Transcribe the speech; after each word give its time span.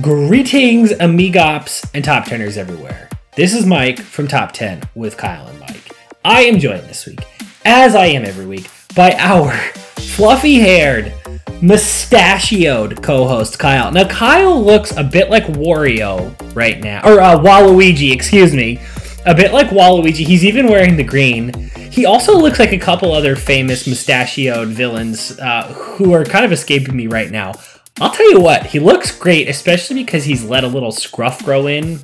Greetings, 0.00 0.90
amigops 0.90 1.88
and 1.94 2.04
top 2.04 2.24
teners 2.24 2.56
everywhere. 2.56 3.08
This 3.36 3.54
is 3.54 3.64
Mike 3.64 4.00
from 4.00 4.26
Top 4.26 4.50
10 4.50 4.82
with 4.96 5.16
Kyle 5.16 5.46
and 5.46 5.60
Mike. 5.60 5.92
I 6.24 6.42
am 6.42 6.58
joined 6.58 6.88
this 6.88 7.06
week, 7.06 7.20
as 7.64 7.94
I 7.94 8.06
am 8.06 8.24
every 8.24 8.44
week, 8.44 8.68
by 8.96 9.12
our 9.12 9.52
fluffy 9.52 10.56
haired, 10.56 11.14
mustachioed 11.62 13.04
co 13.04 13.28
host, 13.28 13.60
Kyle. 13.60 13.92
Now, 13.92 14.08
Kyle 14.08 14.60
looks 14.60 14.96
a 14.96 15.04
bit 15.04 15.30
like 15.30 15.44
Wario 15.44 16.34
right 16.56 16.80
now, 16.80 17.00
or 17.04 17.20
uh, 17.20 17.38
Waluigi, 17.38 18.10
excuse 18.12 18.52
me. 18.52 18.80
A 19.26 19.34
bit 19.34 19.52
like 19.52 19.68
Waluigi. 19.68 20.26
He's 20.26 20.44
even 20.44 20.66
wearing 20.66 20.96
the 20.96 21.04
green. 21.04 21.52
He 21.92 22.04
also 22.04 22.36
looks 22.36 22.58
like 22.58 22.72
a 22.72 22.78
couple 22.78 23.12
other 23.12 23.36
famous 23.36 23.86
mustachioed 23.86 24.68
villains 24.68 25.38
uh, 25.38 25.72
who 25.72 26.12
are 26.12 26.24
kind 26.24 26.44
of 26.44 26.50
escaping 26.50 26.96
me 26.96 27.06
right 27.06 27.30
now. 27.30 27.54
I'll 28.00 28.10
tell 28.10 28.28
you 28.28 28.40
what, 28.40 28.66
he 28.66 28.80
looks 28.80 29.16
great, 29.16 29.48
especially 29.48 30.02
because 30.02 30.24
he's 30.24 30.42
let 30.44 30.64
a 30.64 30.66
little 30.66 30.90
scruff 30.90 31.44
grow 31.44 31.68
in 31.68 32.00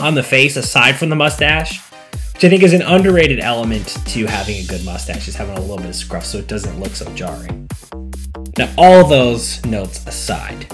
on 0.00 0.16
the 0.16 0.24
face 0.24 0.56
aside 0.56 0.96
from 0.96 1.08
the 1.08 1.14
mustache, 1.14 1.80
which 2.34 2.42
I 2.42 2.48
think 2.48 2.64
is 2.64 2.72
an 2.72 2.82
underrated 2.82 3.38
element 3.38 3.96
to 4.06 4.26
having 4.26 4.56
a 4.56 4.66
good 4.66 4.84
mustache, 4.84 5.28
is 5.28 5.36
having 5.36 5.56
a 5.56 5.60
little 5.60 5.76
bit 5.76 5.86
of 5.86 5.94
scruff 5.94 6.24
so 6.24 6.38
it 6.38 6.48
doesn't 6.48 6.80
look 6.80 6.96
so 6.96 7.08
jarring. 7.14 7.68
Now, 8.58 8.74
all 8.76 9.06
those 9.06 9.64
notes 9.64 10.04
aside, 10.08 10.66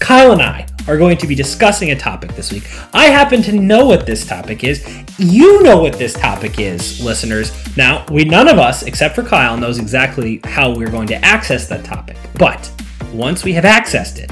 Kyle 0.00 0.32
and 0.32 0.42
I 0.42 0.66
are 0.88 0.98
going 0.98 1.16
to 1.18 1.28
be 1.28 1.36
discussing 1.36 1.92
a 1.92 1.96
topic 1.96 2.34
this 2.34 2.52
week. 2.52 2.68
I 2.92 3.06
happen 3.06 3.42
to 3.42 3.52
know 3.52 3.86
what 3.86 4.06
this 4.06 4.26
topic 4.26 4.64
is. 4.64 4.84
You 5.18 5.62
know 5.62 5.80
what 5.80 5.92
this 5.92 6.14
topic 6.14 6.58
is, 6.58 7.00
listeners. 7.00 7.52
Now, 7.76 8.04
we 8.10 8.24
none 8.24 8.48
of 8.48 8.58
us, 8.58 8.82
except 8.82 9.14
for 9.14 9.22
Kyle, 9.22 9.56
knows 9.56 9.78
exactly 9.78 10.40
how 10.42 10.74
we're 10.74 10.90
going 10.90 11.06
to 11.06 11.24
access 11.24 11.68
that 11.68 11.84
topic. 11.84 12.16
But 12.34 12.68
once 13.12 13.44
we 13.44 13.52
have 13.52 13.64
accessed 13.64 14.18
it, 14.18 14.30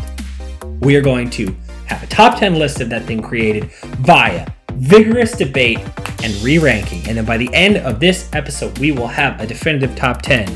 we 0.80 0.96
are 0.96 1.02
going 1.02 1.28
to 1.30 1.54
have 1.86 2.02
a 2.02 2.06
top 2.06 2.38
10 2.38 2.58
list 2.58 2.80
of 2.80 2.88
that 2.88 3.04
thing 3.04 3.20
created 3.20 3.70
via 3.98 4.46
vigorous 4.74 5.32
debate 5.32 5.78
and 6.22 6.34
re 6.42 6.58
ranking. 6.58 7.06
And 7.06 7.18
then 7.18 7.24
by 7.24 7.36
the 7.36 7.52
end 7.52 7.76
of 7.78 8.00
this 8.00 8.30
episode, 8.32 8.78
we 8.78 8.92
will 8.92 9.06
have 9.06 9.40
a 9.40 9.46
definitive 9.46 9.94
top 9.96 10.22
10 10.22 10.48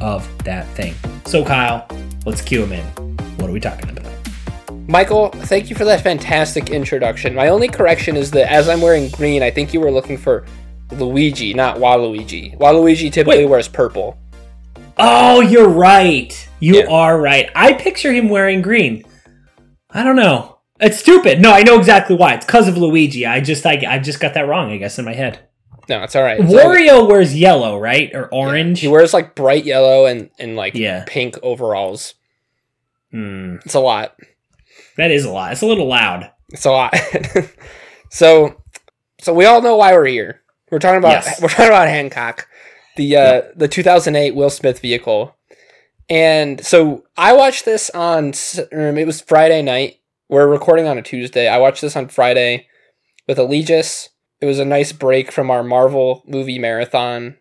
of 0.00 0.26
that 0.44 0.66
thing. 0.68 0.94
So, 1.26 1.44
Kyle, 1.44 1.86
let's 2.24 2.40
cue 2.40 2.64
him 2.64 2.72
in. 2.72 2.84
What 3.36 3.50
are 3.50 3.52
we 3.52 3.60
talking 3.60 3.90
about? 3.90 4.04
Michael, 4.88 5.30
thank 5.30 5.70
you 5.70 5.76
for 5.76 5.84
that 5.84 6.02
fantastic 6.02 6.70
introduction. 6.70 7.34
My 7.34 7.48
only 7.48 7.68
correction 7.68 8.16
is 8.16 8.30
that 8.32 8.50
as 8.50 8.68
I'm 8.68 8.80
wearing 8.80 9.08
green, 9.10 9.42
I 9.42 9.50
think 9.50 9.72
you 9.72 9.80
were 9.80 9.90
looking 9.90 10.18
for 10.18 10.44
Luigi, 10.92 11.54
not 11.54 11.78
Waluigi. 11.78 12.56
Waluigi 12.58 13.10
typically 13.10 13.44
Wait. 13.44 13.50
wears 13.50 13.68
purple. 13.68 14.18
Oh, 14.98 15.40
you're 15.40 15.68
right. 15.68 16.48
You 16.60 16.76
Yeah. 16.78 16.86
are 16.88 17.20
right. 17.20 17.50
I 17.54 17.72
picture 17.74 18.12
him 18.12 18.28
wearing 18.28 18.62
green. 18.62 19.04
I 19.90 20.02
don't 20.02 20.16
know. 20.16 20.58
It's 20.80 20.98
stupid. 20.98 21.40
No, 21.40 21.52
I 21.52 21.62
know 21.62 21.78
exactly 21.78 22.16
why. 22.16 22.34
It's 22.34 22.46
because 22.46 22.68
of 22.68 22.76
Luigi. 22.76 23.26
I 23.26 23.40
just 23.40 23.64
I, 23.66 23.82
I 23.88 23.98
just 23.98 24.20
got 24.20 24.34
that 24.34 24.48
wrong, 24.48 24.70
I 24.72 24.76
guess, 24.76 24.98
in 24.98 25.04
my 25.04 25.14
head. 25.14 25.38
No, 25.88 26.02
it's 26.02 26.16
all 26.16 26.22
right. 26.22 26.40
It's 26.40 26.52
all- 26.52 26.58
Wario 26.60 27.08
wears 27.08 27.36
yellow, 27.36 27.78
right? 27.78 28.10
Or 28.14 28.28
orange? 28.32 28.80
He 28.80 28.88
wears 28.88 29.12
like 29.14 29.34
bright 29.34 29.64
yellow 29.64 30.06
and, 30.06 30.30
and 30.38 30.56
like 30.56 30.74
Yeah. 30.74 31.04
pink 31.06 31.36
overalls. 31.42 32.14
Hmm. 33.10 33.56
It's 33.64 33.74
a 33.74 33.80
lot. 33.80 34.16
That 34.96 35.10
is 35.10 35.24
a 35.24 35.30
lot. 35.30 35.52
It's 35.52 35.62
a 35.62 35.66
little 35.66 35.86
loud. 35.86 36.30
It's 36.52 36.64
a 36.64 36.70
lot. 36.70 36.94
so, 38.10 38.62
so 39.20 39.34
we 39.34 39.44
all 39.44 39.60
know 39.62 39.76
why 39.76 39.92
we're 39.92 40.06
here. 40.06 40.40
We're 40.70 40.78
talking 40.78 40.98
about 40.98 41.24
Yes. 41.24 41.40
we're 41.42 41.48
talking 41.48 41.66
about 41.66 41.88
Hancock, 41.88 42.48
the 42.96 43.16
uh, 43.16 43.42
the 43.56 43.68
2008 43.68 44.34
Will 44.34 44.50
Smith 44.50 44.80
vehicle. 44.80 45.36
And 46.08 46.64
so 46.64 47.04
I 47.16 47.32
watched 47.32 47.64
this 47.64 47.90
on 47.90 48.34
um, 48.72 48.98
it 48.98 49.06
was 49.06 49.20
Friday 49.20 49.62
night. 49.62 50.00
We're 50.28 50.46
recording 50.46 50.86
on 50.86 50.98
a 50.98 51.02
Tuesday. 51.02 51.48
I 51.48 51.58
watched 51.58 51.80
this 51.80 51.96
on 51.96 52.08
Friday 52.08 52.66
with 53.26 53.38
Allegis. 53.38 54.10
It 54.40 54.46
was 54.46 54.58
a 54.58 54.64
nice 54.64 54.92
break 54.92 55.32
from 55.32 55.50
our 55.50 55.62
Marvel 55.62 56.22
movie 56.26 56.58
marathon. 56.58 57.36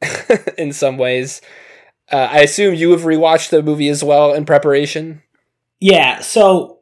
in 0.58 0.72
some 0.72 0.98
ways, 0.98 1.40
uh, 2.10 2.28
I 2.30 2.40
assume 2.40 2.74
you 2.74 2.90
have 2.90 3.02
rewatched 3.02 3.50
the 3.50 3.62
movie 3.62 3.88
as 3.88 4.02
well 4.02 4.32
in 4.32 4.44
preparation. 4.44 5.22
Yeah, 5.80 6.20
so 6.20 6.80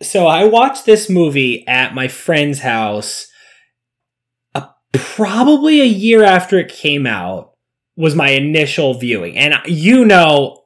so 0.00 0.26
I 0.26 0.44
watched 0.44 0.86
this 0.86 1.10
movie 1.10 1.66
at 1.66 1.94
my 1.94 2.08
friend's 2.08 2.60
house 2.60 3.28
probably 4.92 5.80
a 5.80 5.86
year 5.86 6.24
after 6.24 6.58
it 6.58 6.68
came 6.68 7.06
out 7.06 7.54
was 7.96 8.14
my 8.14 8.30
initial 8.30 8.94
viewing. 8.94 9.36
And 9.36 9.54
you 9.66 10.04
know 10.04 10.64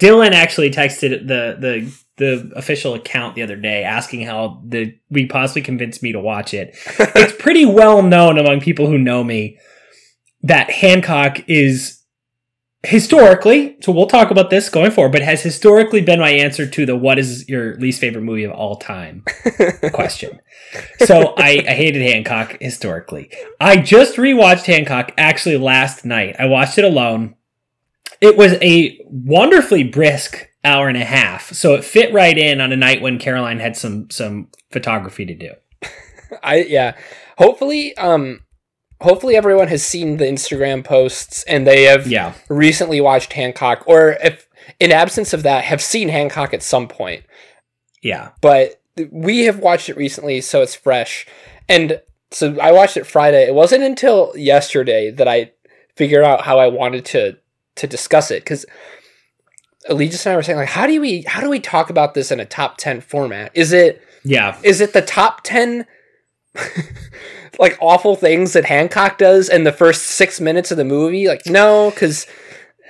Dylan 0.00 0.32
actually 0.32 0.70
texted 0.70 1.26
the 1.26 1.56
the 1.58 1.94
the 2.16 2.52
official 2.54 2.94
account 2.94 3.34
the 3.34 3.42
other 3.42 3.56
day 3.56 3.82
asking 3.82 4.22
how 4.22 4.62
the 4.64 4.96
we 5.10 5.26
possibly 5.26 5.62
convinced 5.62 6.02
me 6.02 6.12
to 6.12 6.20
watch 6.20 6.54
it. 6.54 6.76
it's 6.98 7.42
pretty 7.42 7.64
well 7.64 8.02
known 8.02 8.38
among 8.38 8.60
people 8.60 8.86
who 8.86 8.98
know 8.98 9.24
me 9.24 9.58
that 10.42 10.70
Hancock 10.70 11.48
is 11.48 12.03
historically, 12.84 13.76
so 13.80 13.92
we'll 13.92 14.06
talk 14.06 14.30
about 14.30 14.50
this 14.50 14.68
going 14.68 14.90
forward, 14.90 15.12
but 15.12 15.22
has 15.22 15.42
historically 15.42 16.00
been 16.00 16.20
my 16.20 16.30
answer 16.30 16.66
to 16.66 16.86
the 16.86 16.96
what 16.96 17.18
is 17.18 17.48
your 17.48 17.76
least 17.76 18.00
favorite 18.00 18.22
movie 18.22 18.44
of 18.44 18.52
all 18.52 18.76
time 18.76 19.24
question. 19.92 20.40
So 21.00 21.34
I, 21.36 21.64
I 21.68 21.74
hated 21.74 22.02
Hancock 22.02 22.56
historically. 22.60 23.30
I 23.60 23.76
just 23.78 24.16
rewatched 24.16 24.66
Hancock 24.66 25.12
actually 25.16 25.56
last 25.56 26.04
night. 26.04 26.36
I 26.38 26.46
watched 26.46 26.78
it 26.78 26.84
alone. 26.84 27.34
It 28.20 28.36
was 28.36 28.54
a 28.62 28.98
wonderfully 29.04 29.84
brisk 29.84 30.48
hour 30.64 30.88
and 30.88 30.96
a 30.96 31.04
half, 31.04 31.52
so 31.52 31.74
it 31.74 31.84
fit 31.84 32.12
right 32.12 32.36
in 32.36 32.60
on 32.60 32.72
a 32.72 32.76
night 32.76 33.02
when 33.02 33.18
Caroline 33.18 33.58
had 33.58 33.76
some 33.76 34.10
some 34.10 34.48
photography 34.70 35.26
to 35.26 35.34
do. 35.34 35.52
I 36.42 36.62
yeah. 36.62 36.96
Hopefully, 37.36 37.96
um, 37.96 38.40
hopefully 39.00 39.36
everyone 39.36 39.68
has 39.68 39.82
seen 39.84 40.16
the 40.16 40.24
Instagram 40.24 40.84
posts 40.84 41.42
and 41.44 41.66
they 41.66 41.82
have 41.84 42.06
Yeah. 42.06 42.32
recently 42.48 43.00
watched 43.00 43.32
Hancock, 43.34 43.82
or 43.86 44.16
if 44.22 44.48
in 44.80 44.92
absence 44.92 45.32
of 45.32 45.42
that, 45.42 45.64
have 45.64 45.82
seen 45.82 46.08
Hancock 46.08 46.54
at 46.54 46.62
some 46.62 46.88
point. 46.88 47.24
Yeah. 48.02 48.30
But 48.40 48.80
we 49.10 49.44
have 49.44 49.58
watched 49.58 49.88
it 49.88 49.96
recently, 49.96 50.40
so 50.40 50.62
it's 50.62 50.74
fresh. 50.74 51.26
And 51.68 52.00
so 52.30 52.58
I 52.60 52.72
watched 52.72 52.96
it 52.96 53.06
Friday. 53.06 53.44
It 53.46 53.54
wasn't 53.54 53.82
until 53.84 54.32
yesterday 54.36 55.10
that 55.10 55.28
I 55.28 55.50
figured 55.96 56.24
out 56.24 56.42
how 56.42 56.58
I 56.58 56.66
wanted 56.68 57.04
to 57.06 57.36
to 57.76 57.86
discuss 57.86 58.30
it 58.30 58.42
because. 58.44 58.64
Allegis 59.86 60.24
and 60.24 60.32
I 60.32 60.36
were 60.36 60.42
saying 60.42 60.56
like, 60.58 60.68
how 60.70 60.86
do 60.86 60.98
we 60.98 61.24
how 61.26 61.42
do 61.42 61.50
we 61.50 61.60
talk 61.60 61.90
about 61.90 62.14
this 62.14 62.30
in 62.30 62.40
a 62.40 62.46
top 62.46 62.78
ten 62.78 63.02
format? 63.02 63.50
Is 63.54 63.70
it 63.72 64.00
Yeah. 64.24 64.56
is 64.62 64.80
it 64.80 64.94
the 64.94 65.02
top 65.02 65.42
10 65.44 65.84
like 67.58 67.76
awful 67.80 68.16
things 68.16 68.52
that 68.52 68.64
hancock 68.64 69.18
does 69.18 69.48
in 69.48 69.64
the 69.64 69.72
first 69.72 70.02
six 70.02 70.40
minutes 70.40 70.70
of 70.70 70.76
the 70.76 70.84
movie? 70.84 71.26
Like 71.28 71.46
no 71.46 71.90
because 71.90 72.26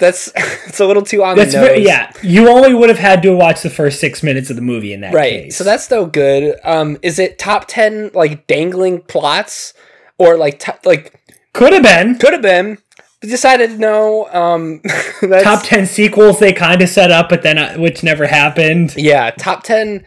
that's 0.01 0.33
it's 0.37 0.81
a 0.81 0.87
little 0.87 1.03
too 1.03 1.23
on 1.23 1.37
That's 1.37 1.53
the 1.53 1.59
nose. 1.61 1.69
very, 1.69 1.85
yeah. 1.85 2.13
You 2.23 2.49
only 2.49 2.75
would 2.75 2.89
have 2.89 2.99
had 2.99 3.23
to 3.23 3.35
watch 3.35 3.63
the 3.63 3.71
first 3.71 4.01
six 4.01 4.23
minutes 4.23 4.51
of 4.51 4.57
the 4.57 4.63
movie 4.63 4.93
in 4.93 5.01
that 5.03 5.15
right. 5.15 5.45
case. 5.45 5.57
so 5.57 5.65
that's 5.65 5.91
no 5.91 6.07
good. 6.07 6.59
Um 6.65 6.99
is 7.03 7.19
it 7.19 7.39
top 7.39 7.67
10 7.69 8.11
like 8.15 8.47
dangling 8.47 9.03
plots? 9.03 9.75
Or 10.19 10.37
like 10.37 10.61
to- 10.61 10.79
like 10.85 11.21
could 11.53 11.73
have 11.73 11.83
been. 11.83 12.19
could 12.19 12.33
have 12.33 12.43
been. 12.43 12.79
Decided 13.21 13.79
no 13.79 14.29
um 14.33 14.81
top 15.43 15.63
ten 15.65 15.87
sequels 15.87 16.39
they 16.39 16.53
kind 16.53 16.83
of 16.83 16.89
set 16.91 17.11
up, 17.11 17.29
but 17.31 17.43
then 17.43 17.57
uh, 17.57 17.75
which 17.77 18.03
never 18.03 18.27
happened. 18.27 18.95
yeah 18.97 19.31
top 19.31 19.63
10 19.63 20.05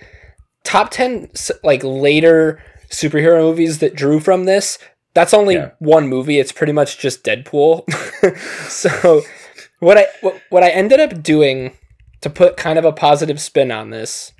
top 0.63 0.91
10 0.91 1.29
like 1.63 1.81
later 1.84 2.62
superhero 2.90 3.42
movies 3.42 3.80
that 3.80 3.96
drew 3.96 4.20
from 4.20 4.46
this 4.46 4.78
that's 5.14 5.34
only 5.34 5.56
Yeah. 5.56 5.72
one 5.80 6.08
movie. 6.08 6.38
It's 6.38 6.52
pretty 6.52 6.74
much 6.74 7.00
just 7.00 7.24
deadpool. 7.24 7.86
So 8.70 9.22
what 9.80 9.98
i 9.98 10.06
what, 10.22 10.42
what 10.50 10.64
i 10.64 10.70
ended 10.70 11.00
up 11.00 11.22
doing 11.24 11.74
to 12.22 12.30
put 12.30 12.57
kind 12.57 12.78
of 12.80 12.86
a 12.86 12.92
positive 12.92 13.39
spin 13.42 13.72
on 13.72 13.89
this 13.92 14.31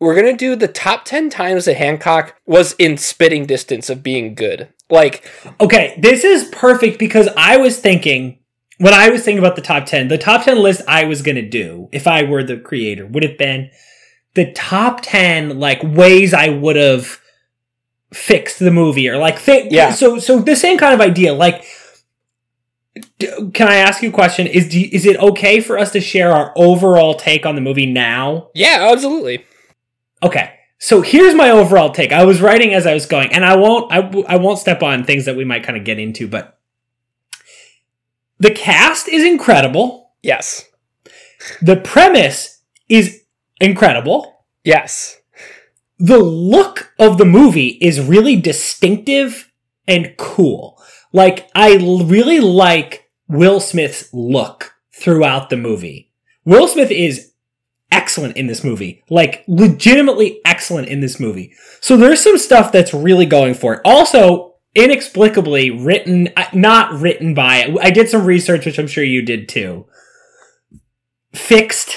we're 0.00 0.14
gonna 0.14 0.36
do 0.36 0.54
the 0.56 0.68
top 0.68 1.04
10 1.04 1.28
times 1.30 1.64
that 1.64 1.76
hancock 1.76 2.36
was 2.46 2.72
in 2.74 2.96
spitting 2.96 3.46
distance 3.46 3.90
of 3.90 4.02
being 4.02 4.34
good. 4.34 4.68
Like 4.90 5.24
Okay, 5.60 5.98
this 6.00 6.22
is 6.24 6.44
perfect 6.52 6.98
because 6.98 7.28
I 7.36 7.56
was 7.56 7.78
thinking 7.78 8.38
when 8.78 8.94
I 8.94 9.08
was 9.10 9.24
thinking 9.24 9.40
about 9.40 9.56
the 9.56 9.62
top 9.62 9.86
10, 9.86 10.06
the 10.08 10.18
top 10.18 10.44
10 10.44 10.58
list 10.62 10.82
I 10.86 11.04
was 11.04 11.20
going 11.22 11.34
to 11.36 11.48
do 11.48 11.88
if 11.92 12.06
I 12.06 12.22
were 12.22 12.44
the 12.44 12.56
creator 12.58 13.06
would 13.06 13.24
have 13.24 13.36
been 13.38 13.70
the 14.34 14.52
top 14.52 15.00
10 15.02 15.58
like 15.58 15.82
ways 15.82 16.32
I 16.32 16.48
would 16.48 16.76
have 16.76 17.20
fixed 18.12 18.58
the 18.58 18.70
movie 18.70 19.08
or 19.08 19.16
like 19.18 19.38
think 19.38 19.70
Yeah. 19.72 19.90
so 19.92 20.18
so 20.18 20.38
the 20.40 20.56
same 20.56 20.78
kind 20.78 20.94
of 20.94 21.00
idea 21.00 21.34
like 21.34 21.64
d- 23.18 23.50
can 23.52 23.68
I 23.68 23.76
ask 23.76 24.02
you 24.02 24.08
a 24.08 24.12
question 24.12 24.46
is 24.46 24.68
do, 24.68 24.80
is 24.90 25.04
it 25.06 25.16
okay 25.18 25.60
for 25.60 25.78
us 25.78 25.92
to 25.92 26.00
share 26.00 26.32
our 26.32 26.52
overall 26.56 27.14
take 27.14 27.44
on 27.44 27.54
the 27.54 27.60
movie 27.60 27.86
now 27.86 28.48
yeah 28.54 28.88
absolutely 28.92 29.44
Okay. 30.20 30.52
So 30.80 31.00
here's 31.00 31.32
my 31.34 31.50
overall 31.50 31.90
take. 31.92 32.10
I 32.12 32.24
was 32.24 32.40
writing 32.40 32.74
as 32.74 32.86
I 32.88 32.94
was 32.94 33.06
going, 33.06 33.32
and 33.32 33.44
I 33.44 33.54
won't 33.56 33.92
I, 33.92 34.00
w- 34.00 34.24
I 34.28 34.36
won't 34.36 34.58
step 34.58 34.82
on 34.82 35.04
things 35.04 35.26
that 35.26 35.36
we 35.36 35.44
might 35.44 35.62
kind 35.62 35.78
of 35.78 35.84
get 35.84 36.00
into, 36.00 36.26
but 36.26 36.58
the 38.40 38.50
cast 38.50 39.06
is 39.08 39.22
incredible. 39.24 40.10
yes 40.22 40.64
The 41.62 41.76
premise 41.76 42.60
is 42.88 43.22
incredible. 43.60 44.44
Yes. 44.64 45.17
The 45.98 46.18
look 46.18 46.92
of 46.98 47.18
the 47.18 47.24
movie 47.24 47.78
is 47.80 48.00
really 48.00 48.36
distinctive 48.36 49.50
and 49.86 50.14
cool. 50.16 50.80
Like, 51.12 51.48
I 51.54 51.76
really 51.76 52.40
like 52.40 53.10
Will 53.26 53.60
Smith's 53.60 54.12
look 54.12 54.74
throughout 54.92 55.50
the 55.50 55.56
movie. 55.56 56.12
Will 56.44 56.68
Smith 56.68 56.90
is 56.90 57.32
excellent 57.90 58.36
in 58.36 58.46
this 58.46 58.62
movie. 58.62 59.02
Like, 59.10 59.44
legitimately 59.48 60.40
excellent 60.44 60.88
in 60.88 61.00
this 61.00 61.18
movie. 61.18 61.54
So 61.80 61.96
there's 61.96 62.22
some 62.22 62.38
stuff 62.38 62.70
that's 62.70 62.94
really 62.94 63.26
going 63.26 63.54
for 63.54 63.74
it. 63.74 63.80
Also, 63.84 64.54
inexplicably 64.74 65.70
written, 65.70 66.28
uh, 66.36 66.44
not 66.52 67.00
written 67.00 67.34
by, 67.34 67.74
I 67.80 67.90
did 67.90 68.08
some 68.08 68.24
research, 68.24 68.66
which 68.66 68.78
I'm 68.78 68.86
sure 68.86 69.04
you 69.04 69.22
did 69.22 69.48
too. 69.48 69.86
Fixed, 71.34 71.96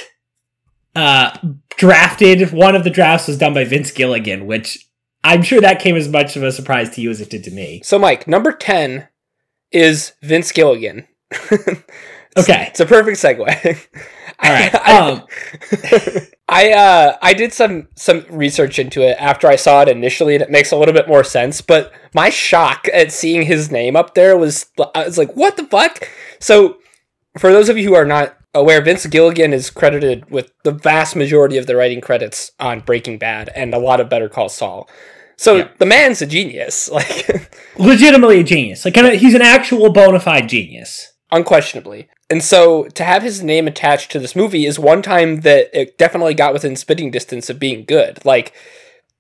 uh, 0.95 1.38
drafted. 1.81 2.51
One 2.51 2.75
of 2.75 2.83
the 2.83 2.89
drafts 2.92 3.28
was 3.28 3.38
done 3.39 3.56
by 3.56 3.66
Vince 3.66 3.92
Gilligan, 3.92 4.45
which 4.45 4.88
I'm 5.24 5.42
sure 5.42 5.60
that 5.62 5.80
came 5.80 5.95
as 5.95 6.07
much 6.07 6.36
of 6.36 6.44
a 6.44 6.51
surprise 6.51 6.92
to 6.92 7.01
you 7.01 7.10
as 7.10 7.19
it 7.19 7.31
did 7.31 7.44
to 7.45 7.51
me. 7.51 7.81
So, 7.83 7.98
Mike, 7.98 8.28
number 8.28 8.51
10 8.51 9.07
is 9.72 10.13
Vince 10.22 10.51
Gilligan. 10.51 11.07
Okay. 12.38 12.68
It's 12.69 12.80
a 12.80 12.86
perfect 12.86 13.18
segue. 13.18 13.39
All 14.39 14.51
right. 14.51 14.74
I, 14.88 14.98
Um, 15.00 15.28
I 16.48 16.72
uh 16.72 17.18
I 17.22 17.33
did 17.33 17.51
some 17.51 17.89
some 17.98 18.25
research 18.30 18.80
into 18.80 19.01
it 19.01 19.18
after 19.19 19.48
I 19.48 19.57
saw 19.57 19.81
it 19.81 19.89
initially, 19.89 20.36
and 20.36 20.42
it 20.42 20.50
makes 20.50 20.72
a 20.72 20.78
little 20.78 20.94
bit 20.94 21.10
more 21.10 21.25
sense. 21.25 21.60
But 21.60 21.92
my 22.13 22.30
shock 22.30 22.88
at 22.94 23.12
seeing 23.12 23.42
his 23.42 23.69
name 23.69 23.98
up 23.98 24.16
there 24.16 24.38
was 24.38 24.68
I 24.95 25.04
was 25.06 25.18
like, 25.18 25.36
what 25.36 25.57
the 25.57 25.66
fuck? 25.66 26.07
So, 26.39 26.78
for 27.38 27.51
those 27.51 27.68
of 27.68 27.78
you 27.78 27.89
who 27.89 27.95
are 27.95 28.06
not 28.06 28.38
aware, 28.53 28.81
Vince 28.81 29.06
Gilligan 29.06 29.53
is 29.53 29.69
credited 29.69 30.30
with 30.30 30.51
the 30.63 30.71
vast 30.71 31.15
majority 31.15 31.57
of 31.57 31.68
the 31.68 31.75
writing 31.75 32.01
credits 32.01 32.51
on 32.59 32.81
Breaking 32.81 33.18
Bad 33.18 33.50
and 33.56 33.74
a 33.74 33.80
lot 33.80 34.00
of 34.00 34.09
Better 34.09 34.30
Call 34.30 34.50
Saul. 34.50 34.89
So 35.38 35.56
Yeah. 35.57 35.69
the 35.80 35.86
man's 35.86 36.21
a 36.21 36.25
genius, 36.25 36.89
like 36.92 37.50
legitimately 37.77 38.39
a 38.42 38.44
genius. 38.44 38.86
Like, 38.86 38.94
kind 38.94 39.07
of, 39.07 39.13
he's 39.19 39.33
an 39.33 39.42
actual 39.42 39.92
bona 39.92 40.19
fide 40.19 40.50
genius. 40.50 41.07
unquestionably. 41.31 42.09
And 42.30 42.44
so 42.44 42.86
to 42.89 43.03
have 43.03 43.24
his 43.24 43.42
name 43.44 43.68
attached 43.68 44.12
to 44.12 44.19
this 44.19 44.36
movie 44.36 44.65
is 44.65 44.77
one 44.80 45.01
time 45.01 45.42
that 45.42 45.69
it 45.74 45.97
definitely 45.97 46.33
got 46.33 46.54
within 46.54 46.75
spitting 46.75 47.09
distance 47.12 47.50
of 47.50 47.57
being 47.59 47.86
good. 47.86 48.24
Like 48.25 48.54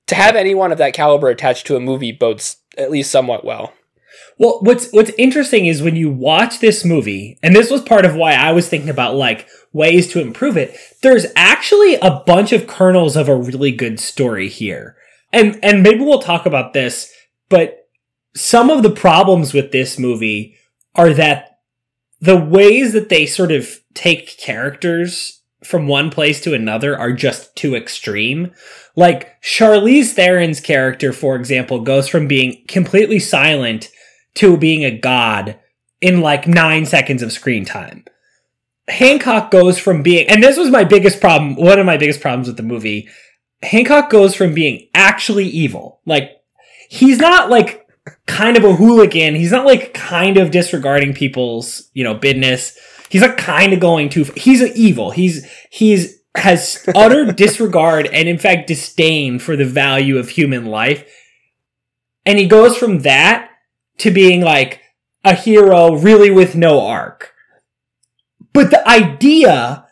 to 0.07 0.15
have 0.15 0.35
anyone 0.35 0.71
of 0.73 0.77
that 0.77 0.93
caliber 0.93 1.29
attached 1.29 1.65
to 1.67 1.75
a 1.75 1.79
movie 1.79 2.11
bodes 2.11 2.57
at 2.77 2.91
least 2.91 3.11
somewhat 3.11 3.43
well. 3.45 3.73
Well, 4.41 4.57
what's 4.61 4.89
what's 4.89 5.11
interesting 5.19 5.67
is 5.67 5.83
when 5.83 5.95
you 5.95 6.09
watch 6.09 6.57
this 6.57 6.83
movie, 6.83 7.37
and 7.43 7.55
this 7.55 7.69
was 7.69 7.83
part 7.83 8.05
of 8.05 8.15
why 8.15 8.33
I 8.33 8.53
was 8.53 8.67
thinking 8.67 8.89
about 8.89 9.13
like 9.13 9.47
ways 9.71 10.11
to 10.11 10.19
improve 10.19 10.57
it. 10.57 10.75
There's 11.03 11.27
actually 11.35 11.93
a 11.97 12.23
bunch 12.25 12.51
of 12.51 12.65
kernels 12.65 13.15
of 13.15 13.29
a 13.29 13.35
really 13.35 13.71
good 13.71 13.99
story 13.99 14.49
here, 14.49 14.95
and 15.31 15.59
and 15.61 15.83
maybe 15.83 15.99
we'll 15.99 16.23
talk 16.23 16.47
about 16.47 16.73
this. 16.73 17.13
But 17.49 17.87
some 18.35 18.71
of 18.71 18.81
the 18.81 18.89
problems 18.89 19.53
with 19.53 19.71
this 19.71 19.99
movie 19.99 20.55
are 20.95 21.13
that 21.13 21.59
the 22.19 22.37
ways 22.37 22.93
that 22.93 23.09
they 23.09 23.27
sort 23.27 23.51
of 23.51 23.69
take 23.93 24.39
characters 24.39 25.43
from 25.63 25.87
one 25.87 26.09
place 26.09 26.41
to 26.41 26.55
another 26.55 26.97
are 26.97 27.13
just 27.13 27.55
too 27.55 27.75
extreme. 27.75 28.51
Like 28.95 29.39
Charlize 29.43 30.13
Theron's 30.13 30.59
character, 30.59 31.13
for 31.13 31.35
example, 31.35 31.81
goes 31.81 32.07
from 32.07 32.27
being 32.27 32.63
completely 32.67 33.19
silent 33.19 33.91
to 34.35 34.57
being 34.57 34.83
a 34.83 34.97
god 34.97 35.59
in 36.01 36.21
like 36.21 36.47
nine 36.47 36.85
seconds 36.85 37.21
of 37.21 37.31
screen 37.31 37.65
time. 37.65 38.03
Hancock 38.87 39.51
goes 39.51 39.77
from 39.77 40.01
being, 40.01 40.27
and 40.27 40.43
this 40.43 40.57
was 40.57 40.69
my 40.69 40.83
biggest 40.83 41.21
problem, 41.21 41.55
one 41.55 41.79
of 41.79 41.85
my 41.85 41.97
biggest 41.97 42.21
problems 42.21 42.47
with 42.47 42.57
the 42.57 42.63
movie. 42.63 43.07
Hancock 43.61 44.09
goes 44.09 44.35
from 44.35 44.53
being 44.53 44.89
actually 44.93 45.45
evil. 45.45 46.01
Like, 46.05 46.41
he's 46.89 47.19
not 47.19 47.49
like 47.49 47.87
kind 48.25 48.57
of 48.57 48.63
a 48.63 48.75
hooligan. 48.75 49.35
He's 49.35 49.51
not 49.51 49.65
like 49.65 49.93
kind 49.93 50.37
of 50.37 50.51
disregarding 50.51 51.13
people's, 51.13 51.89
you 51.93 52.03
know, 52.03 52.15
business. 52.15 52.77
He's 53.09 53.21
not 53.21 53.37
kind 53.37 53.73
of 53.73 53.79
going 53.79 54.09
too, 54.09 54.23
he's 54.35 54.61
an 54.61 54.71
evil. 54.75 55.11
He's, 55.11 55.45
he's, 55.69 56.19
has 56.35 56.87
utter 56.95 57.25
disregard 57.33 58.07
and 58.07 58.29
in 58.29 58.37
fact 58.37 58.67
disdain 58.67 59.37
for 59.37 59.57
the 59.57 59.65
value 59.65 60.17
of 60.17 60.29
human 60.29 60.65
life. 60.65 61.05
And 62.25 62.39
he 62.39 62.47
goes 62.47 62.77
from 62.77 62.99
that 62.99 63.50
to 64.01 64.11
being 64.11 64.41
like 64.41 64.81
a 65.23 65.35
hero 65.35 65.95
really 65.95 66.31
with 66.31 66.55
no 66.55 66.81
arc. 66.81 67.33
But 68.53 68.71
the 68.71 68.87
idea, 68.87 69.85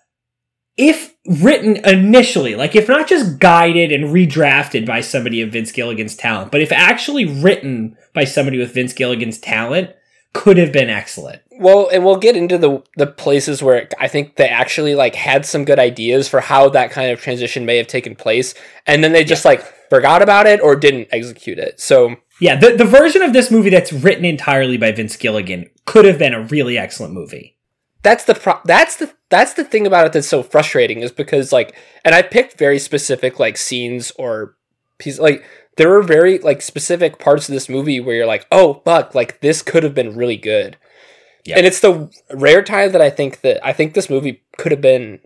if 0.77 1.15
written 1.27 1.77
initially, 1.85 2.56
like 2.56 2.75
if 2.75 2.88
not 2.88 3.07
just 3.07 3.39
guided 3.39 3.91
and 3.91 4.06
redrafted 4.06 4.85
by 4.85 5.01
somebody 5.01 5.41
of 5.41 5.51
Vince 5.51 5.71
Gilligan's 5.71 6.15
talent, 6.15 6.51
but 6.51 6.61
if 6.61 6.71
actually 6.71 7.25
written 7.25 7.95
by 8.13 8.23
somebody 8.23 8.57
with 8.57 8.73
Vince 8.73 8.94
Gilligan's 8.94 9.38
talent, 9.38 9.91
could 10.33 10.57
have 10.57 10.71
been 10.71 10.89
excellent. 10.89 11.41
Well, 11.59 11.89
and 11.91 12.03
we'll 12.03 12.17
get 12.17 12.35
into 12.35 12.57
the 12.57 12.81
the 12.95 13.07
places 13.07 13.61
where 13.61 13.89
I 14.00 14.07
think 14.07 14.35
they 14.35 14.47
actually 14.47 14.95
like 14.95 15.15
had 15.15 15.45
some 15.45 15.65
good 15.65 15.79
ideas 15.79 16.27
for 16.27 16.39
how 16.39 16.69
that 16.69 16.91
kind 16.91 17.11
of 17.11 17.21
transition 17.21 17.65
may 17.65 17.77
have 17.77 17.88
taken 17.88 18.15
place, 18.15 18.56
and 18.88 19.03
then 19.03 19.11
they 19.11 19.23
just 19.23 19.45
like 19.45 19.61
forgot 19.89 20.21
about 20.21 20.47
it 20.47 20.61
or 20.61 20.75
didn't 20.75 21.09
execute 21.11 21.59
it. 21.59 21.79
So 21.79 22.15
Yeah, 22.39 22.56
the, 22.56 22.75
the 22.75 22.86
version 22.86 23.21
of 23.21 23.33
this 23.33 23.51
movie 23.51 23.69
that's 23.69 23.91
written 23.91 24.24
entirely 24.25 24.77
by 24.77 24.91
Vince 24.91 25.15
Gilligan 25.18 25.69
could 25.86 26.06
have 26.06 26.18
been 26.19 26.33
a 26.33 26.44
really 26.44 26.77
excellent 26.77 27.13
movie. 27.13 27.57
that's 28.01 28.24
the 28.24 28.36
pro- 28.36 28.62
that's 28.65 28.95
the 28.95 29.13
that's 29.30 29.53
the 29.53 29.63
thing 29.63 29.86
about 29.86 30.06
it 30.07 30.13
that's 30.13 30.27
so 30.27 30.41
frustrating 30.41 31.01
is 31.01 31.12
because 31.12 31.51
like 31.51 31.75
and 32.06 32.15
I 32.15 32.21
picked 32.21 32.57
very 32.57 32.80
specific 32.80 33.39
like 33.39 33.57
scenes 33.57 34.12
or 34.18 34.56
pieces 35.00 35.19
like 35.19 35.44
there 35.77 35.89
were 35.89 36.01
very 36.01 36.39
like 36.39 36.62
specific 36.62 37.19
parts 37.19 37.50
of 37.50 37.53
this 37.53 37.68
movie 37.69 38.00
where 38.00 38.15
you're 38.15 38.25
like 38.25 38.47
oh 38.51 38.81
fuck 38.85 39.13
like 39.13 39.42
this 39.42 39.62
could 39.62 39.83
have 39.83 39.94
been 39.94 40.15
really 40.15 40.38
good 40.38 40.77
Yeah. 41.45 41.57
and 41.57 41.65
it's 41.65 41.81
the 41.81 42.09
rare 42.33 42.63
time 42.63 42.92
that 42.94 43.01
I 43.01 43.09
think 43.09 43.42
that 43.42 43.59
I 43.65 43.74
think 43.74 43.94
this 43.94 44.09
movie 44.09 44.44
could 44.57 44.71
have 44.71 44.81
been 44.81 45.19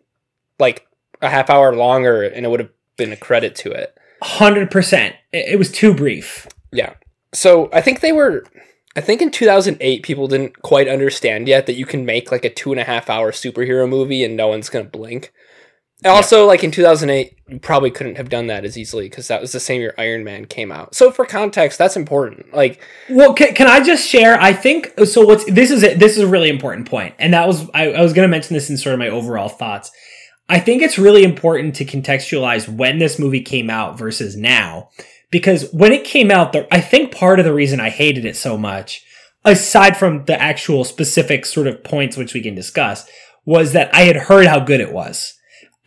like 0.60 0.88
a 1.22 1.30
half 1.30 1.50
hour 1.52 1.76
longer 1.76 2.24
and 2.24 2.44
it 2.46 2.50
would 2.50 2.60
have 2.60 2.72
been 2.98 3.12
a 3.14 3.18
credit 3.18 3.56
to 3.58 3.72
it 3.72 3.96
100%. 4.24 5.14
It, 5.32 5.54
it 5.54 5.58
was 5.60 5.72
too 5.72 5.94
brief. 5.94 6.48
Yeah. 6.72 6.94
So 7.34 7.70
I 7.74 7.82
think 7.82 8.00
they 8.00 8.12
were. 8.12 8.46
I 8.96 9.02
think 9.02 9.24
in 9.24 9.32
2008, 9.32 10.04
people 10.04 10.28
didn't 10.28 10.62
quite 10.62 10.88
understand 10.88 11.48
yet 11.48 11.66
that 11.66 11.74
you 11.74 11.86
can 11.86 12.06
make 12.06 12.32
like 12.32 12.46
a 12.46 12.50
two 12.50 12.72
and 12.72 12.80
a 12.80 12.84
half 12.84 13.10
hour 13.10 13.32
superhero 13.32 13.90
movie 13.90 14.24
and 14.24 14.38
no 14.38 14.48
one's 14.48 14.70
gonna 14.70 14.86
blink. 14.86 15.34
And 16.04 16.12
also, 16.12 16.46
like 16.46 16.66
in 16.66 16.72
2008, 16.72 17.38
you 17.48 17.60
probably 17.60 17.90
couldn't 17.90 18.18
have 18.18 18.28
done 18.28 18.48
that 18.48 18.66
as 18.66 18.78
easily 18.78 19.08
because 19.08 19.30
that 19.30 19.40
was 19.40 19.54
the 19.54 19.60
same 19.60 19.80
year 19.80 19.94
Iron 19.98 20.26
Man 20.26 20.46
came 20.46 20.70
out. 20.70 20.96
So 20.96 21.12
for 21.12 21.26
context, 21.26 21.78
that's 21.78 21.96
important. 21.96 22.54
Like, 22.54 22.82
Well, 23.10 23.34
can, 23.34 23.54
can 23.54 23.68
I 23.68 23.82
just 23.82 24.08
share? 24.08 24.40
I 24.40 24.52
think 24.52 24.92
so. 25.06 25.26
What's 25.26 25.46
this 25.46 25.72
is 25.72 25.84
a, 25.84 25.96
this 25.96 26.18
is 26.18 26.24
a 26.24 26.28
really 26.28 26.50
important 26.50 26.90
point, 26.90 27.16
and 27.20 27.34
that 27.34 27.48
was 27.48 27.70
I, 27.74 27.94
I 27.94 28.02
was 28.02 28.12
going 28.12 28.28
to 28.28 28.32
mention 28.32 28.54
this 28.54 28.70
in 28.70 28.78
sort 28.78 28.94
of 28.94 29.00
my 29.00 29.08
overall 29.08 29.48
thoughts. 29.48 29.92
I 30.50 30.60
think 30.60 30.82
it's 30.82 31.00
really 31.00 31.24
important 31.24 31.76
to 31.76 31.86
contextualize 31.86 32.68
when 32.68 33.00
this 33.00 33.18
movie 33.18 33.42
came 33.42 33.70
out 33.70 33.98
versus 33.98 34.36
now, 34.36 34.90
because 35.34 35.68
when 35.74 35.92
it 35.92 36.06
came 36.06 36.30
out, 36.30 36.54
the, 36.54 36.72
I 36.72 36.80
think 36.80 37.12
part 37.12 37.40
of 37.40 37.46
the 37.46 37.56
reason 37.56 37.80
I 37.80 37.90
hated 37.90 38.24
it 38.24 38.36
so 38.36 38.56
much, 38.56 39.04
aside 39.44 39.98
from 39.98 40.26
the 40.26 40.40
actual 40.40 40.86
specific 40.86 41.48
sort 41.48 41.66
of 41.66 41.84
points 41.84 42.16
which 42.16 42.36
we 42.36 42.42
can 42.42 42.54
discuss, 42.54 43.10
was 43.44 43.74
that 43.74 43.94
I 43.96 44.02
had 44.02 44.16
heard 44.16 44.46
how 44.46 44.60
good 44.60 44.80
it 44.80 44.94
was. 44.94 45.34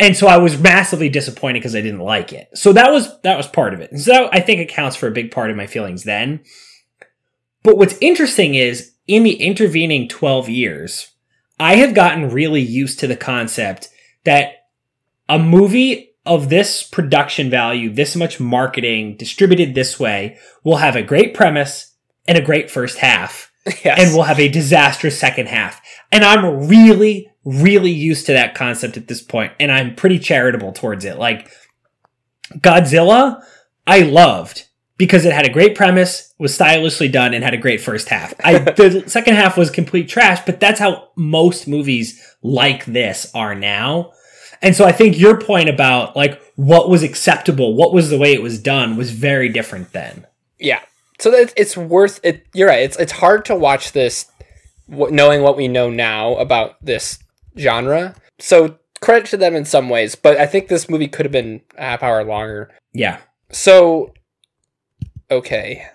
And 0.01 0.17
so 0.17 0.27
I 0.27 0.37
was 0.39 0.59
massively 0.59 1.09
disappointed 1.09 1.61
because 1.61 1.77
I 1.77 1.81
didn't 1.81 2.01
like 2.01 2.33
it. 2.33 2.49
So 2.55 2.73
that 2.73 2.91
was 2.91 3.21
that 3.21 3.37
was 3.37 3.47
part 3.47 3.73
of 3.73 3.81
it. 3.81 3.93
And 3.93 4.01
so 4.01 4.29
I 4.33 4.41
think 4.41 4.61
accounts 4.61 4.97
for 4.97 5.07
a 5.07 5.13
big 5.13 5.31
part 5.31 5.53
of 5.53 5.57
my 5.57 5.69
feelings 5.69 6.03
then. 6.03 6.41
But 7.63 7.79
what's 7.79 7.97
interesting 8.01 8.57
is 8.57 8.95
in 9.07 9.23
the 9.23 9.35
intervening 9.35 10.09
12 10.09 10.49
years, 10.49 11.13
I 11.61 11.77
have 11.77 11.95
gotten 11.95 12.31
really 12.31 12.63
used 12.63 12.99
to 12.99 13.07
the 13.07 13.17
concept 13.17 13.91
that 14.25 14.67
a 15.29 15.39
movie 15.39 16.06
of 16.27 16.49
this 16.49 16.83
production 16.83 17.49
value, 17.49 17.91
this 17.91 18.17
much 18.17 18.41
marketing 18.41 19.17
distributed 19.17 19.75
this 19.75 19.99
way 19.99 20.39
we'll 20.65 20.77
have 20.77 20.97
a 20.97 21.03
great 21.03 21.33
premise 21.33 21.95
and 22.27 22.37
a 22.37 22.43
great 22.43 22.71
first 22.71 22.99
half 22.99 23.53
yes. 23.85 23.99
and 23.99 24.15
will 24.15 24.25
have 24.25 24.41
a 24.41 24.49
disastrous 24.49 25.19
second 25.19 25.47
half. 25.47 25.81
And 26.13 26.25
I'm 26.25 26.69
really, 26.69 27.31
really 27.45 27.91
used 27.91 28.27
to 28.27 28.33
that 28.33 28.55
concept 28.55 28.97
at 28.97 29.09
this 29.09 29.23
point, 29.23 29.53
and 29.61 29.71
I'm 29.71 29.95
pretty 29.95 30.19
charitable 30.19 30.73
towards 30.73 31.05
it. 31.05 31.19
Like 31.19 31.51
Godzilla, 32.55 33.43
I 33.87 34.01
loved 34.01 34.65
because 34.99 35.25
it 35.25 35.33
had 35.33 35.47
a 35.47 35.53
great 35.53 35.75
premise, 35.75 36.33
was 36.39 36.55
stylishly 36.55 37.09
done, 37.09 37.35
and 37.35 37.45
had 37.45 37.55
a 37.55 37.59
great 37.59 37.81
first 37.81 38.09
half. 38.09 38.35
I 38.43 38.59
the 38.77 39.05
second 39.07 39.35
half 39.35 39.57
was 39.57 39.71
complete 39.71 40.09
trash, 40.09 40.41
but 40.47 40.61
that's 40.61 40.81
how 40.81 41.11
most 41.17 41.69
movies 41.69 42.37
like 42.43 42.85
this 42.87 43.31
are 43.35 43.55
now. 43.55 44.13
And 44.63 44.75
so 44.75 44.85
I 44.85 44.93
think 44.93 45.19
your 45.19 45.39
point 45.41 45.69
about 45.69 46.17
like 46.17 46.41
what 46.57 46.89
was 46.89 47.03
acceptable, 47.03 47.75
what 47.75 47.93
was 47.93 48.11
the 48.11 48.19
way 48.19 48.33
it 48.33 48.43
was 48.43 48.59
done 48.59 48.97
was 48.97 49.11
very 49.11 49.49
different 49.49 49.93
then. 49.93 50.27
yeah. 50.59 50.81
So 51.19 51.31
that 51.31 51.55
it's 51.57 51.77
worth 51.79 52.21
it. 52.23 52.47
You're 52.53 52.69
right. 52.69 52.83
It's 52.83 52.99
it's 52.99 53.13
hard 53.13 53.47
to 53.47 53.55
watch 53.55 53.93
this, 53.93 54.27
knowing 54.87 55.41
what 55.41 55.57
we 55.57 55.67
know 55.67 55.89
now 55.89 56.35
about 56.37 56.77
this 56.85 57.19
genre. 57.59 58.15
So 58.39 58.79
credit 59.01 59.27
to 59.31 59.39
them 59.39 59.55
in 59.57 59.65
some 59.65 59.89
ways, 59.89 60.15
but 60.15 60.37
I 60.37 60.45
think 60.47 60.69
this 60.69 60.91
movie 60.91 61.09
could 61.09 61.25
have 61.25 61.33
been 61.33 61.63
a 61.79 61.83
half 61.83 62.03
hour 62.03 62.23
longer. 62.23 62.71
Yeah. 62.93 63.19
So, 63.51 64.13
okay, 65.31 65.87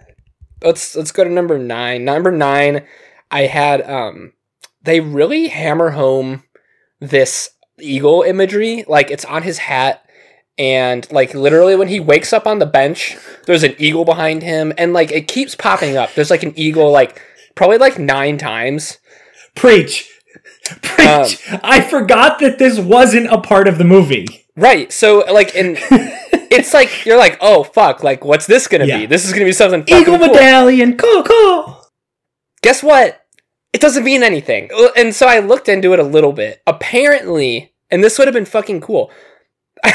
let's 0.63 0.96
let's 0.96 1.12
go 1.12 1.24
to 1.24 1.30
number 1.30 1.60
nine. 1.60 2.03
Number 2.03 2.32
nine, 2.32 2.86
I 3.30 3.41
had 3.41 3.88
um, 3.88 4.34
they 4.82 5.00
really 5.01 5.50
hammer 5.50 5.91
home 5.91 6.44
this 7.00 7.51
eagle 7.81 8.21
imagery. 8.23 8.83
Like 8.88 9.11
it's 9.11 9.25
on 9.25 9.43
his 9.43 9.57
hat, 9.59 10.03
and 10.57 11.09
like 11.11 11.33
literally 11.33 11.75
when 11.75 11.88
he 11.88 12.00
wakes 12.00 12.33
up 12.33 12.45
on 12.47 12.59
the 12.59 12.65
bench, 12.65 13.17
there's 13.45 13.63
an 13.63 13.75
eagle 13.77 14.05
behind 14.05 14.43
him, 14.43 14.73
and 14.77 14.93
like 14.93 15.11
it 15.11 15.27
keeps 15.27 15.55
popping 15.55 15.97
up. 15.97 16.13
There's 16.13 16.29
like 16.31 16.43
an 16.43 16.53
eagle, 16.57 16.91
like 16.91 17.21
probably 17.55 17.77
like 17.77 17.97
nine 18.00 18.38
times. 18.38 18.97
Preach. 19.55 20.09
Preach. 20.81 21.51
Um, 21.51 21.59
I 21.63 21.81
forgot 21.81 22.39
that 22.39 22.57
this 22.59 22.79
wasn't 22.79 23.27
a 23.27 23.39
part 23.41 23.67
of 23.67 23.77
the 23.77 23.83
movie. 23.83 24.25
Right. 24.55 24.91
So 24.91 25.19
like 25.31 25.55
in 25.55 25.75
it's 26.51 26.73
like 26.73 27.05
you're 27.05 27.17
like, 27.17 27.38
oh 27.41 27.63
fuck, 27.63 28.03
like 28.03 28.23
what's 28.23 28.45
this 28.47 28.67
gonna 28.67 28.85
Yeah. 28.85 29.00
be? 29.00 29.05
This 29.07 29.25
is 29.25 29.33
gonna 29.33 29.45
be 29.45 29.51
something 29.51 29.83
Eagle 29.88 30.17
cool. 30.17 30.27
medallion, 30.27 30.97
cool, 30.97 31.23
cool. 31.23 31.85
Guess 32.61 32.83
what? 32.83 33.17
It 33.73 33.81
doesn't 33.81 34.03
mean 34.03 34.21
anything. 34.23 34.69
And 34.97 35.15
so 35.15 35.27
I 35.27 35.39
looked 35.39 35.69
into 35.69 35.93
it 35.93 36.00
a 36.00 36.03
little 36.03 36.33
bit. 36.33 36.61
Apparently, 36.67 37.71
and 37.91 38.03
this 38.03 38.17
would 38.17 38.27
have 38.27 38.33
been 38.33 38.45
fucking 38.45 38.81
cool. 38.81 39.12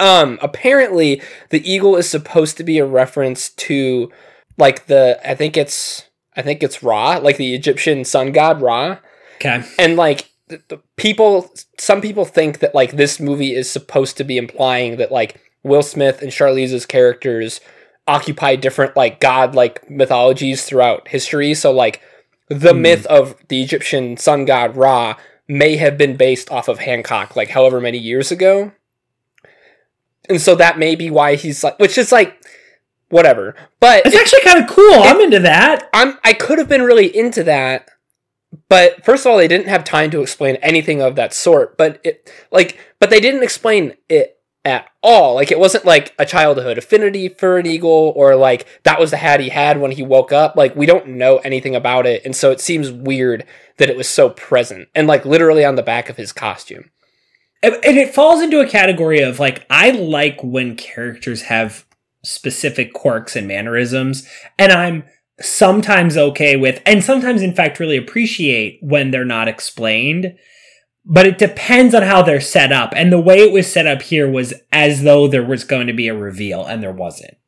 um, 0.00 0.38
apparently 0.42 1.22
the 1.50 1.68
eagle 1.70 1.96
is 1.96 2.08
supposed 2.08 2.56
to 2.56 2.64
be 2.64 2.78
a 2.78 2.86
reference 2.86 3.50
to 3.50 4.10
like 4.56 4.86
the 4.86 5.20
I 5.24 5.34
think 5.34 5.56
it's 5.56 6.04
I 6.36 6.42
think 6.42 6.62
it's 6.62 6.82
Ra, 6.82 7.18
like 7.18 7.36
the 7.36 7.54
Egyptian 7.54 8.04
sun 8.04 8.32
god 8.32 8.60
Ra. 8.60 8.98
Okay. 9.36 9.62
and 9.78 9.96
like 9.96 10.30
the, 10.48 10.60
the 10.68 10.78
people 10.96 11.52
some 11.78 12.00
people 12.00 12.24
think 12.24 12.58
that 12.58 12.74
like 12.74 12.92
this 12.92 13.20
movie 13.20 13.54
is 13.54 13.70
supposed 13.70 14.16
to 14.16 14.24
be 14.24 14.36
implying 14.36 14.96
that 14.96 15.12
like 15.12 15.40
will 15.62 15.82
smith 15.82 16.22
and 16.22 16.32
charlize's 16.32 16.86
characters 16.86 17.60
occupy 18.08 18.56
different 18.56 18.96
like 18.96 19.20
god 19.20 19.54
like 19.54 19.88
mythologies 19.88 20.64
throughout 20.64 21.06
history 21.08 21.54
so 21.54 21.70
like 21.70 22.00
the 22.48 22.72
Hmm. 22.72 22.82
myth 22.82 23.06
of 23.06 23.36
the 23.48 23.62
egyptian 23.62 24.16
sun 24.16 24.44
god 24.44 24.74
ra 24.76 25.14
may 25.48 25.76
have 25.76 25.96
been 25.96 26.16
based 26.16 26.50
off 26.50 26.68
of 26.68 26.78
hancock 26.78 27.34
like 27.34 27.50
however 27.50 27.80
many 27.80 27.98
years 27.98 28.30
ago 28.30 28.72
and 30.28 30.40
so 30.40 30.54
that 30.54 30.78
may 30.78 30.94
be 30.94 31.10
why 31.10 31.34
he's 31.34 31.64
like 31.64 31.78
which 31.78 31.96
is 31.96 32.12
like 32.12 32.40
whatever 33.08 33.56
but 33.80 34.02
It's 34.04 34.16
actually 34.16 34.42
kind 34.42 34.62
of 34.62 34.68
cool. 34.68 35.02
I'm 35.02 35.20
into 35.20 35.38
that. 35.40 35.88
I'm 35.92 36.18
I 36.24 36.32
could 36.32 36.58
have 36.58 36.68
been 36.68 36.82
really 36.82 37.14
into 37.16 37.44
that, 37.44 37.88
but 38.68 39.04
first 39.04 39.24
of 39.24 39.30
all, 39.30 39.38
they 39.38 39.48
didn't 39.48 39.68
have 39.68 39.84
time 39.84 40.10
to 40.10 40.20
explain 40.20 40.56
anything 40.56 41.00
of 41.00 41.16
that 41.16 41.32
sort. 41.32 41.76
But 41.76 42.00
it 42.04 42.30
like, 42.50 42.78
but 42.98 43.10
they 43.10 43.20
didn't 43.20 43.42
explain 43.42 43.94
it 44.08 44.40
at 44.64 44.88
all. 45.02 45.34
Like 45.34 45.52
it 45.52 45.58
wasn't 45.58 45.84
like 45.84 46.14
a 46.18 46.26
childhood 46.26 46.76
affinity 46.76 47.28
for 47.28 47.58
an 47.58 47.66
eagle, 47.66 48.12
or 48.16 48.34
like 48.34 48.66
that 48.82 48.98
was 48.98 49.10
the 49.12 49.16
hat 49.16 49.40
he 49.40 49.50
had 49.50 49.80
when 49.80 49.92
he 49.92 50.02
woke 50.02 50.32
up. 50.32 50.56
Like 50.56 50.74
we 50.74 50.86
don't 50.86 51.08
know 51.08 51.38
anything 51.38 51.76
about 51.76 52.06
it, 52.06 52.24
and 52.24 52.34
so 52.34 52.50
it 52.50 52.60
seems 52.60 52.90
weird 52.90 53.44
that 53.78 53.88
it 53.88 53.96
was 53.96 54.08
so 54.08 54.30
present 54.30 54.88
and 54.94 55.06
like 55.06 55.24
literally 55.24 55.64
on 55.64 55.76
the 55.76 55.82
back 55.82 56.08
of 56.08 56.16
his 56.16 56.32
costume. 56.32 56.90
And 57.62 57.74
it 57.82 58.14
falls 58.14 58.40
into 58.40 58.60
a 58.60 58.68
category 58.68 59.20
of 59.20 59.40
like, 59.40 59.66
I 59.68 59.90
like 59.90 60.42
when 60.44 60.76
characters 60.76 61.42
have 61.42 61.86
specific 62.24 62.92
quirks 62.92 63.34
and 63.34 63.48
mannerisms, 63.48 64.28
and 64.58 64.70
I'm 64.70 65.04
sometimes 65.40 66.16
okay 66.16 66.56
with, 66.56 66.80
and 66.84 67.02
sometimes 67.02 67.42
in 67.42 67.54
fact 67.54 67.80
really 67.80 67.96
appreciate 67.96 68.78
when 68.82 69.10
they're 69.10 69.24
not 69.24 69.48
explained. 69.48 70.36
But 71.10 71.26
it 71.26 71.38
depends 71.38 71.94
on 71.94 72.02
how 72.02 72.20
they're 72.20 72.40
set 72.40 72.70
up. 72.70 72.92
And 72.94 73.10
the 73.10 73.20
way 73.20 73.38
it 73.38 73.50
was 73.50 73.72
set 73.72 73.86
up 73.86 74.02
here 74.02 74.30
was 74.30 74.52
as 74.70 75.02
though 75.04 75.26
there 75.26 75.44
was 75.44 75.64
going 75.64 75.86
to 75.86 75.94
be 75.94 76.08
a 76.08 76.14
reveal, 76.14 76.66
and 76.66 76.82
there 76.82 76.92
wasn't. 76.92 77.38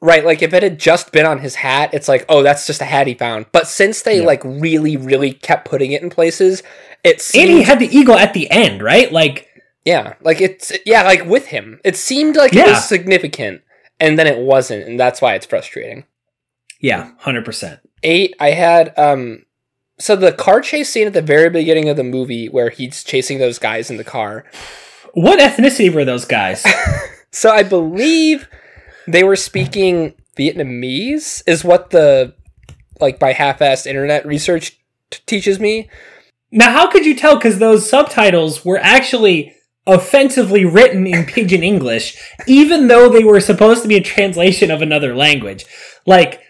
Right, 0.00 0.24
like 0.24 0.42
if 0.42 0.52
it 0.54 0.62
had 0.62 0.78
just 0.78 1.10
been 1.10 1.26
on 1.26 1.38
his 1.40 1.56
hat, 1.56 1.90
it's 1.92 2.06
like, 2.06 2.24
oh, 2.28 2.42
that's 2.44 2.66
just 2.68 2.80
a 2.80 2.84
hat 2.84 3.08
he 3.08 3.14
found. 3.14 3.46
But 3.50 3.66
since 3.66 4.02
they 4.02 4.20
Yeah. 4.20 4.26
like 4.26 4.42
really, 4.44 4.96
really 4.96 5.32
kept 5.32 5.68
putting 5.68 5.90
it 5.92 6.02
in 6.02 6.08
places, 6.10 6.62
it 7.02 7.20
And 7.34 7.50
he 7.50 7.62
had 7.62 7.80
the 7.80 7.88
eagle 7.96 8.14
at 8.16 8.32
the 8.32 8.48
end, 8.50 8.80
right? 8.82 9.10
Like, 9.10 9.48
Yeah, 9.84 10.14
like 10.20 10.40
it's 10.40 10.70
yeah, 10.86 11.02
like 11.02 11.24
with 11.26 11.46
him, 11.46 11.80
it 11.84 11.96
seemed 11.96 12.36
like 12.36 12.54
it 12.54 12.64
was 12.66 12.84
significant, 12.88 13.62
and 13.98 14.16
then 14.18 14.26
it 14.28 14.38
wasn't, 14.38 14.86
and 14.86 15.00
that's 15.00 15.20
why 15.20 15.34
it's 15.34 15.46
frustrating. 15.46 16.04
yeah, 16.80 17.10
100%. 17.24 17.80
Eight, 18.04 18.36
I 18.38 18.50
had 18.52 18.96
um, 18.96 19.46
so 19.98 20.14
the 20.14 20.30
car 20.32 20.60
chase 20.60 20.88
scene 20.90 21.08
at 21.08 21.12
the 21.12 21.22
very 21.22 21.50
beginning 21.50 21.88
of 21.88 21.96
the 21.96 22.04
movie 22.04 22.48
where 22.48 22.70
he's 22.70 23.02
chasing 23.02 23.38
those 23.38 23.58
guys 23.58 23.90
in 23.90 23.96
the 23.96 24.04
car. 24.04 24.44
What 25.14 25.40
ethnicity 25.40 25.92
were 25.92 26.04
those 26.04 26.24
guys? 26.24 26.64
So 27.30 27.50
I 27.50 27.62
believe 27.62 28.48
they 29.12 29.24
were 29.24 29.36
speaking 29.36 30.14
Vietnamese, 30.38 31.42
is 31.46 31.64
what 31.64 31.90
the 31.90 32.34
like 33.00 33.18
by 33.18 33.32
half-assed 33.32 33.86
internet 33.86 34.26
research 34.26 34.78
t- 35.10 35.20
teaches 35.26 35.60
me. 35.60 35.88
Now, 36.50 36.72
how 36.72 36.90
could 36.90 37.06
you 37.06 37.14
tell? 37.14 37.36
Because 37.36 37.58
those 37.58 37.88
subtitles 37.88 38.64
were 38.64 38.78
actually 38.78 39.54
offensively 39.86 40.64
written 40.64 41.06
in 41.06 41.24
pidgin 41.24 41.62
English, 41.62 42.16
even 42.46 42.88
though 42.88 43.08
they 43.08 43.24
were 43.24 43.40
supposed 43.40 43.82
to 43.82 43.88
be 43.88 43.96
a 43.96 44.02
translation 44.02 44.70
of 44.70 44.82
another 44.82 45.14
language. 45.14 45.64
Like, 46.06 46.40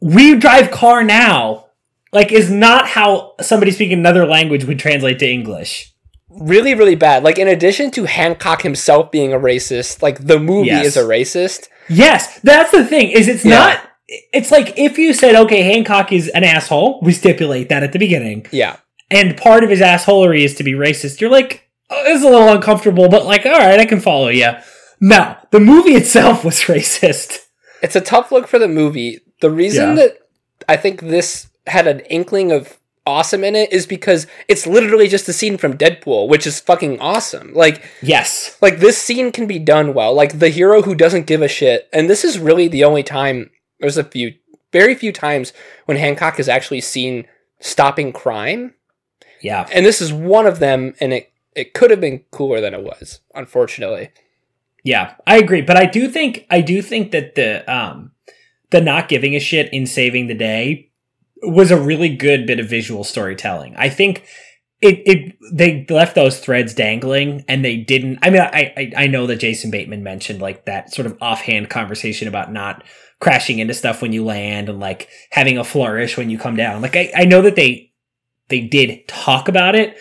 we 0.00 0.36
drive 0.36 0.70
car 0.70 1.02
now, 1.02 1.66
like, 2.12 2.32
is 2.32 2.50
not 2.50 2.88
how 2.88 3.34
somebody 3.40 3.70
speaking 3.72 3.98
another 3.98 4.26
language 4.26 4.64
would 4.64 4.78
translate 4.78 5.18
to 5.20 5.28
English. 5.28 5.92
Really, 6.38 6.74
really 6.74 6.94
bad. 6.96 7.22
Like 7.22 7.38
in 7.38 7.48
addition 7.48 7.90
to 7.92 8.04
Hancock 8.04 8.62
himself 8.62 9.10
being 9.10 9.32
a 9.32 9.38
racist, 9.38 10.02
like 10.02 10.26
the 10.26 10.38
movie 10.38 10.68
Yes. 10.68 10.86
is 10.86 10.96
a 10.96 11.02
racist. 11.02 11.68
Yes, 11.88 12.40
that's 12.40 12.70
the 12.72 12.84
thing. 12.84 13.10
Is 13.10 13.28
it's 13.28 13.44
Yeah. 13.44 13.58
not. 13.58 13.80
It's 14.32 14.50
like 14.52 14.78
if 14.78 14.98
you 14.98 15.12
said, 15.12 15.34
okay, 15.34 15.62
Hancock 15.62 16.12
is 16.12 16.28
an 16.28 16.44
asshole. 16.44 17.00
We 17.02 17.12
stipulate 17.12 17.68
that 17.70 17.82
at 17.82 17.92
the 17.92 17.98
beginning. 17.98 18.46
Yeah. 18.52 18.76
and 19.10 19.36
part 19.36 19.62
of 19.62 19.70
his 19.70 19.80
assholery 19.80 20.42
is 20.44 20.54
to 20.56 20.64
be 20.64 20.72
racist, 20.72 21.20
you're 21.20 21.30
like, 21.30 21.68
oh, 21.90 22.02
this 22.04 22.18
is 22.18 22.24
a 22.24 22.28
little 22.28 22.48
uncomfortable, 22.48 23.08
but 23.08 23.24
like, 23.24 23.46
all 23.46 23.52
right, 23.52 23.78
I 23.78 23.84
can 23.86 24.00
follow 24.00 24.26
you. 24.28 24.50
No, 25.00 25.36
the 25.52 25.60
movie 25.60 25.94
itself 25.94 26.44
was 26.44 26.62
racist. 26.62 27.38
it's 27.82 27.94
a 27.94 28.00
tough 28.00 28.32
look 28.32 28.48
for 28.48 28.58
the 28.58 28.66
movie. 28.66 29.20
The 29.42 29.50
reason 29.50 29.90
Yeah. 29.90 29.94
that 30.06 30.18
I 30.68 30.76
think 30.76 31.00
this 31.02 31.46
had 31.68 31.86
an 31.86 32.00
inkling 32.00 32.50
of 32.50 32.78
awesome 33.06 33.44
in 33.44 33.54
it 33.56 33.72
is 33.72 33.86
because 33.86 34.26
it's 34.48 34.66
literally 34.66 35.08
just 35.08 35.28
a 35.28 35.32
scene 35.32 35.56
from 35.56 35.78
Deadpool, 35.78 36.28
which 36.28 36.46
is 36.46 36.60
fucking 36.60 37.00
awesome. 37.00 37.52
Like 37.54 37.84
Yes. 38.02 38.56
like 38.60 38.78
this 38.78 38.98
scene 39.00 39.32
can 39.32 39.46
be 39.46 39.58
done 39.58 39.94
well. 39.94 40.12
Like 40.14 40.38
the 40.38 40.48
hero 40.48 40.82
who 40.82 40.94
doesn't 40.94 41.26
give 41.26 41.42
a 41.42 41.48
shit. 41.48 41.88
And 41.92 42.10
this 42.10 42.24
is 42.24 42.38
really 42.38 42.68
the 42.68 42.84
only 42.84 43.02
time 43.02 43.50
there's 43.80 43.96
a 43.96 44.04
few 44.04 44.34
very 44.72 44.94
few 44.94 45.12
times 45.12 45.52
when 45.86 45.96
Hancock 45.96 46.38
is 46.40 46.48
actually 46.48 46.80
seen 46.80 47.26
stopping 47.60 48.12
crime. 48.12 48.74
Yeah. 49.40 49.66
And 49.72 49.86
this 49.86 50.00
is 50.00 50.12
one 50.12 50.46
of 50.46 50.58
them 50.58 50.94
and 51.00 51.12
it 51.12 51.32
it 51.54 51.72
could 51.72 51.90
have 51.90 52.00
been 52.00 52.24
cooler 52.30 52.60
than 52.60 52.74
it 52.74 52.82
was, 52.82 53.20
unfortunately. 53.34 54.10
Yeah, 54.84 55.14
I 55.26 55.38
agree, 55.38 55.62
but 55.62 55.76
I 55.76 55.86
do 55.86 56.08
think 56.08 56.46
I 56.50 56.60
do 56.60 56.82
think 56.82 57.10
that 57.12 57.34
the 57.34 57.64
um 57.72 58.12
the 58.70 58.80
not 58.80 59.08
giving 59.08 59.34
a 59.34 59.40
shit 59.40 59.72
in 59.72 59.86
saving 59.86 60.26
the 60.26 60.34
day 60.34 60.85
was 61.42 61.70
a 61.70 61.80
really 61.80 62.14
good 62.14 62.46
bit 62.46 62.60
of 62.60 62.68
visual 62.68 63.04
storytelling. 63.04 63.74
I 63.76 63.88
think 63.88 64.26
it 64.80 65.02
it 65.06 65.36
they 65.52 65.86
left 65.88 66.14
those 66.14 66.38
threads 66.38 66.74
dangling 66.74 67.44
and 67.48 67.64
they 67.64 67.76
didn't 67.76 68.18
I 68.22 68.30
mean 68.30 68.42
I 68.42 68.72
I, 68.76 68.92
I 68.96 69.06
know 69.06 69.26
that 69.26 69.36
Jason 69.36 69.70
Bateman 69.70 70.02
mentioned 70.02 70.40
like 70.40 70.66
that 70.66 70.92
sort 70.92 71.06
of 71.06 71.16
offhand 71.20 71.70
conversation 71.70 72.28
about 72.28 72.52
not 72.52 72.84
crashing 73.20 73.58
into 73.58 73.74
stuff 73.74 74.02
when 74.02 74.12
you 74.12 74.24
land 74.24 74.68
and 74.68 74.78
like 74.78 75.08
having 75.30 75.56
a 75.56 75.64
flourish 75.64 76.16
when 76.16 76.28
you 76.28 76.38
come 76.38 76.56
down. 76.56 76.82
Like 76.82 76.96
I, 76.96 77.10
I 77.16 77.24
know 77.24 77.42
that 77.42 77.56
they 77.56 77.92
they 78.48 78.60
did 78.60 79.08
talk 79.08 79.48
about 79.48 79.74
it, 79.74 79.98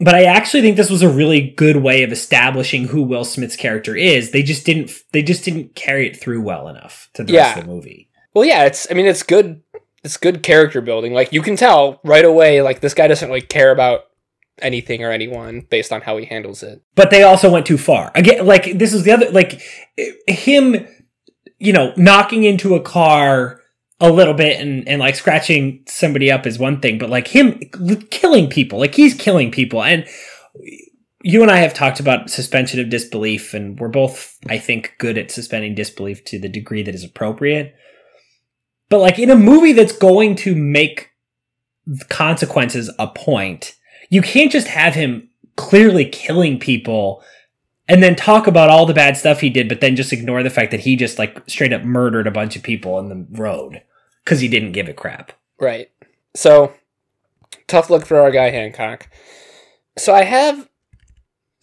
but 0.00 0.14
I 0.14 0.24
actually 0.24 0.62
think 0.62 0.76
this 0.76 0.90
was 0.90 1.02
a 1.02 1.08
really 1.08 1.52
good 1.56 1.76
way 1.76 2.02
of 2.02 2.12
establishing 2.12 2.88
who 2.88 3.02
Will 3.02 3.24
Smith's 3.24 3.56
character 3.56 3.96
is. 3.96 4.32
They 4.32 4.42
just 4.42 4.66
didn't 4.66 4.90
they 5.12 5.22
just 5.22 5.44
didn't 5.44 5.76
carry 5.76 6.08
it 6.08 6.20
through 6.20 6.42
well 6.42 6.68
enough 6.68 7.08
to 7.14 7.22
the 7.22 7.34
rest 7.34 7.58
of 7.58 7.64
the 7.64 7.72
movie. 7.72 8.10
Well, 8.34 8.44
yeah, 8.44 8.64
it's. 8.64 8.86
I 8.90 8.94
mean, 8.94 9.06
it's 9.06 9.22
good. 9.22 9.62
It's 10.02 10.16
good 10.16 10.42
character 10.42 10.80
building. 10.80 11.12
Like 11.12 11.32
you 11.32 11.42
can 11.42 11.56
tell 11.56 12.00
right 12.04 12.24
away. 12.24 12.62
Like 12.62 12.80
this 12.80 12.94
guy 12.94 13.06
doesn't 13.08 13.28
really 13.28 13.40
care 13.40 13.70
about 13.70 14.02
anything 14.60 15.02
or 15.02 15.10
anyone 15.10 15.66
based 15.70 15.92
on 15.92 16.02
how 16.02 16.16
he 16.16 16.26
handles 16.26 16.62
it. 16.62 16.82
But 16.94 17.10
they 17.10 17.22
also 17.22 17.50
went 17.50 17.66
too 17.66 17.78
far. 17.78 18.10
Again, 18.14 18.46
like 18.46 18.78
this 18.78 18.92
is 18.92 19.04
the 19.04 19.12
other 19.12 19.30
like 19.30 19.60
him, 20.26 20.86
you 21.58 21.72
know, 21.72 21.92
knocking 21.96 22.44
into 22.44 22.74
a 22.74 22.80
car 22.80 23.60
a 24.02 24.10
little 24.10 24.34
bit 24.34 24.58
and 24.60 24.88
and 24.88 25.00
like 25.00 25.14
scratching 25.14 25.84
somebody 25.86 26.32
up 26.32 26.46
is 26.46 26.58
one 26.58 26.80
thing, 26.80 26.98
but 26.98 27.10
like 27.10 27.28
him 27.28 27.60
killing 28.10 28.48
people, 28.48 28.78
like 28.78 28.94
he's 28.94 29.14
killing 29.14 29.50
people 29.50 29.82
and 29.82 30.06
you 31.22 31.42
and 31.42 31.50
I 31.50 31.58
have 31.58 31.74
talked 31.74 32.00
about 32.00 32.30
suspension 32.30 32.80
of 32.80 32.88
disbelief, 32.88 33.52
and 33.52 33.78
we're 33.78 33.88
both, 33.88 34.38
I 34.48 34.58
think, 34.58 34.94
good 34.98 35.18
at 35.18 35.30
suspending 35.30 35.74
disbelief 35.74 36.24
to 36.26 36.38
the 36.38 36.48
degree 36.48 36.82
that 36.82 36.94
is 36.94 37.04
appropriate. 37.04 37.74
But 38.90 38.98
like 38.98 39.18
in 39.18 39.30
a 39.30 39.36
movie 39.36 39.72
that's 39.72 39.96
going 39.96 40.36
to 40.36 40.54
make 40.54 41.10
consequences 42.08 42.92
a 42.98 43.08
point, 43.08 43.76
you 44.10 44.20
can't 44.20 44.52
just 44.52 44.66
have 44.66 44.94
him 44.94 45.30
clearly 45.56 46.04
killing 46.04 46.58
people 46.58 47.22
and 47.88 48.02
then 48.02 48.14
talk 48.14 48.46
about 48.46 48.68
all 48.68 48.86
the 48.86 48.94
bad 48.94 49.16
stuff 49.16 49.40
he 49.40 49.50
did, 49.50 49.68
but 49.68 49.80
then 49.80 49.96
just 49.96 50.12
ignore 50.12 50.42
the 50.42 50.50
fact 50.50 50.70
that 50.70 50.80
he 50.80 50.94
just 50.96 51.18
like 51.18 51.40
straight 51.48 51.72
up 51.72 51.82
murdered 51.82 52.26
a 52.26 52.30
bunch 52.30 52.56
of 52.56 52.62
people 52.62 52.94
on 52.94 53.08
the 53.08 53.26
road 53.30 53.82
because 54.24 54.40
he 54.40 54.48
didn't 54.48 54.72
give 54.72 54.88
a 54.88 54.92
crap. 54.92 55.32
Right. 55.58 55.90
So 56.34 56.74
tough 57.66 57.90
look 57.90 58.04
for 58.04 58.20
our 58.20 58.30
guy 58.30 58.50
Hancock. 58.50 59.08
So 59.96 60.14
I 60.14 60.24
have 60.24 60.68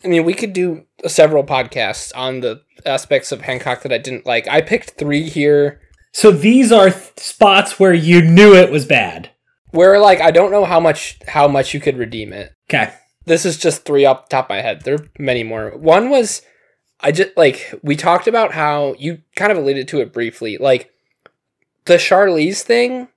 I 0.04 0.08
mean, 0.08 0.26
we 0.26 0.34
could 0.34 0.54
do 0.54 0.86
several 1.08 1.44
podcasts 1.44 2.12
on 2.16 2.42
the 2.42 2.62
aspects 2.86 3.32
of 3.32 3.42
Hancock 3.42 3.82
that 3.82 3.92
I 3.92 3.98
didn't 3.98 4.26
like. 4.26 4.48
I 4.48 4.62
picked 4.62 4.92
3 4.92 5.24
here. 5.24 5.82
So 6.12 6.32
these 6.32 6.72
are 6.72 6.90
th- 6.90 7.14
spots 7.18 7.80
where 7.80 7.94
you 7.94 8.22
knew 8.22 8.56
it 8.56 8.72
was 8.72 8.86
bad. 8.86 9.32
Where 9.72 10.00
like 10.00 10.22
I 10.22 10.32
don't 10.32 10.52
know 10.52 10.66
how 10.66 10.80
much 10.80 11.20
how 11.28 11.48
much 11.48 11.74
you 11.74 11.80
could 11.80 11.98
redeem 11.98 12.34
it. 12.34 12.54
Okay. 12.70 12.94
This 13.26 13.46
is 13.46 13.58
just 13.58 13.84
3 13.84 14.06
off 14.06 14.30
the 14.30 14.30
top 14.30 14.46
of 14.46 14.50
my 14.50 14.62
head. 14.62 14.82
There 14.84 14.96
are 14.96 15.10
many 15.20 15.44
more. 15.44 15.72
One 15.72 16.10
was 16.10 16.42
I 17.00 17.12
just 17.12 17.36
like 17.38 17.74
we 17.84 17.96
talked 17.96 18.28
about 18.28 18.54
how 18.54 18.96
you 18.98 19.22
kind 19.36 19.52
of 19.52 19.58
alluded 19.58 19.88
to 19.90 20.00
it 20.00 20.14
briefly. 20.14 20.58
Like 20.58 20.92
the 21.86 21.96
Charlize 21.96 22.62
thing 22.62 23.10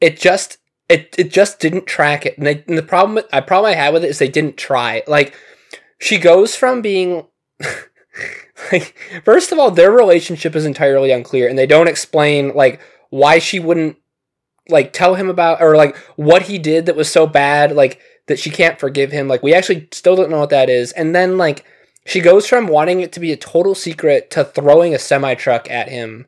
it 0.00 0.20
just 0.20 0.58
it 0.88 1.14
it 1.18 1.32
just 1.32 1.60
didn't 1.60 1.86
track 1.86 2.26
it. 2.26 2.36
And, 2.36 2.46
they, 2.46 2.64
and 2.68 2.76
the 2.76 2.82
problem 2.82 3.24
I 3.32 3.40
problem 3.40 3.72
I 3.72 3.74
had 3.74 3.94
with 3.94 4.04
it 4.04 4.10
is 4.10 4.18
they 4.18 4.28
didn't 4.28 4.56
try. 4.56 5.02
Like 5.06 5.34
she 5.98 6.18
goes 6.18 6.54
from 6.54 6.82
being 6.82 7.26
like 8.72 8.96
first 9.24 9.52
of 9.52 9.58
all 9.58 9.70
their 9.70 9.90
relationship 9.90 10.54
is 10.54 10.64
entirely 10.64 11.10
unclear 11.10 11.48
and 11.48 11.58
they 11.58 11.66
don't 11.66 11.88
explain 11.88 12.54
like 12.54 12.80
why 13.10 13.38
she 13.38 13.58
wouldn't 13.58 13.96
like 14.68 14.92
tell 14.92 15.14
him 15.14 15.28
about 15.28 15.60
or 15.60 15.76
like 15.76 15.96
what 16.16 16.42
he 16.42 16.58
did 16.58 16.86
that 16.86 16.96
was 16.96 17.10
so 17.10 17.26
bad 17.26 17.72
like 17.72 18.00
that 18.26 18.38
she 18.38 18.48
can't 18.48 18.80
forgive 18.80 19.12
him. 19.12 19.28
Like 19.28 19.42
we 19.42 19.52
actually 19.52 19.88
still 19.92 20.16
don't 20.16 20.30
know 20.30 20.40
what 20.40 20.50
that 20.50 20.70
is. 20.70 20.92
And 20.92 21.14
then 21.14 21.36
like 21.36 21.64
she 22.06 22.20
goes 22.20 22.46
from 22.46 22.68
wanting 22.68 23.00
it 23.00 23.12
to 23.12 23.20
be 23.20 23.32
a 23.32 23.36
total 23.36 23.74
secret 23.74 24.30
to 24.30 24.44
throwing 24.44 24.94
a 24.94 24.98
semi 24.98 25.34
truck 25.34 25.70
at 25.70 25.88
him 25.88 26.26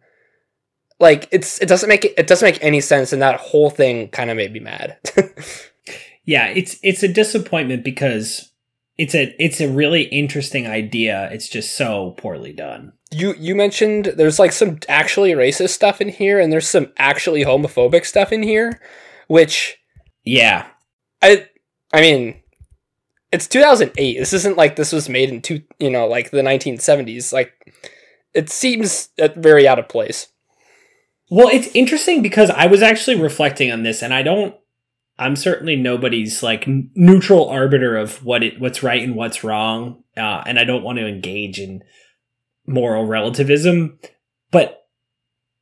like 0.99 1.29
it's 1.31 1.61
it 1.61 1.69
doesn't 1.69 1.89
make 1.89 2.05
it, 2.05 2.15
it 2.17 2.27
doesn't 2.27 2.47
make 2.47 2.63
any 2.63 2.81
sense 2.81 3.13
and 3.13 3.23
that 3.23 3.41
whole 3.41 3.71
thing 3.71 4.09
kind 4.09 4.31
of 4.31 4.37
made 4.37 4.53
me 4.53 4.61
mad 4.61 4.99
yeah 6.25 6.47
it's 6.47 6.79
it's 6.83 7.03
a 7.03 7.09
disappointment 7.09 7.85
because 7.85 8.53
it's 8.99 9.15
a 9.15 9.35
it's 9.39 9.61
a 9.61 9.69
really 9.69 10.03
interesting 10.05 10.67
idea. 10.67 11.29
It's 11.33 11.49
just 11.49 11.77
so 11.77 12.13
poorly 12.19 12.53
done. 12.53 12.93
You 13.11 13.35
you 13.39 13.55
mentioned 13.55 14.07
there's 14.17 14.39
like 14.39 14.53
some 14.53 14.79
actually 14.89 15.33
racist 15.33 15.71
stuff 15.71 16.01
in 16.01 16.09
here 16.09 16.41
and 16.41 16.53
there's 16.53 16.69
some 16.69 16.93
actually 16.97 17.45
homophobic 17.45 18.05
stuff 18.05 18.33
in 18.33 18.43
here 18.43 18.81
which 19.29 19.79
yeah. 20.25 20.67
I 21.23 21.49
i 21.93 22.01
mean 22.01 22.43
it's 23.31 23.47
2008 23.47 24.19
this 24.19 24.33
isn't 24.33 24.57
like 24.57 24.75
this 24.75 24.93
was 24.93 25.09
made 25.09 25.31
in 25.31 25.41
two 25.41 25.63
you 25.79 25.89
know 25.89 26.07
like 26.09 26.31
the 26.31 26.43
1970s 26.43 27.33
like 27.33 27.53
it 28.37 28.51
seems 28.51 29.09
uh, 29.21 29.29
very 29.35 29.67
out 29.67 29.79
of 29.79 29.89
place. 29.89 30.29
Well, 31.31 31.49
it's 31.49 31.69
interesting 31.75 32.23
because 32.23 32.51
I 32.51 32.67
was 32.67 32.83
actually 32.83 33.17
reflecting 33.17 33.73
on 33.73 33.83
this, 33.83 34.03
and 34.03 34.15
I 34.15 34.23
don't. 34.23 34.55
I'm 35.19 35.37
certainly 35.37 35.77
nobody's 35.77 36.43
like 36.43 36.67
neutral 36.67 37.49
arbiter 37.49 37.97
of 37.97 38.25
what 38.25 38.43
it 38.43 38.61
what's 38.61 38.83
right 38.83 39.03
and 39.03 39.15
what's 39.15 39.45
wrong, 39.45 40.03
uh, 40.17 40.43
and 40.47 40.59
I 40.59 40.65
don't 40.65 40.83
want 40.83 40.99
to 40.99 41.07
engage 41.07 41.59
in 41.59 41.83
moral 42.67 43.07
relativism. 43.07 43.99
But 44.51 44.87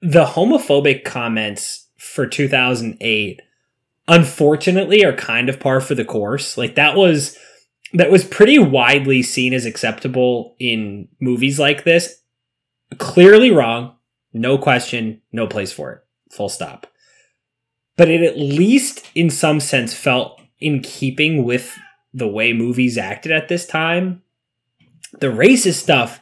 the 0.01 0.25
homophobic 0.25 1.05
comments 1.05 1.89
for 1.99 2.27
2008, 2.27 3.41
unfortunately, 4.09 5.05
are 5.05 5.13
kind 5.13 5.49
of 5.49 5.61
par 5.61 5.81
for 5.81 5.95
the 5.95 6.05
course. 6.05 6.59
Like 6.59 6.75
that 6.75 6.97
was 6.97 7.39
that 7.93 8.11
was 8.11 8.25
pretty 8.25 8.59
widely 8.59 9.23
seen 9.23 9.55
as 9.55 9.67
acceptable 9.67 10.57
in 10.59 11.09
movies 11.21 11.61
like 11.61 11.85
this. 11.85 12.21
Clearly 12.99 13.51
wrong 13.51 13.95
no 14.35 14.59
question, 14.59 15.23
no 15.33 15.47
place 15.47 15.73
for 15.73 15.93
it. 15.93 16.01
Full 16.33 16.49
stop. 16.49 16.89
But 17.97 18.11
it 18.11 18.23
at 18.23 18.39
least, 18.39 19.09
in 19.15 19.31
some 19.31 19.61
sense, 19.61 19.95
felt 19.95 20.41
in 20.59 20.81
keeping 20.81 21.45
with 21.45 21.79
the 22.13 22.29
way 22.29 22.53
movies 22.53 22.97
acted 22.99 23.33
at 23.33 23.49
this 23.49 23.67
time. 23.67 24.23
The 25.21 25.29
racist 25.29 25.75
stuff 25.75 26.21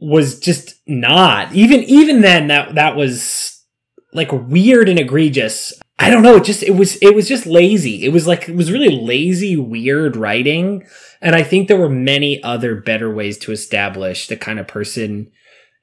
was 0.00 0.38
just 0.38 0.74
not. 0.86 1.52
Even 1.52 1.80
even 1.84 2.20
then 2.20 2.48
that 2.48 2.74
that 2.74 2.96
was 2.96 3.64
like 4.12 4.30
weird 4.32 4.88
and 4.88 4.98
egregious. 4.98 5.72
I 5.98 6.10
don't 6.10 6.22
know, 6.22 6.36
it 6.36 6.44
just 6.44 6.62
it 6.62 6.72
was 6.72 6.96
it 6.96 7.14
was 7.14 7.28
just 7.28 7.46
lazy. 7.46 8.04
It 8.04 8.12
was 8.12 8.26
like 8.26 8.48
it 8.48 8.56
was 8.56 8.72
really 8.72 8.90
lazy, 8.90 9.56
weird 9.56 10.16
writing. 10.16 10.86
And 11.20 11.34
I 11.34 11.42
think 11.42 11.68
there 11.68 11.78
were 11.78 11.88
many 11.88 12.42
other 12.42 12.74
better 12.74 13.12
ways 13.12 13.38
to 13.38 13.52
establish 13.52 14.26
the 14.26 14.36
kind 14.36 14.58
of 14.58 14.66
person 14.66 15.30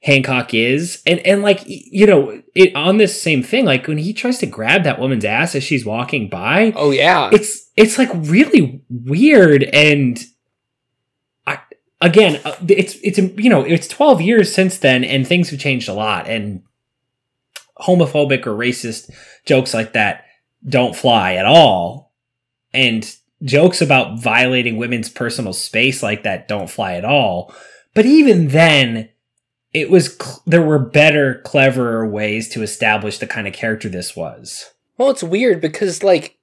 Hancock 0.02 0.52
is. 0.52 1.02
And 1.06 1.20
and 1.20 1.42
like 1.42 1.62
you 1.64 2.06
know, 2.06 2.42
it 2.54 2.74
on 2.74 2.98
this 2.98 3.20
same 3.20 3.42
thing, 3.42 3.64
like 3.64 3.86
when 3.86 3.98
he 3.98 4.12
tries 4.12 4.38
to 4.38 4.46
grab 4.46 4.84
that 4.84 4.98
woman's 4.98 5.24
ass 5.24 5.54
as 5.54 5.64
she's 5.64 5.84
walking 5.84 6.28
by. 6.28 6.72
Oh 6.76 6.90
yeah. 6.90 7.30
It's 7.32 7.70
it's 7.76 7.98
like 7.98 8.10
really 8.14 8.82
weird 8.88 9.62
and 9.62 10.22
I, 11.46 11.60
again, 12.00 12.40
uh, 12.44 12.56
it's 12.68 12.96
it's 13.02 13.18
you 13.18 13.48
know, 13.48 13.62
it's 13.62 13.88
12 13.88 14.20
years 14.20 14.52
since 14.52 14.78
then 14.78 15.04
and 15.04 15.26
things 15.26 15.50
have 15.50 15.60
changed 15.60 15.88
a 15.88 15.94
lot 15.94 16.28
and 16.28 16.62
homophobic 17.78 18.46
or 18.46 18.56
racist 18.56 19.10
jokes 19.46 19.72
like 19.72 19.92
that 19.92 20.24
don't 20.66 20.96
fly 20.96 21.34
at 21.34 21.46
all. 21.46 22.12
And 22.74 23.14
jokes 23.44 23.82
about 23.82 24.18
violating 24.18 24.78
women's 24.78 25.08
personal 25.10 25.52
space 25.52 26.02
like 26.02 26.22
that 26.22 26.48
don't 26.48 26.70
fly 26.70 26.94
at 26.94 27.04
all. 27.04 27.54
But 27.94 28.06
even 28.06 28.48
then, 28.48 29.10
it 29.74 29.90
was 29.90 30.16
cl- 30.16 30.42
there 30.46 30.62
were 30.62 30.78
better, 30.78 31.40
cleverer 31.44 32.06
ways 32.06 32.48
to 32.50 32.62
establish 32.62 33.18
the 33.18 33.26
kind 33.26 33.46
of 33.46 33.54
character 33.54 33.88
this 33.88 34.14
was. 34.14 34.72
Well, 34.98 35.10
it's 35.10 35.22
weird 35.22 35.60
because 35.60 36.02
like 36.02 36.38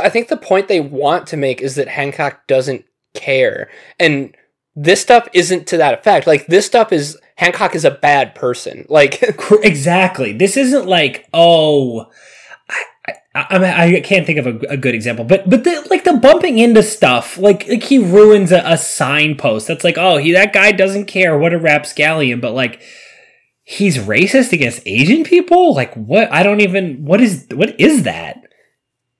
I 0.00 0.08
think 0.08 0.28
the 0.28 0.36
point 0.36 0.68
they 0.68 0.80
want 0.80 1.26
to 1.28 1.36
make 1.36 1.60
is 1.60 1.74
that 1.74 1.88
Hancock 1.88 2.46
doesn't 2.46 2.84
care. 3.14 3.68
And 3.98 4.34
this 4.74 5.02
stuff 5.02 5.28
isn't 5.32 5.66
to 5.68 5.76
that 5.76 5.94
effect. 5.94 6.26
Like 6.26 6.46
this 6.46 6.66
stuff 6.66 6.92
is 6.92 7.18
Hancock 7.36 7.74
is 7.74 7.84
a 7.84 7.90
bad 7.90 8.34
person. 8.34 8.86
Like 8.88 9.22
exactly. 9.62 10.32
This 10.32 10.56
isn't 10.56 10.86
like, 10.86 11.28
oh, 11.32 12.10
I, 13.34 13.56
I, 13.56 13.96
I 13.96 14.00
can't 14.00 14.26
think 14.26 14.38
of 14.38 14.46
a, 14.46 14.58
a, 14.68 14.76
good 14.76 14.94
example, 14.94 15.24
but 15.24 15.48
but 15.48 15.64
the, 15.64 15.86
like 15.88 16.04
the 16.04 16.14
bumping 16.14 16.58
into 16.58 16.82
stuff, 16.82 17.38
like 17.38 17.66
like 17.66 17.82
he 17.82 17.98
ruins 17.98 18.52
a, 18.52 18.62
a 18.64 18.76
signpost. 18.76 19.66
That's 19.66 19.84
like, 19.84 19.96
oh, 19.96 20.18
he 20.18 20.32
that 20.32 20.52
guy 20.52 20.72
doesn't 20.72 21.06
care. 21.06 21.38
What 21.38 21.54
a 21.54 21.58
rapscallion, 21.58 22.40
but 22.40 22.52
like 22.52 22.82
he's 23.62 23.96
racist 23.96 24.52
against 24.52 24.82
Asian 24.86 25.24
people. 25.24 25.74
Like 25.74 25.94
what? 25.94 26.30
I 26.30 26.42
don't 26.42 26.60
even. 26.60 27.04
What 27.04 27.22
is 27.22 27.46
what 27.54 27.80
is 27.80 28.02
that? 28.02 28.42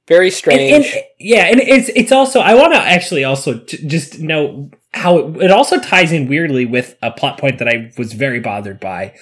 Very 0.09 0.31
strange. 0.31 0.61
And, 0.61 0.85
and, 0.85 1.05
yeah, 1.19 1.45
and 1.45 1.61
it's 1.61 1.89
it's 1.95 2.13
also 2.13 2.41
I 2.41 2.55
want 2.55 2.75
to 2.75 2.81
actually 2.81 3.25
also 3.25 3.61
t- 3.61 3.87
just 3.87 4.19
know 4.19 4.71
how 4.93 5.17
it, 5.19 5.45
it 5.45 5.51
also 5.51 5.79
ties 5.81 6.13
in 6.13 6.29
weirdly 6.29 6.67
with 6.67 6.97
a 7.01 7.11
plot 7.11 7.39
point 7.39 7.59
that 7.61 7.69
I 7.69 7.93
was 7.97 8.13
very 8.13 8.41
bothered 8.41 8.79
by, 8.79 9.15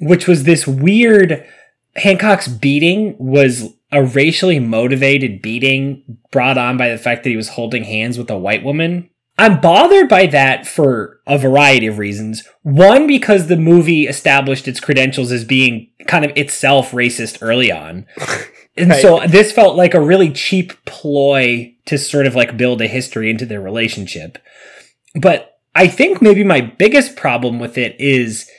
which 0.00 0.26
was 0.26 0.42
this 0.42 0.66
weird 0.66 1.46
Hancock's 1.96 2.48
beating 2.48 3.16
was 3.18 3.72
a 3.96 4.04
racially 4.04 4.60
motivated 4.60 5.40
beating 5.40 6.18
brought 6.30 6.58
on 6.58 6.76
by 6.76 6.90
the 6.90 6.98
fact 6.98 7.24
that 7.24 7.30
he 7.30 7.36
was 7.36 7.48
holding 7.48 7.82
hands 7.84 8.18
with 8.18 8.28
a 8.28 8.36
white 8.36 8.62
woman. 8.62 9.08
I'm 9.38 9.58
bothered 9.58 10.06
by 10.06 10.26
that 10.26 10.66
for 10.66 11.20
a 11.26 11.38
variety 11.38 11.86
of 11.86 11.96
reasons. 11.96 12.46
One, 12.62 13.06
because 13.06 13.46
the 13.46 13.56
movie 13.56 14.06
established 14.06 14.68
its 14.68 14.80
credentials 14.80 15.32
as 15.32 15.44
being 15.44 15.88
kind 16.06 16.26
of 16.26 16.32
itself 16.36 16.90
racist 16.90 17.38
early 17.40 17.72
on. 17.72 18.06
And 18.78 18.90
right. 18.90 19.00
so 19.00 19.26
this 19.26 19.52
felt 19.52 19.74
like 19.74 19.94
a 19.94 20.00
really 20.02 20.30
cheap 20.30 20.74
ploy 20.84 21.74
to 21.86 21.96
sort 21.96 22.26
of 22.26 22.34
like 22.34 22.58
build 22.58 22.82
a 22.82 22.86
history 22.86 23.30
into 23.30 23.46
their 23.46 23.62
relationship. 23.62 24.36
But 25.14 25.58
I 25.74 25.88
think 25.88 26.20
maybe 26.20 26.44
my 26.44 26.60
biggest 26.60 27.16
problem 27.16 27.58
with 27.58 27.78
it 27.78 27.98
is 27.98 28.50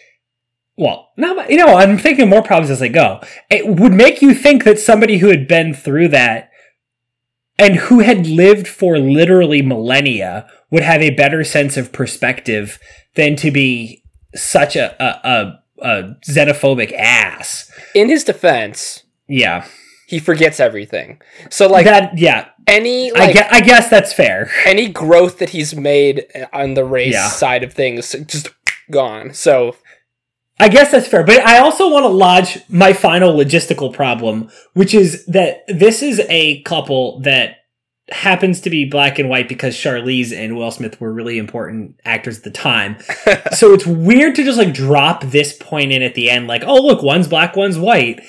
well, 0.78 1.10
no, 1.18 1.44
you 1.48 1.58
know, 1.58 1.76
I'm 1.76 1.98
thinking 1.98 2.30
more 2.30 2.44
problems 2.44 2.70
as 2.70 2.82
I 2.82 2.88
go. 2.88 3.20
It 3.50 3.68
would 3.68 3.94
make 3.94 4.22
you 4.22 4.36
think 4.36 4.64
that 4.64 4.80
somebody 4.80 5.18
who 5.18 5.30
had 5.30 5.48
been 5.48 5.74
through 5.74 6.10
that 6.10 6.52
and 7.58 7.76
who 7.76 8.00
had 8.00 8.28
lived 8.28 8.68
for 8.68 9.00
literally 9.00 9.64
millennia 9.64 10.48
would 10.70 10.84
have 10.84 11.02
a 11.02 11.10
better 11.10 11.44
sense 11.44 11.78
of 11.78 11.92
perspective 11.92 12.80
than 13.16 13.36
to 13.38 13.50
be 13.50 14.04
such 14.36 14.76
a, 14.76 14.96
a, 15.04 15.20
a, 15.28 15.64
a 15.82 16.04
xenophobic 16.28 16.94
ass. 16.94 17.72
In 17.96 18.10
his 18.10 18.24
defense, 18.24 19.04
yeah, 19.28 19.68
he 20.08 20.20
forgets 20.20 20.60
everything. 20.60 21.20
So 21.50 21.68
like 21.68 21.86
that, 21.86 22.18
yeah. 22.20 22.50
Any, 22.68 23.12
like, 23.12 23.30
I, 23.30 23.34
guess, 23.34 23.50
I 23.52 23.62
guess 23.62 23.90
that's 23.90 24.14
fair. 24.14 24.52
Any 24.66 24.90
growth 24.90 25.40
that 25.40 25.50
he's 25.50 25.74
made 25.74 26.26
on 26.54 26.76
the 26.76 26.86
race 26.86 27.14
yeah. 27.14 27.30
side 27.30 27.64
of 27.64 27.74
things 27.74 28.14
just 28.28 28.50
gone. 28.92 29.34
So 29.34 29.76
I 30.60 30.70
guess 30.70 30.92
that's 30.92 31.08
fair, 31.08 31.24
but 31.24 31.40
I 31.46 31.60
also 31.60 31.90
want 31.90 32.04
to 32.04 32.10
lodge 32.10 32.60
my 32.68 32.94
final 32.94 33.32
logistical 33.34 33.94
problem, 33.94 34.50
which 34.74 34.94
is 34.94 35.26
that 35.28 35.64
this 35.68 36.02
is 36.02 36.20
a 36.30 36.62
couple 36.64 37.20
that 37.22 37.58
happens 38.10 38.62
to 38.62 38.70
be 38.70 38.86
black 38.86 39.20
and 39.20 39.30
white 39.30 39.50
because 39.50 39.76
Charlize 39.76 40.36
and 40.36 40.56
Will 40.56 40.72
Smith 40.72 41.00
were 41.00 41.14
really 41.14 41.38
important 41.38 42.00
actors 42.06 42.38
at 42.38 42.44
the 42.44 42.52
time. 42.52 42.98
so 43.52 43.74
it's 43.74 43.86
weird 43.86 44.36
to 44.36 44.44
just 44.44 44.58
like 44.58 44.74
drop 44.74 45.24
this 45.26 45.54
point 45.54 45.92
in 45.92 46.02
at 46.02 46.16
the 46.16 46.30
end, 46.30 46.48
like, 46.48 46.64
oh, 46.66 46.82
look, 46.82 47.04
one's 47.04 47.28
black, 47.28 47.56
one's 47.56 47.78
white, 47.78 48.22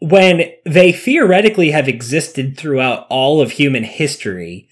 when 0.00 0.50
they 0.64 0.92
theoretically 0.92 1.70
have 1.72 1.88
existed 1.88 2.56
throughout 2.56 3.06
all 3.10 3.40
of 3.40 3.52
human 3.52 3.84
history, 3.84 4.68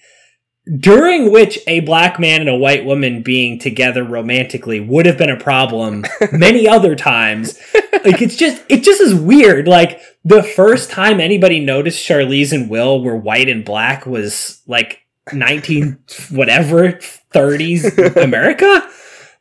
during 0.79 1.31
which 1.31 1.59
a 1.67 1.81
black 1.81 2.19
man 2.19 2.41
and 2.41 2.49
a 2.49 2.55
white 2.55 2.85
woman 2.85 3.21
being 3.21 3.59
together 3.59 4.03
romantically 4.03 4.79
would 4.79 5.05
have 5.05 5.17
been 5.17 5.29
a 5.29 5.37
problem 5.39 6.03
many 6.31 6.67
other 6.67 6.95
times. 6.95 7.59
Like 8.03 8.21
it's 8.21 8.35
just, 8.35 8.63
it 8.69 8.83
just 8.83 8.99
is 9.01 9.13
weird. 9.13 9.67
Like 9.67 10.01
the 10.23 10.41
first 10.41 10.89
time 10.89 11.19
anybody 11.19 11.59
noticed 11.59 12.07
Charlize 12.07 12.51
and 12.51 12.69
Will 12.69 13.03
were 13.03 13.15
white 13.15 13.47
and 13.47 13.63
black 13.63 14.05
was 14.07 14.61
like 14.67 15.01
19 15.31 15.99
whatever 16.31 16.93
30s 17.33 18.15
America. 18.23 18.89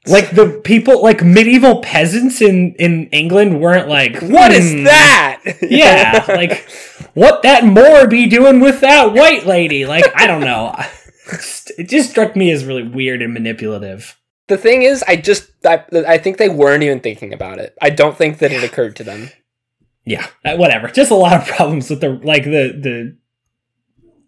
Like 0.06 0.32
the 0.32 0.60
people, 0.62 1.02
like 1.02 1.22
medieval 1.22 1.80
peasants 1.80 2.42
in 2.42 2.74
in 2.74 3.06
England 3.08 3.58
weren't 3.62 3.88
like, 3.88 4.20
What 4.20 4.52
is 4.52 4.70
"Hmm." 4.72 4.84
that? 4.84 5.40
Yeah, 5.62 6.24
like 6.28 6.68
what 7.14 7.42
that 7.44 7.64
Moor 7.64 8.06
be 8.06 8.26
doing 8.26 8.60
with 8.60 8.80
that 8.82 9.14
white 9.14 9.46
lady? 9.46 9.87
Like 9.87 10.04
I 10.14 10.26
don't 10.26 10.42
know. 10.42 10.74
It 11.78 11.88
just 11.88 12.10
struck 12.10 12.37
me 12.37 12.50
as 12.50 12.64
really 12.64 12.82
weird 12.87 13.22
and 13.22 13.32
manipulative. 13.32 14.18
the 14.48 14.58
thing 14.58 14.82
is, 14.82 15.02
I 15.08 15.16
just 15.16 15.50
I, 15.64 15.84
I 16.06 16.18
think 16.18 16.37
they 16.37 16.48
weren't 16.48 16.82
even 16.82 17.00
thinking 17.00 17.32
about 17.32 17.58
it. 17.58 17.76
I 17.80 17.90
don't 17.90 18.16
think 18.16 18.38
that 18.38 18.52
it 18.52 18.62
occurred 18.62 18.96
to 18.96 19.04
them. 19.04 19.30
Yeah, 20.04 20.26
uh, 20.44 20.56
whatever. 20.56 20.88
Just 20.88 21.10
a 21.10 21.14
lot 21.16 21.40
of 21.40 21.46
problems 21.56 21.88
with 21.90 22.00
the 22.00 22.10
like 22.10 22.44
the 22.44 22.76
the 22.76 23.16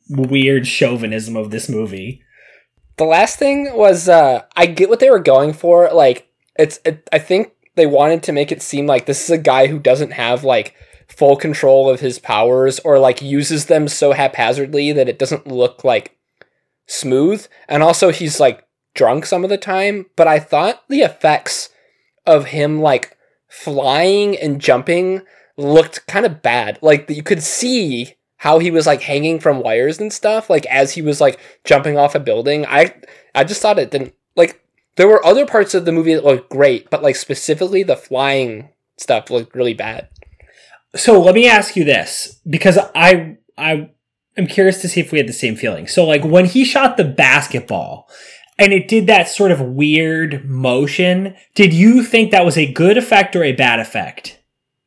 weird 0.09 0.67
chauvinism 0.67 1.37
of 1.37 1.51
this 1.51 1.69
movie. 1.69 2.23
The 2.97 3.05
last 3.05 3.39
thing 3.39 3.77
was 3.77 4.09
uh 4.09 4.43
I 4.57 4.67
get 4.67 4.89
what 4.89 5.01
they 5.01 5.11
were 5.11 5.19
going 5.19 5.53
for. 5.53 5.91
Like 5.93 6.29
it's 6.59 6.81
it, 6.85 7.07
I 7.13 7.19
think 7.19 7.53
they 7.75 7.87
wanted 7.87 8.23
to 8.25 8.33
make 8.33 8.51
it 8.51 8.63
seem 8.63 8.87
like 8.87 9.05
this 9.05 9.25
is 9.25 9.31
a 9.31 9.39
guy 9.39 9.67
who 9.67 9.79
doesn't 9.79 10.13
have 10.13 10.45
like 10.45 10.75
full 11.09 11.37
control 11.37 11.91
of 11.91 12.01
his 12.01 12.19
powers 12.19 12.79
or 12.81 12.99
like 12.99 13.21
uses 13.21 13.67
them 13.67 13.87
so 13.87 14.13
haphazardly 14.13 14.93
that 14.93 15.09
it 15.09 15.19
doesn't 15.19 15.47
look 15.47 15.85
like 15.85 16.16
smooth. 16.87 17.47
And 17.69 17.83
also 17.83 18.11
he's 18.11 18.41
like 18.41 18.67
drunk 18.95 19.27
some 19.27 19.45
of 19.45 19.51
the 19.51 19.59
time, 19.59 20.07
but 20.17 20.27
I 20.27 20.39
thought 20.39 20.83
the 20.89 21.01
effects 21.01 21.71
of 22.27 22.47
him 22.47 22.81
like 22.81 23.17
flying 23.49 24.37
and 24.37 24.61
jumping 24.61 25.23
looked 25.57 26.07
kind 26.07 26.27
of 26.27 26.43
bad. 26.43 26.79
Like 26.83 27.09
you 27.11 27.23
could 27.23 27.43
see 27.43 28.15
how 28.39 28.59
he 28.59 28.71
was 28.71 28.87
like 28.87 29.03
hanging 29.03 29.41
from 29.41 29.61
wires 29.61 29.99
and 29.99 30.13
stuff 30.13 30.51
like 30.51 30.67
as 30.67 30.93
he 30.93 31.03
was 31.03 31.21
like 31.21 31.41
jumping 31.65 31.97
off 31.97 32.15
a 32.15 32.21
building. 32.21 32.67
I 32.67 32.95
I 33.35 33.45
just 33.45 33.63
thought 33.63 33.79
it 33.79 33.91
didn't 33.91 34.15
like 34.35 34.63
there 34.97 35.09
were 35.09 35.25
other 35.25 35.47
parts 35.47 35.75
of 35.75 35.85
the 35.85 35.93
movie 35.93 36.15
that 36.15 36.25
looked 36.25 36.51
great, 36.51 36.91
but 36.91 37.03
like 37.03 37.17
specifically 37.17 37.83
the 37.83 37.97
flying 37.97 38.71
stuff 38.99 39.31
looked 39.31 39.55
really 39.55 39.75
bad. 39.75 40.09
So 40.95 41.21
let 41.21 41.35
me 41.35 41.49
ask 41.49 41.77
you 41.77 41.85
this 41.85 42.41
because 42.49 42.79
I 42.95 43.37
I 43.57 43.91
am 44.37 44.47
curious 44.47 44.81
to 44.83 44.89
see 44.89 45.01
if 45.01 45.13
we 45.13 45.19
had 45.19 45.29
the 45.29 45.33
same 45.33 45.57
feeling. 45.57 45.87
So 45.87 46.05
like 46.05 46.25
when 46.25 46.47
he 46.47 46.65
shot 46.65 46.97
the 46.97 47.05
basketball 47.05 48.09
and 48.59 48.73
it 48.73 48.89
did 48.89 49.07
that 49.07 49.29
sort 49.29 49.51
of 49.51 49.61
weird 49.61 50.49
motion, 50.49 51.35
did 51.55 51.73
you 51.73 52.03
think 52.03 52.31
that 52.31 52.45
was 52.45 52.57
a 52.57 52.73
good 52.73 52.97
effect 52.97 53.37
or 53.37 53.45
a 53.45 53.53
bad 53.53 53.81
effect? 53.81 54.41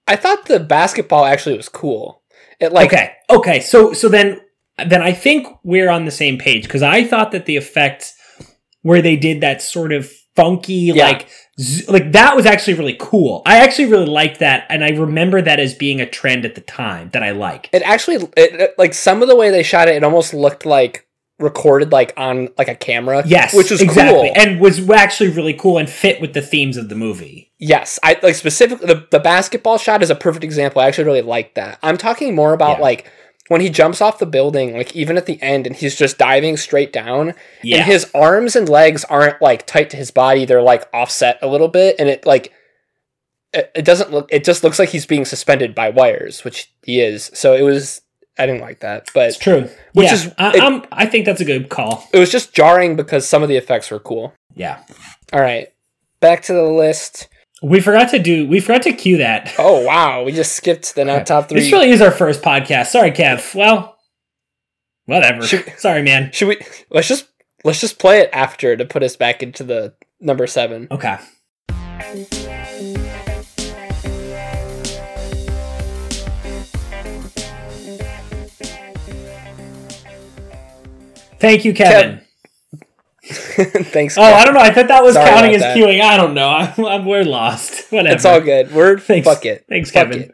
I 0.08 0.16
thought 0.16 0.46
the 0.46 0.60
basketball 0.60 1.26
actually 1.26 1.56
was 1.56 1.70
cool. 1.70 2.24
It 2.60 2.74
like 2.74 2.92
okay. 2.92 3.14
Okay. 3.30 3.60
So 3.60 3.94
so 3.94 4.10
then 4.10 4.42
then 4.88 5.02
I 5.02 5.12
think 5.12 5.48
we're 5.64 5.90
on 5.90 6.06
the 6.06 6.12
same 6.12 6.38
page 6.38 6.64
because 6.64 6.84
I 6.84 7.04
thought 7.04 7.32
that 7.32 7.46
the 7.46 7.58
effects 7.58 8.16
where 8.82 9.02
they 9.02 9.16
did 9.16 9.42
that 9.42 9.62
sort 9.62 9.92
of 9.92 10.12
funky 10.40 10.74
Yeah. 10.96 11.06
like 11.06 11.28
z- 11.60 11.86
like 11.88 12.12
that 12.14 12.36
was 12.36 12.46
actually 12.46 12.76
really 12.76 12.96
cool. 13.00 13.42
I 13.46 13.58
actually 13.60 13.86
really 13.86 14.06
liked 14.06 14.40
that 14.40 14.66
and 14.70 14.84
I 14.84 14.90
remember 14.90 15.42
that 15.42 15.60
as 15.60 15.74
being 15.74 16.00
a 16.02 16.10
trend 16.10 16.46
at 16.46 16.56
the 16.56 16.62
time 16.62 17.10
that 17.14 17.24
I 17.24 17.32
liked. 17.32 17.70
it 17.74 17.82
actually 17.84 18.28
it, 18.38 18.76
like 18.78 18.94
some 18.94 19.22
of 19.22 19.28
the 19.28 19.36
way 19.36 19.50
they 19.50 19.64
shot 19.64 19.88
it, 19.88 19.96
it 19.96 20.04
almost 20.04 20.34
looked 20.34 20.66
like 20.66 21.06
recorded 21.40 21.92
like 21.92 22.14
on 22.18 22.50
like 22.58 22.68
a 22.68 22.76
camera. 22.76 23.24
Yes, 23.26 23.54
which 23.54 23.72
was 23.72 23.82
exactly, 23.82 24.30
cool. 24.30 24.34
and 24.36 24.60
was 24.60 24.90
actually 24.90 25.30
really 25.30 25.54
cool 25.54 25.78
and 25.78 25.90
fit 25.90 26.20
with 26.20 26.34
the 26.34 26.42
themes 26.42 26.76
of 26.76 26.90
the 26.90 26.96
movie. 26.96 27.54
Yes, 27.60 27.98
I 28.04 28.18
like 28.22 28.36
specifically 28.36 28.88
the, 28.88 29.08
the 29.10 29.20
basketball 29.20 29.78
shot 29.78 30.02
is 30.04 30.10
a 30.10 30.16
perfect 30.16 30.44
example. 30.44 30.82
I 30.82 30.88
actually 30.88 31.06
really 31.06 31.22
like 31.22 31.56
that. 31.56 31.80
I'm 31.82 31.98
talking 31.98 32.36
more 32.36 32.54
about 32.54 32.78
Yeah. 32.78 32.84
like 32.84 33.12
when 33.50 33.60
he 33.62 33.70
jumps 33.70 34.00
off 34.00 34.18
the 34.20 34.26
building, 34.26 34.76
like 34.78 34.96
even 34.96 35.18
at 35.18 35.26
the 35.26 35.42
end, 35.42 35.68
and 35.68 35.76
he's 35.76 35.96
just 35.96 36.18
diving 36.18 36.56
straight 36.56 36.94
down, 36.94 37.34
Yeah, 37.62 37.78
and 37.80 37.86
his 37.86 38.10
arms 38.16 38.56
and 38.56 38.70
legs 38.70 39.04
aren't 39.06 39.42
like 39.42 39.68
tight 39.68 39.90
to 39.90 39.98
his 39.98 40.10
body; 40.12 40.46
they're 40.46 40.62
like 40.62 40.88
offset 40.94 41.38
a 41.42 41.48
little 41.48 41.68
bit, 41.68 41.98
and 42.00 42.08
it 42.08 42.26
like 42.26 42.54
it, 43.54 43.72
it 43.76 43.84
doesn't 43.86 44.12
look. 44.12 44.30
It 44.32 44.44
just 44.46 44.64
looks 44.64 44.80
like 44.80 44.90
he's 44.90 45.06
being 45.06 45.26
suspended 45.26 45.76
by 45.76 45.90
wires, 45.90 46.44
which 46.46 46.72
he 46.84 47.02
is. 47.02 47.30
So 47.34 47.54
it 47.54 47.64
was. 47.64 48.02
I 48.38 48.46
didn't 48.46 48.62
like 48.62 48.80
that, 48.80 49.10
but 49.14 49.28
it's 49.30 49.38
true. 49.38 49.68
Which 49.94 50.06
yeah, 50.08 50.14
is- 50.14 50.34
I, 50.38 50.56
it- 50.56 50.62
I'm, 50.64 50.84
I 50.94 51.06
think 51.08 51.26
that's 51.26 51.42
a 51.42 51.46
good 51.46 51.68
call. 51.70 52.08
it 52.14 52.20
was 52.20 52.32
just 52.32 52.54
jarring 52.54 52.96
because 52.96 53.28
some 53.28 53.44
of 53.44 53.50
the 53.50 53.58
effects 53.58 53.92
were 53.92 54.00
cool. 54.00 54.34
Yeah, 54.56 54.82
All 55.34 55.42
right, 55.42 55.68
back 56.22 56.42
to 56.44 56.54
the 56.54 56.64
list. 56.64 57.28
We 57.62 57.80
forgot 57.80 58.10
to 58.12 58.20
do. 58.20 58.48
We 58.48 58.60
forgot 58.60 58.84
to 58.84 58.94
cue 58.94 59.18
that. 59.18 59.54
Oh 59.60 59.84
wow, 59.84 60.24
we 60.24 60.32
just 60.32 60.54
skipped 60.56 60.96
the 60.96 61.06
not 61.06 61.26
top 61.26 61.50
three. 61.50 61.60
This 61.62 61.72
really 61.72 61.90
is 61.92 62.02
our 62.02 62.12
first 62.12 62.42
podcast. 62.42 62.88
Sorry, 62.88 63.12
Kev. 63.12 63.54
Well, 63.56 63.98
whatever. 65.06 65.42
Should- 65.46 65.74
Sorry, 65.78 66.02
man. 66.02 66.32
Should 66.32 66.48
we 66.48 66.58
let's 66.90 67.08
just 67.08 67.28
let's 67.64 67.82
just 67.82 68.00
play 68.00 68.20
it 68.20 68.30
after 68.34 68.76
to 68.78 68.86
put 68.86 69.04
us 69.04 69.16
back 69.16 69.44
into 69.44 69.64
the 69.64 69.94
number 70.22 70.48
seven. 70.48 70.88
Okay. 70.92 71.18
Thank 81.40 81.64
you, 81.66 81.74
Kevin. 81.74 82.22
Thanks. 83.92 84.18
Oh, 84.18 84.24
I 84.24 84.44
don't 84.46 84.54
know. 84.54 84.60
I 84.60 84.72
thought 84.74 84.88
that 84.88 85.04
was 85.04 85.14
Sorry 85.14 85.30
counting 85.30 85.56
as 85.56 85.62
that. 85.62 85.78
queuing. 85.78 86.02
I 86.02 86.18
don't 86.18 86.34
know. 86.34 86.48
I'm, 86.50 86.86
I'm 86.86 87.06
we're 87.06 87.24
lost. 87.24 87.88
Whatever. 87.92 88.16
It's 88.16 88.26
all 88.26 88.42
good. 88.42 88.72
We're 88.72 88.98
Thanks. 88.98 89.28
fuck 89.28 89.46
it. 89.46 89.66
Thanks, 89.70 89.92
Fuck 89.92 90.12
Kevin. 90.12 90.34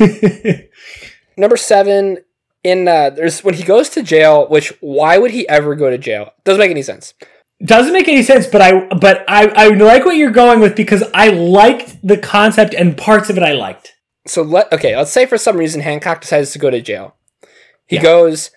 it. 0.00 0.70
Number 1.36 1.56
seven. 1.56 2.18
In 2.64 2.86
uh, 2.86 3.10
there's 3.10 3.42
when 3.42 3.54
he 3.54 3.64
goes 3.64 3.88
to 3.90 4.02
jail. 4.04 4.46
Which 4.48 4.72
why 4.80 5.18
would 5.18 5.32
he 5.32 5.48
ever 5.48 5.74
go 5.74 5.90
to 5.90 5.98
jail? 5.98 6.30
Doesn't 6.44 6.60
make 6.60 6.70
any 6.70 6.82
sense. 6.82 7.12
Doesn't 7.64 7.92
make 7.92 8.06
any 8.08 8.22
sense, 8.22 8.46
but 8.46 8.60
I 8.62 8.86
but 8.88 9.24
I 9.26 9.46
I 9.48 9.68
like 9.68 10.04
what 10.04 10.16
you're 10.16 10.30
going 10.30 10.60
with 10.60 10.76
because 10.76 11.02
I 11.12 11.28
liked 11.30 11.96
the 12.06 12.16
concept 12.16 12.72
and 12.74 12.96
parts 12.96 13.30
of 13.30 13.36
it 13.36 13.42
I 13.42 13.52
liked. 13.52 13.94
So 14.28 14.42
let 14.42 14.72
okay. 14.72 14.96
Let's 14.96 15.10
say 15.10 15.26
for 15.26 15.38
some 15.38 15.56
reason 15.56 15.80
Hancock 15.80 16.20
decides 16.20 16.52
to 16.52 16.60
go 16.60 16.70
to 16.70 16.80
jail. 16.80 17.16
He 17.86 17.96
Yeah. 17.96 18.02
goes. 18.02 18.50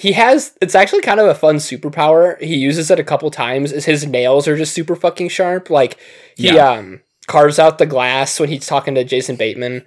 He 0.00 0.12
has. 0.12 0.52
It's 0.62 0.74
actually 0.74 1.02
kind 1.02 1.20
of 1.20 1.26
a 1.26 1.34
fun 1.34 1.56
superpower. 1.56 2.40
He 2.40 2.56
uses 2.56 2.90
it 2.90 2.98
a 2.98 3.04
couple 3.04 3.30
times. 3.30 3.70
Is 3.70 3.84
his 3.84 4.06
nails 4.06 4.48
are 4.48 4.56
just 4.56 4.72
super 4.72 4.96
fucking 4.96 5.28
sharp. 5.28 5.68
Like 5.68 5.98
he 6.36 6.54
Yeah. 6.54 6.70
um 6.70 7.02
carves 7.26 7.58
out 7.58 7.76
the 7.78 7.84
glass 7.86 8.40
when 8.40 8.48
he's 8.48 8.66
talking 8.66 8.94
to 8.94 9.04
Jason 9.04 9.36
Bateman. 9.36 9.84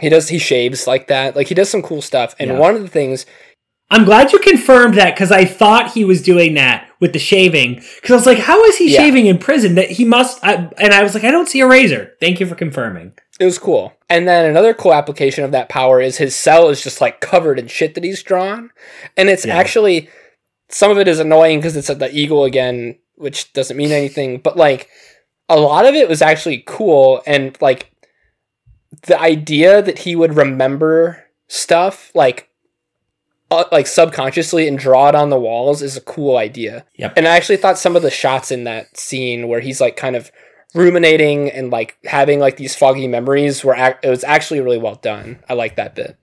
He 0.00 0.08
does. 0.08 0.28
He 0.28 0.38
shaves 0.38 0.86
like 0.86 1.08
that. 1.08 1.34
Like 1.34 1.48
he 1.48 1.54
does 1.54 1.68
some 1.68 1.82
cool 1.82 2.02
stuff. 2.02 2.36
And 2.38 2.50
Yeah. 2.52 2.58
one 2.58 2.76
of 2.76 2.82
the 2.82 2.88
things 2.88 3.26
I'm 3.90 4.04
glad 4.04 4.32
you 4.32 4.38
confirmed 4.38 4.94
that 4.94 5.14
because 5.14 5.32
I 5.32 5.44
thought 5.44 5.92
he 5.94 6.04
was 6.04 6.22
doing 6.22 6.54
that 6.54 6.87
with 7.00 7.12
the 7.12 7.18
shaving 7.18 7.74
because 7.76 8.10
I 8.10 8.14
was 8.14 8.26
like, 8.26 8.38
how 8.38 8.62
is 8.64 8.76
he 8.76 8.92
Yeah. 8.92 9.00
shaving 9.00 9.26
in 9.26 9.38
prison? 9.38 9.74
That 9.76 9.90
he 9.90 10.04
must. 10.04 10.42
I, 10.44 10.68
and 10.78 10.92
I 10.92 11.02
was 11.02 11.14
like, 11.14 11.24
I 11.24 11.30
don't 11.30 11.48
see 11.48 11.60
a 11.60 11.66
razor. 11.66 12.12
Thank 12.20 12.40
you 12.40 12.46
for 12.46 12.54
confirming. 12.54 13.12
It 13.38 13.44
was 13.44 13.58
cool. 13.58 13.92
And 14.10 14.26
then 14.26 14.46
another 14.46 14.74
cool 14.74 14.92
application 14.94 15.44
of 15.44 15.52
that 15.52 15.68
power 15.68 16.00
is 16.00 16.16
his 16.16 16.34
cell 16.34 16.68
is 16.70 16.82
just 16.82 17.00
like 17.00 17.20
covered 17.20 17.58
in 17.58 17.68
shit 17.68 17.94
that 17.94 18.02
he's 18.04 18.22
drawn. 18.22 18.70
And 19.16 19.28
it's 19.28 19.46
Yeah. 19.46 19.56
actually 19.56 20.08
some 20.70 20.90
of 20.90 20.98
it 20.98 21.06
is 21.08 21.18
annoying 21.20 21.58
because 21.58 21.76
it's 21.76 21.88
at 21.90 21.98
the 22.00 22.12
eagle 22.14 22.44
again, 22.44 22.96
which 23.14 23.52
doesn't 23.52 23.76
mean 23.76 23.92
anything, 23.92 24.38
but 24.38 24.56
like 24.56 24.88
a 25.48 25.58
lot 25.58 25.86
of 25.86 25.94
it 25.94 26.08
was 26.08 26.20
actually 26.20 26.62
cool 26.66 27.22
and 27.26 27.56
like 27.60 27.90
the 29.06 29.18
idea 29.20 29.80
that 29.82 30.00
he 30.00 30.16
would 30.16 30.34
remember 30.34 31.24
stuff 31.46 32.10
like 32.14 32.47
uh, 33.50 33.64
like 33.72 33.86
subconsciously 33.86 34.68
and 34.68 34.78
draw 34.78 35.08
it 35.08 35.14
on 35.14 35.30
the 35.30 35.38
walls 35.38 35.82
is 35.82 35.96
a 35.96 36.02
cool 36.02 36.36
idea. 36.36 36.84
Yep. 36.96 37.14
And 37.16 37.26
I 37.26 37.36
actually 37.36 37.56
thought 37.56 37.78
some 37.78 37.96
of 37.96 38.02
the 38.02 38.10
shots 38.10 38.50
in 38.50 38.64
that 38.64 38.96
scene 38.96 39.48
where 39.48 39.60
he's 39.60 39.80
like 39.80 39.96
kind 39.96 40.16
of 40.16 40.30
ruminating 40.74 41.50
and 41.50 41.70
like 41.70 41.96
having 42.04 42.40
like 42.40 42.56
these 42.56 42.74
foggy 42.74 43.06
memories 43.06 43.64
were 43.64 43.74
ac- 43.74 43.98
it 44.02 44.10
was 44.10 44.24
actually 44.24 44.60
really 44.60 44.78
well 44.78 44.96
done. 44.96 45.42
I 45.48 45.54
like 45.54 45.76
that 45.76 45.94
bit. 45.94 46.18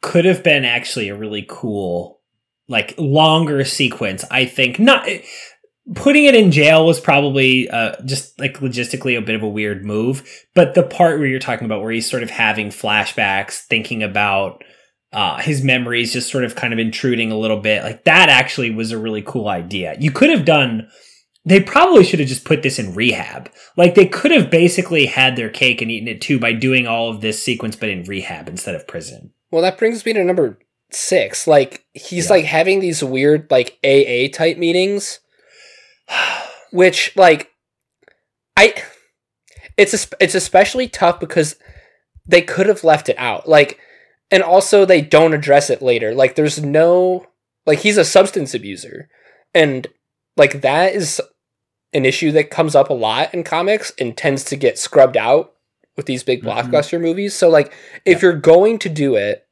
Could 0.00 0.24
have 0.24 0.42
been 0.42 0.64
actually 0.64 1.08
a 1.08 1.16
really 1.16 1.46
cool, 1.48 2.20
like 2.68 2.94
longer 2.98 3.64
sequence. 3.64 4.24
I 4.30 4.44
think 4.44 4.78
not. 4.78 5.08
Putting 5.96 6.26
it 6.26 6.36
in 6.36 6.52
jail 6.52 6.86
was 6.86 7.00
probably 7.00 7.68
uh, 7.68 8.00
just 8.04 8.38
like 8.38 8.58
logistically 8.58 9.18
a 9.18 9.22
bit 9.22 9.34
of 9.34 9.42
a 9.42 9.48
weird 9.48 9.84
move, 9.84 10.22
but 10.54 10.74
the 10.74 10.82
part 10.84 11.18
where 11.18 11.26
you're 11.26 11.40
talking 11.40 11.64
about 11.64 11.82
where 11.82 11.90
he's 11.90 12.08
sort 12.08 12.22
of 12.22 12.30
having 12.30 12.68
flashbacks, 12.68 13.62
thinking 13.62 14.02
about 14.02 14.62
uh, 15.12 15.38
his 15.40 15.62
memories 15.62 16.12
just 16.12 16.30
sort 16.30 16.44
of 16.44 16.54
kind 16.54 16.72
of 16.72 16.78
intruding 16.78 17.30
a 17.30 17.38
little 17.38 17.60
bit. 17.60 17.82
Like 17.82 18.04
that 18.04 18.28
actually 18.28 18.70
was 18.70 18.92
a 18.92 18.98
really 18.98 19.22
cool 19.22 19.48
idea. 19.48 19.96
You 19.98 20.10
could 20.10 20.30
have 20.30 20.44
done. 20.44 20.88
They 21.44 21.60
probably 21.60 22.04
should 22.04 22.20
have 22.20 22.28
just 22.28 22.44
put 22.44 22.62
this 22.62 22.78
in 22.78 22.94
rehab. 22.94 23.50
Like 23.76 23.94
they 23.94 24.06
could 24.06 24.30
have 24.30 24.48
basically 24.50 25.06
had 25.06 25.34
their 25.34 25.50
cake 25.50 25.82
and 25.82 25.90
eaten 25.90 26.08
it 26.08 26.20
too 26.20 26.38
by 26.38 26.52
doing 26.52 26.86
all 26.86 27.10
of 27.10 27.20
this 27.20 27.42
sequence, 27.42 27.74
but 27.74 27.88
in 27.88 28.04
rehab 28.04 28.48
instead 28.48 28.74
of 28.74 28.86
prison. 28.86 29.32
Well, 29.50 29.62
that 29.62 29.76
brings 29.76 30.06
me 30.06 30.12
to 30.12 30.24
number 30.24 30.58
six. 30.90 31.46
Like 31.46 31.84
he's 31.92 32.26
yeah. 32.26 32.32
like 32.32 32.44
having 32.44 32.80
these 32.80 33.02
weird 33.02 33.50
like 33.50 33.78
AA 33.84 34.28
type 34.32 34.56
meetings, 34.56 35.20
which 36.70 37.14
like 37.16 37.50
I 38.56 38.74
it's 39.76 39.94
a, 39.94 40.16
it's 40.20 40.34
especially 40.34 40.88
tough 40.88 41.20
because 41.20 41.56
they 42.26 42.42
could 42.42 42.66
have 42.66 42.84
left 42.84 43.08
it 43.08 43.18
out. 43.18 43.48
Like 43.48 43.78
and 44.32 44.42
also 44.42 44.84
they 44.84 45.02
don't 45.02 45.34
address 45.34 45.70
it 45.70 45.82
later. 45.82 46.14
Like 46.14 46.34
there's 46.34 46.60
no 46.60 47.26
like 47.66 47.80
he's 47.80 47.98
a 47.98 48.04
substance 48.04 48.54
abuser 48.54 49.08
and 49.54 49.86
like 50.36 50.62
that 50.62 50.94
is 50.94 51.20
an 51.92 52.06
issue 52.06 52.32
that 52.32 52.50
comes 52.50 52.74
up 52.74 52.88
a 52.88 52.94
lot 52.94 53.32
in 53.34 53.44
comics 53.44 53.92
and 53.98 54.16
tends 54.16 54.42
to 54.44 54.56
get 54.56 54.78
scrubbed 54.78 55.18
out 55.18 55.52
with 55.96 56.06
these 56.06 56.24
big 56.24 56.42
mm-hmm. 56.42 56.48
blockbuster 56.48 57.00
movies. 57.00 57.34
So 57.34 57.48
like 57.48 57.72
if 58.04 58.22
yeah. 58.22 58.30
you're 58.30 58.40
going 58.40 58.78
to 58.80 58.88
do 58.88 59.14
it 59.14 59.46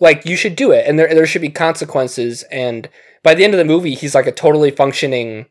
like 0.00 0.24
you 0.24 0.36
should 0.36 0.56
do 0.56 0.72
it 0.72 0.86
and 0.88 0.98
there 0.98 1.14
there 1.14 1.26
should 1.26 1.42
be 1.42 1.50
consequences 1.50 2.44
and 2.44 2.88
by 3.22 3.34
the 3.34 3.44
end 3.44 3.52
of 3.52 3.58
the 3.58 3.64
movie 3.64 3.94
he's 3.94 4.14
like 4.14 4.26
a 4.26 4.32
totally 4.32 4.70
functioning 4.70 5.46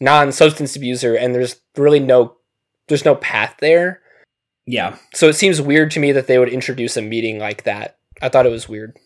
non-substance 0.00 0.76
abuser 0.76 1.14
and 1.14 1.34
there's 1.34 1.60
really 1.76 2.00
no 2.00 2.36
there's 2.86 3.04
no 3.04 3.16
path 3.16 3.56
there 3.60 4.00
yeah 4.68 4.96
so 5.14 5.28
it 5.28 5.34
seems 5.34 5.60
weird 5.60 5.90
to 5.90 6.00
me 6.00 6.12
that 6.12 6.26
they 6.26 6.38
would 6.38 6.48
introduce 6.48 6.96
a 6.96 7.02
meeting 7.02 7.38
like 7.38 7.64
that 7.64 7.98
i 8.22 8.28
thought 8.28 8.46
it 8.46 8.52
was 8.52 8.68
weird 8.68 8.96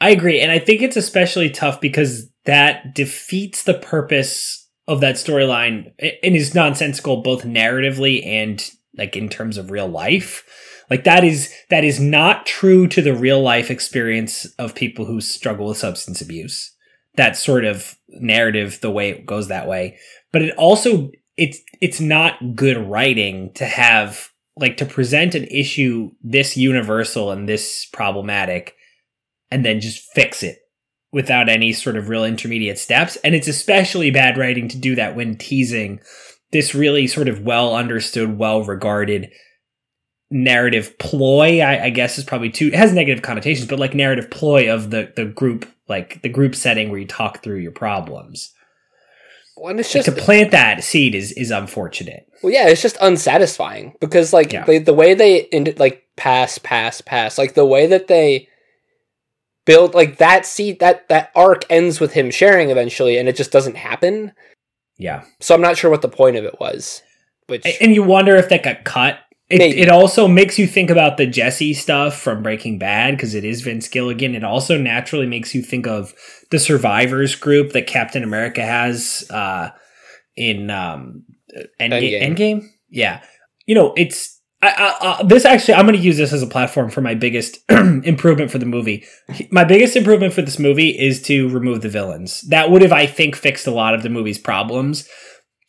i 0.00 0.10
agree 0.10 0.40
and 0.40 0.50
i 0.50 0.58
think 0.58 0.82
it's 0.82 0.96
especially 0.96 1.50
tough 1.50 1.80
because 1.80 2.30
that 2.44 2.94
defeats 2.94 3.62
the 3.64 3.74
purpose 3.74 4.68
of 4.88 5.00
that 5.00 5.14
storyline 5.14 5.92
and 6.22 6.36
is 6.36 6.54
nonsensical 6.54 7.22
both 7.22 7.44
narratively 7.44 8.24
and 8.26 8.70
like 8.96 9.16
in 9.16 9.28
terms 9.28 9.56
of 9.56 9.70
real 9.70 9.88
life 9.88 10.44
like 10.92 11.04
that 11.04 11.24
is 11.24 11.50
that 11.70 11.84
is 11.84 11.98
not 11.98 12.44
true 12.44 12.86
to 12.88 13.00
the 13.00 13.14
real 13.14 13.40
life 13.40 13.70
experience 13.70 14.44
of 14.58 14.74
people 14.74 15.06
who 15.06 15.22
struggle 15.22 15.68
with 15.68 15.78
substance 15.78 16.20
abuse. 16.20 16.76
That 17.16 17.34
sort 17.34 17.64
of 17.64 17.96
narrative, 18.08 18.78
the 18.82 18.90
way 18.90 19.08
it 19.08 19.24
goes 19.24 19.48
that 19.48 19.66
way. 19.66 19.96
But 20.32 20.42
it 20.42 20.54
also 20.58 21.10
it's 21.38 21.58
it's 21.80 21.98
not 21.98 22.54
good 22.54 22.76
writing 22.76 23.54
to 23.54 23.64
have 23.64 24.28
like 24.56 24.76
to 24.76 24.86
present 24.86 25.34
an 25.34 25.44
issue 25.44 26.10
this 26.22 26.56
universal 26.56 27.30
and 27.30 27.48
this 27.48 27.86
problematic 27.92 28.74
and 29.50 29.64
then 29.64 29.80
just 29.80 30.04
fix 30.12 30.42
it 30.42 30.58
without 31.12 31.48
any 31.48 31.72
sort 31.72 31.96
of 31.96 32.08
real 32.08 32.24
intermediate 32.24 32.78
steps. 32.78 33.16
And 33.16 33.34
it's 33.34 33.48
especially 33.48 34.10
bad 34.10 34.36
writing 34.36 34.68
to 34.68 34.78
do 34.78 34.94
that 34.94 35.14
when 35.14 35.36
teasing 35.36 36.00
this 36.52 36.74
really 36.74 37.06
sort 37.06 37.28
of 37.28 37.42
well 37.42 37.74
understood, 37.74 38.38
well 38.38 38.62
regarded 38.62 39.30
narrative 40.32 40.98
ploy 40.98 41.60
I, 41.60 41.84
I, 41.84 41.90
guess 41.90 42.16
is 42.16 42.24
probably 42.24 42.48
too 42.48 42.68
it 42.68 42.74
has 42.74 42.94
negative 42.94 43.22
connotations 43.22 43.68
but 43.68 43.78
like 43.78 43.94
narrative 43.94 44.30
ploy 44.30 44.72
of 44.72 44.90
the 44.90 45.12
the 45.14 45.26
group 45.26 45.68
like 45.88 46.22
the 46.22 46.30
group 46.30 46.54
setting 46.54 46.88
where 46.88 46.98
you 46.98 47.06
talk 47.06 47.42
through 47.42 47.58
your 47.58 47.70
problems 47.70 48.54
well, 49.56 49.78
it's 49.78 49.92
just 49.92 50.08
like 50.08 50.16
to 50.16 50.22
plant 50.22 50.50
that 50.52 50.82
seed 50.82 51.14
is 51.14 51.32
is 51.32 51.50
unfortunate. 51.50 52.26
Well 52.42 52.52
yeah 52.52 52.68
it's 52.68 52.82
just 52.82 52.96
unsatisfying 53.00 53.94
because 54.00 54.32
like 54.32 54.52
yeah. 54.52 54.64
the 54.64 54.94
way 54.94 55.14
they 55.14 55.46
ended 55.46 55.78
like 55.78 56.04
pass 56.16 56.58
pass 56.58 57.00
pass 57.00 57.38
like 57.38 57.54
the 57.54 57.66
way 57.66 57.86
that 57.86 58.08
they 58.08 58.48
build 59.64 59.94
like 59.94 60.18
that 60.18 60.44
seed 60.44 60.80
that 60.80 61.08
that 61.08 61.30
arc 61.34 61.64
ends 61.70 62.00
with 62.00 62.12
him 62.12 62.30
sharing 62.30 62.70
eventually 62.70 63.18
and 63.18 63.28
it 63.28 63.36
just 63.36 63.52
doesn't 63.52 63.76
happen. 63.76 64.32
Yeah. 64.98 65.24
So 65.40 65.54
i'm 65.54 65.60
not 65.60 65.76
sure 65.76 65.90
what 65.90 66.02
the 66.02 66.08
point 66.08 66.36
of 66.36 66.44
it 66.44 66.58
was 66.60 67.02
which 67.46 67.66
and 67.80 67.94
you 67.94 68.02
wonder 68.02 68.36
if 68.36 68.48
that 68.48 68.62
got 68.62 68.84
cut 68.84 69.18
it, 69.52 69.78
it 69.78 69.88
also 69.88 70.26
makes 70.28 70.58
you 70.58 70.66
think 70.66 70.90
about 70.90 71.16
the 71.16 71.26
Jesse 71.26 71.74
stuff 71.74 72.18
from 72.18 72.42
Breaking 72.42 72.78
Bad 72.78 73.16
because 73.16 73.34
it 73.34 73.44
is 73.44 73.60
Vince 73.60 73.88
Gilligan. 73.88 74.34
It 74.34 74.44
also 74.44 74.78
naturally 74.78 75.26
makes 75.26 75.54
you 75.54 75.62
think 75.62 75.86
of 75.86 76.14
the 76.50 76.58
survivors 76.58 77.34
group 77.34 77.72
that 77.72 77.86
Captain 77.86 78.22
America 78.22 78.62
has 78.62 79.24
uh, 79.30 79.70
in 80.36 80.70
um, 80.70 81.24
Endgame. 81.80 82.22
Endgame. 82.22 82.66
Yeah, 82.88 83.22
you 83.66 83.74
know 83.74 83.92
it's 83.96 84.40
I, 84.62 84.68
I, 84.68 85.20
I, 85.20 85.22
this 85.24 85.44
actually 85.44 85.74
I'm 85.74 85.86
going 85.86 85.98
to 85.98 86.04
use 86.04 86.16
this 86.16 86.32
as 86.32 86.42
a 86.42 86.46
platform 86.46 86.88
for 86.88 87.00
my 87.00 87.14
biggest 87.14 87.58
improvement 87.68 88.50
for 88.50 88.58
the 88.58 88.66
movie. 88.66 89.04
My 89.50 89.64
biggest 89.64 89.96
improvement 89.96 90.32
for 90.32 90.42
this 90.42 90.58
movie 90.58 90.90
is 90.90 91.20
to 91.22 91.48
remove 91.48 91.82
the 91.82 91.88
villains. 91.88 92.42
That 92.42 92.70
would 92.70 92.82
have 92.82 92.92
I 92.92 93.06
think 93.06 93.34
fixed 93.34 93.66
a 93.66 93.72
lot 93.72 93.94
of 93.94 94.02
the 94.02 94.08
movie's 94.08 94.38
problems. 94.38 95.08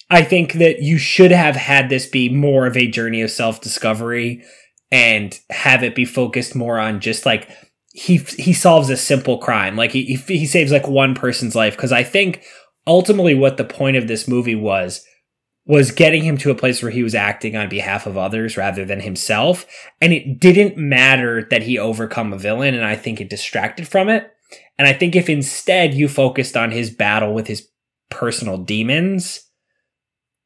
I 0.09 0.23
think 0.23 0.53
that 0.53 0.81
you 0.81 0.97
should 0.97 1.31
have 1.31 1.55
had 1.55 1.89
this 1.89 2.05
be 2.05 2.29
more 2.29 2.67
of 2.67 2.77
a 2.77 2.87
journey 2.87 3.21
of 3.21 3.31
self 3.31 3.61
discovery 3.61 4.43
and 4.91 5.39
have 5.49 5.83
it 5.83 5.95
be 5.95 6.05
focused 6.05 6.55
more 6.55 6.77
on 6.77 6.99
just 6.99 7.25
like 7.25 7.49
he 7.93 8.17
he 8.17 8.53
solves 8.53 8.89
a 8.89 8.97
simple 8.97 9.37
crime, 9.37 9.75
like 9.75 9.91
he 9.91 10.15
he 10.27 10.45
saves 10.45 10.71
like 10.71 10.87
one 10.87 11.15
person's 11.15 11.55
life. 11.55 11.75
Because 11.75 11.91
I 11.91 12.03
think 12.03 12.43
ultimately 12.85 13.33
what 13.33 13.57
the 13.57 13.63
point 13.63 13.97
of 13.97 14.07
this 14.07 14.27
movie 14.27 14.55
was 14.55 15.03
was 15.65 15.91
getting 15.91 16.23
him 16.23 16.37
to 16.37 16.51
a 16.51 16.55
place 16.55 16.81
where 16.81 16.91
he 16.91 17.03
was 17.03 17.15
acting 17.15 17.55
on 17.55 17.69
behalf 17.69 18.05
of 18.05 18.17
others 18.17 18.57
rather 18.57 18.83
than 18.83 18.99
himself, 18.99 19.65
and 20.01 20.11
it 20.11 20.39
didn't 20.39 20.77
matter 20.77 21.47
that 21.49 21.63
he 21.63 21.77
overcome 21.79 22.33
a 22.33 22.37
villain, 22.37 22.75
and 22.75 22.83
I 22.83 22.95
think 22.95 23.21
it 23.21 23.29
distracted 23.29 23.87
from 23.87 24.09
it. 24.09 24.29
And 24.77 24.87
I 24.87 24.93
think 24.93 25.15
if 25.15 25.29
instead 25.29 25.93
you 25.93 26.07
focused 26.07 26.57
on 26.57 26.71
his 26.71 26.89
battle 26.89 27.33
with 27.33 27.47
his 27.47 27.67
personal 28.09 28.57
demons 28.57 29.39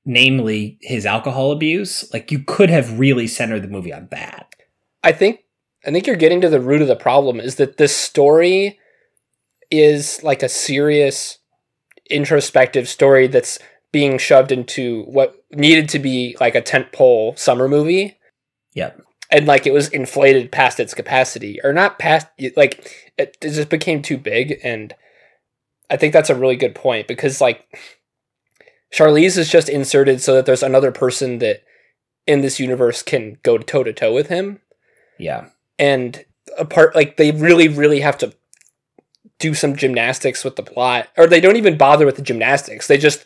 namely 0.08 0.80
his 0.82 1.06
alcohol 1.06 1.52
abuse, 1.52 2.12
like 2.14 2.32
you 2.32 2.40
could 2.40 2.70
have 2.70 2.98
really 2.98 3.28
centered 3.28 3.62
the 3.62 3.68
movie 3.68 3.94
on 3.94 4.08
that. 4.10 4.56
I 5.04 5.12
think 5.12 5.42
I 5.86 5.92
think 5.92 6.08
you're 6.08 6.16
getting 6.16 6.42
to 6.42 6.50
the 6.50 6.62
root 6.62 6.82
of 6.82 6.88
the 6.88 6.96
problem 6.96 7.40
is 7.40 7.56
that 7.56 7.78
this 7.78 7.96
story 7.96 8.80
is 9.70 10.24
like 10.24 10.42
a 10.42 10.50
serious 10.50 11.38
introspective 12.10 12.88
story 12.88 13.28
that's 13.28 13.60
being 13.92 14.18
shoved 14.18 14.52
into 14.52 15.04
what 15.04 15.44
needed 15.52 15.90
to 15.90 16.00
be 16.00 16.36
like 16.40 16.56
a 16.56 16.62
tentpole 16.62 17.38
summer 17.38 17.68
movie. 17.68 18.18
Yep. 18.74 19.02
And 19.30 19.46
like 19.46 19.68
it 19.68 19.74
was 19.74 19.90
inflated 19.90 20.52
past 20.52 20.80
its 20.80 20.94
capacity 20.94 21.60
or 21.64 21.74
not 21.74 22.00
past 22.00 22.28
like 22.56 23.12
it, 23.18 23.38
it 23.42 23.52
just 23.52 23.70
became 23.70 24.02
too 24.02 24.18
big 24.18 24.60
and 24.64 24.96
I 25.90 25.98
think 25.98 26.14
that's 26.14 26.30
a 26.30 26.36
really 26.36 26.56
good 26.56 26.76
point 26.76 27.08
because 27.08 27.42
like 27.42 27.66
Charlize 28.94 29.38
is 29.38 29.50
just 29.50 29.70
inserted 29.70 30.22
so 30.22 30.34
that 30.34 30.46
there's 30.46 30.64
another 30.64 30.92
person 30.92 31.40
that 31.40 31.64
in 32.26 32.42
this 32.42 32.60
universe 32.60 33.02
can 33.02 33.38
go 33.44 33.58
toe 33.58 33.84
to 33.84 33.94
toe 33.94 34.14
with 34.14 34.28
him. 34.28 34.60
Yeah. 35.18 35.50
And 35.80 36.26
apart 36.58 36.96
like 36.96 37.18
they 37.18 37.32
really 37.32 37.68
really 37.68 38.00
have 38.00 38.18
to 38.18 38.34
do 39.40 39.54
some 39.54 39.76
gymnastics 39.76 40.44
with 40.44 40.56
the 40.56 40.64
plot 40.64 41.08
or 41.18 41.28
they 41.28 41.40
don't 41.40 41.58
even 41.58 41.78
bother 41.78 42.06
with 42.06 42.16
the 42.16 42.22
gymnastics. 42.22 42.88
They 42.88 42.98
just 42.98 43.26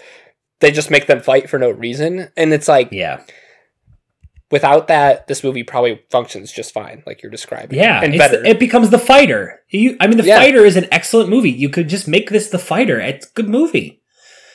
they 0.60 0.72
just 0.72 0.92
make 0.92 1.08
them 1.08 1.22
fight 1.22 1.50
for 1.50 1.60
no 1.60 1.70
reason 1.70 2.30
and 2.36 2.54
it's 2.54 2.68
like 2.68 2.90
Yeah. 2.92 3.24
Without 4.50 4.90
that, 4.90 5.28
this 5.28 5.46
movie 5.46 5.64
probably 5.64 6.02
functions 6.10 6.52
just 6.52 6.74
fine, 6.74 7.04
like 7.06 7.24
you're 7.24 7.32
describing. 7.32 7.80
Yeah, 7.80 8.04
and 8.04 8.18
better. 8.18 8.44
it 8.44 8.60
becomes 8.60 8.90
the 8.90 9.00
fighter. 9.00 9.62
You, 9.70 9.96
I 10.02 10.08
mean, 10.08 10.18
the 10.18 10.26
yeah. 10.26 10.40
fighter 10.40 10.66
is 10.66 10.76
an 10.76 10.90
excellent 10.92 11.30
movie. 11.30 11.50
You 11.50 11.70
could 11.70 11.88
just 11.88 12.06
make 12.06 12.30
this 12.30 12.50
the 12.50 12.60
fighter. 12.60 13.00
It's 13.00 13.28
a 13.28 13.30
good 13.34 13.48
movie 13.48 14.01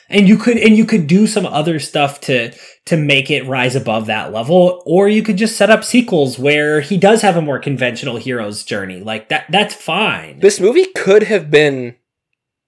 and 0.09 0.27
you 0.27 0.37
could 0.37 0.57
and 0.57 0.75
you 0.75 0.85
could 0.85 1.07
do 1.07 1.27
some 1.27 1.45
other 1.45 1.79
stuff 1.79 2.19
to 2.21 2.51
to 2.85 2.97
make 2.97 3.29
it 3.29 3.45
rise 3.45 3.75
above 3.75 4.05
that 4.05 4.31
level 4.31 4.81
or 4.85 5.07
you 5.07 5.23
could 5.23 5.37
just 5.37 5.57
set 5.57 5.69
up 5.69 5.83
sequels 5.83 6.39
where 6.39 6.81
he 6.81 6.97
does 6.97 7.21
have 7.21 7.35
a 7.37 7.41
more 7.41 7.59
conventional 7.59 8.17
hero's 8.17 8.63
journey 8.63 8.99
like 8.99 9.29
that 9.29 9.45
that's 9.49 9.75
fine 9.75 10.39
this 10.39 10.59
movie 10.59 10.85
could 10.95 11.23
have 11.23 11.51
been 11.51 11.95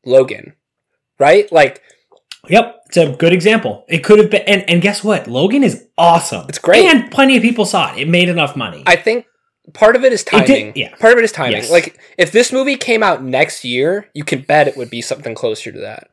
logan 0.06 0.54
right 1.19 1.52
like 1.52 1.82
yep 2.47 2.82
it's 2.88 2.97
a 2.97 3.15
good 3.15 3.34
example 3.34 3.86
it 3.88 4.04
could 4.04 4.19
have 4.19 4.30
been 4.30 4.43
and, 4.47 4.67
and 4.69 4.82
guess 4.82 5.04
what 5.04 5.28
logan 5.28 5.63
is 5.63 5.88
awesome 5.97 6.45
it's 6.49 6.60
great 6.60 6.86
and 6.86 7.12
plenty 7.12 7.36
of 7.36 7.41
people 7.41 7.65
saw 7.65 7.93
it 7.93 8.02
it 8.02 8.08
made 8.08 8.30
enough 8.30 8.56
money 8.56 8.84
i 8.86 8.95
think 8.95 9.25
part 9.73 9.95
of 9.95 10.04
it 10.04 10.12
is 10.12 10.23
timing. 10.23 10.49
It 10.49 10.73
did, 10.73 10.78
yeah. 10.78 10.95
Part 10.95 11.13
of 11.13 11.19
it 11.19 11.23
is 11.23 11.32
timing. 11.32 11.58
Yes. 11.58 11.71
Like 11.71 11.99
if 12.17 12.32
this 12.32 12.52
movie 12.52 12.75
came 12.75 13.04
out 13.04 13.23
next 13.23 13.63
year, 13.63 14.10
you 14.13 14.23
can 14.23 14.41
bet 14.41 14.67
it 14.67 14.78
would 14.78 14.89
be 14.89 15.02
something 15.02 15.36
closer 15.36 15.71
to 15.71 15.80
that. 15.80 16.10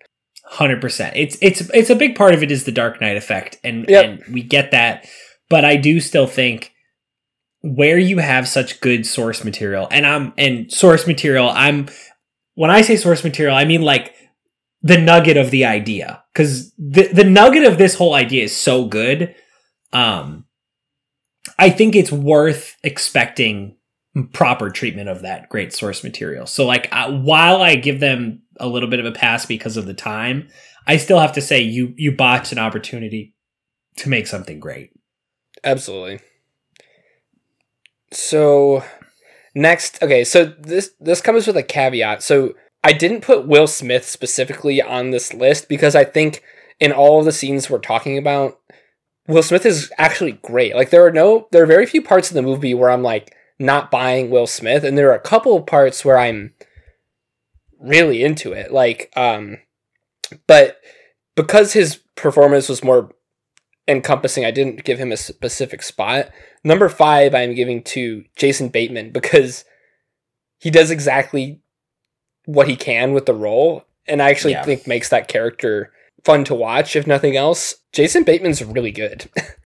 Hundred 0.49 0.81
percent. 0.81 1.17
It's 1.17 1.37
it's 1.43 1.61
it's 1.75 1.91
a 1.91 1.97
big 1.97 2.15
part 2.15 2.33
of 2.33 2.43
it 2.43 2.53
is 2.53 2.65
the 2.65 2.73
Dark 2.73 3.01
Knight 3.01 3.17
effect, 3.17 3.59
and 3.65 3.85
yep. 3.89 4.05
and 4.05 4.25
we 4.33 4.43
get 4.43 4.71
that. 4.71 5.05
But 5.51 5.65
I 5.65 5.77
do 5.77 6.01
still 6.01 6.29
think 6.29 6.73
where 7.63 7.99
you 7.99 8.19
have 8.19 8.47
such 8.47 8.81
good 8.81 9.07
source 9.07 9.45
material, 9.45 9.89
and 9.91 10.07
I'm 10.07 10.33
and 10.39 10.71
source 10.71 11.05
material. 11.05 11.51
I'm 11.51 11.89
when 12.55 12.71
I 12.71 12.83
say 12.83 12.95
source 12.95 13.25
material, 13.25 13.57
I 13.57 13.65
mean 13.65 13.83
like 13.83 14.15
the 14.83 14.99
nugget 14.99 15.37
of 15.37 15.51
the 15.51 15.65
idea, 15.65 16.23
because 16.33 16.73
the 16.79 17.09
the 17.09 17.25
nugget 17.25 17.65
of 17.65 17.77
this 17.77 17.97
whole 17.97 18.15
idea 18.15 18.45
is 18.45 18.57
so 18.57 18.85
good. 18.85 19.35
Um, 19.93 20.45
I 21.59 21.71
think 21.71 21.97
it's 21.97 22.13
worth 22.13 22.77
expecting 22.85 23.77
proper 24.33 24.71
treatment 24.71 25.09
of 25.09 25.23
that 25.23 25.49
great 25.49 25.73
source 25.73 26.05
material. 26.05 26.47
So 26.47 26.65
like 26.67 26.89
uh, 26.93 27.11
while 27.11 27.63
I 27.63 27.75
give 27.75 28.01
them 28.01 28.43
a 28.59 28.69
little 28.69 28.89
bit 28.89 29.01
of 29.01 29.07
a 29.07 29.13
pass 29.13 29.47
because 29.47 29.77
of 29.77 29.87
the 29.87 29.95
time, 29.95 30.49
I 30.87 30.97
still 30.97 31.19
have 31.19 31.33
to 31.33 31.41
say 31.41 31.61
you 31.61 31.95
you 31.97 32.13
botched 32.13 32.53
an 32.53 32.59
opportunity 32.59 33.35
to 33.97 34.09
make 34.09 34.27
something 34.27 34.61
great. 34.61 34.91
Absolutely. 35.65 36.21
So 38.13 38.85
next, 39.55 40.03
okay, 40.03 40.25
so 40.25 40.45
this 40.45 40.93
this 41.01 41.21
comes 41.21 41.47
with 41.47 41.57
a 41.57 41.63
caveat. 41.63 42.23
So 42.23 42.55
I 42.85 42.93
didn't 42.93 43.23
put 43.23 43.49
Will 43.49 43.67
Smith 43.67 44.07
specifically 44.07 44.81
on 44.81 45.11
this 45.11 45.35
list 45.35 45.69
because 45.69 45.97
I 45.97 46.05
think 46.05 46.43
in 46.79 46.93
all 46.93 47.19
of 47.19 47.25
the 47.25 47.33
scenes 47.33 47.69
we're 47.69 47.79
talking 47.79 48.17
about, 48.17 48.61
Will 49.27 49.43
Smith 49.43 49.67
is 49.67 49.91
actually 49.99 50.33
great. 50.33 50.77
Like 50.77 50.91
there 50.91 51.05
are 51.05 51.11
no 51.11 51.49
there 51.51 51.63
are 51.63 51.67
very 51.67 51.87
few 51.87 52.03
parts 52.03 52.31
of 52.31 52.35
the 52.35 52.43
movie 52.43 52.75
where 52.75 52.91
I'm 52.91 53.03
like 53.03 53.35
not 53.59 53.91
buying 53.91 54.31
Will 54.31 54.47
Smith 54.47 54.85
and 54.85 54.97
there 54.97 55.11
are 55.11 55.17
a 55.17 55.21
couple 55.21 55.57
of 55.57 55.67
parts 55.67 56.05
where 56.05 56.19
I'm 56.19 56.53
really 57.81 58.23
into 58.23 58.53
it. 58.53 58.73
Like 58.73 59.13
um 59.17 59.59
but 60.47 60.79
because 61.35 61.73
his 61.73 62.01
performance 62.17 62.69
was 62.69 62.83
more 62.83 63.11
encompassing, 63.87 64.45
I 64.45 64.51
didn't 64.51 64.85
give 64.85 64.99
him 64.99 65.13
a 65.13 65.17
specific 65.17 65.83
spot. 65.83 66.31
Number 66.65 66.89
5 66.89 67.35
I'm 67.35 67.55
giving 67.55 67.83
to 67.85 68.25
Jason 68.37 68.69
Bateman 68.69 69.13
because 69.13 69.65
he 70.59 70.71
does 70.71 70.91
exactly 70.91 71.61
what 72.47 72.69
he 72.69 72.77
can 72.77 73.13
with 73.13 73.27
the 73.27 73.35
role 73.35 73.85
and 74.09 74.23
I 74.23 74.31
actually 74.31 74.53
yeah. 74.53 74.65
think 74.65 74.87
makes 74.87 75.09
that 75.09 75.29
character 75.29 75.93
fun 76.25 76.45
to 76.45 76.55
watch 76.55 76.97
if 76.97 77.07
nothing 77.07 77.37
else. 77.37 77.77
Jason 77.93 78.25
Bateman's 78.25 78.65
really 78.65 78.93
good. 78.93 79.31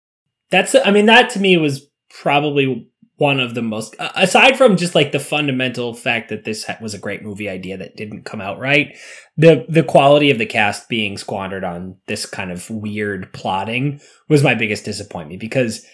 That's 0.51 0.75
I 0.83 0.91
mean 0.91 1.05
that 1.05 1.29
to 1.31 1.39
me 1.39 1.57
was 1.57 1.87
probably 2.09 2.87
one 3.19 3.41
of 3.41 3.53
the 3.53 3.61
most 3.61 3.95
aside 4.15 4.57
from 4.57 4.77
just 4.77 4.95
like 4.95 5.11
the 5.11 5.19
fundamental 5.19 5.93
fact 5.93 6.29
that 6.29 6.45
this 6.45 6.65
was 6.81 6.93
a 6.93 6.99
great 6.99 7.21
movie 7.21 7.49
idea 7.49 7.77
that 7.77 7.97
didn't 7.97 8.23
come 8.23 8.39
out 8.39 8.57
right 8.57 8.97
the 9.35 9.65
the 9.67 9.83
quality 9.83 10.31
of 10.31 10.37
the 10.37 10.45
cast 10.45 10.87
being 10.87 11.17
squandered 11.17 11.65
on 11.65 11.97
this 12.07 12.25
kind 12.25 12.49
of 12.49 12.69
weird 12.69 13.31
plotting 13.33 13.99
was 14.29 14.41
my 14.41 14.55
biggest 14.55 14.85
disappointment 14.85 15.41
because 15.41 15.85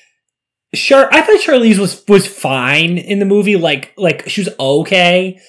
sure 0.75 1.11
I 1.11 1.21
thought 1.21 1.39
Charlize 1.39 1.79
was 1.79 2.03
was 2.07 2.27
fine 2.27 2.99
in 2.99 3.17
the 3.17 3.25
movie 3.25 3.55
like 3.55 3.93
like 3.97 4.29
she 4.29 4.41
was 4.41 4.53
okay. 4.59 5.39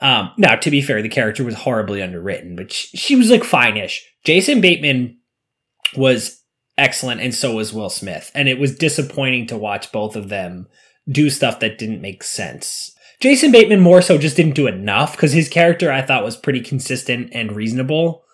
Um 0.00 0.30
now 0.38 0.56
to 0.56 0.70
be 0.70 0.80
fair 0.80 1.02
the 1.02 1.10
character 1.10 1.44
was 1.44 1.54
horribly 1.54 2.02
underwritten 2.02 2.56
but 2.56 2.72
she, 2.72 2.96
she 2.96 3.14
was 3.14 3.30
like 3.30 3.44
fine-ish. 3.44 4.10
Jason 4.24 4.62
Bateman 4.62 5.18
was 5.96 6.42
excellent 6.78 7.20
and 7.20 7.34
so 7.34 7.54
was 7.54 7.74
Will 7.74 7.90
Smith 7.90 8.30
and 8.34 8.48
it 8.48 8.58
was 8.58 8.74
disappointing 8.74 9.46
to 9.48 9.58
watch 9.58 9.92
both 9.92 10.16
of 10.16 10.30
them 10.30 10.66
do 11.08 11.30
stuff 11.30 11.60
that 11.60 11.78
didn't 11.78 12.00
make 12.00 12.22
sense. 12.22 12.92
Jason 13.20 13.50
Bateman 13.50 13.80
more 13.80 14.02
so 14.02 14.18
just 14.18 14.36
didn't 14.36 14.54
do 14.54 14.66
enough 14.66 15.12
because 15.12 15.32
his 15.32 15.48
character 15.48 15.90
I 15.90 16.02
thought 16.02 16.24
was 16.24 16.36
pretty 16.36 16.60
consistent 16.60 17.30
and 17.32 17.56
reasonable. 17.56 18.24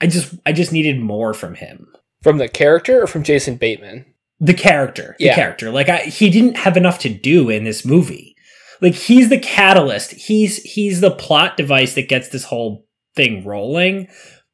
I 0.00 0.06
just 0.06 0.34
I 0.44 0.52
just 0.52 0.72
needed 0.72 1.00
more 1.00 1.34
from 1.34 1.54
him. 1.54 1.86
From 2.22 2.38
the 2.38 2.48
character 2.48 3.02
or 3.02 3.06
from 3.06 3.22
Jason 3.22 3.56
Bateman? 3.56 4.06
The 4.40 4.54
character. 4.54 5.14
The 5.18 5.26
yeah. 5.26 5.34
character. 5.34 5.70
Like 5.70 5.88
I, 5.88 5.98
he 5.98 6.30
didn't 6.30 6.56
have 6.56 6.76
enough 6.76 6.98
to 7.00 7.08
do 7.08 7.48
in 7.48 7.64
this 7.64 7.84
movie. 7.84 8.34
Like 8.80 8.94
he's 8.94 9.28
the 9.28 9.38
catalyst. 9.38 10.12
He's 10.12 10.62
he's 10.62 11.00
the 11.00 11.12
plot 11.12 11.56
device 11.56 11.94
that 11.94 12.08
gets 12.08 12.28
this 12.28 12.44
whole 12.44 12.86
thing 13.14 13.44
rolling, 13.44 14.08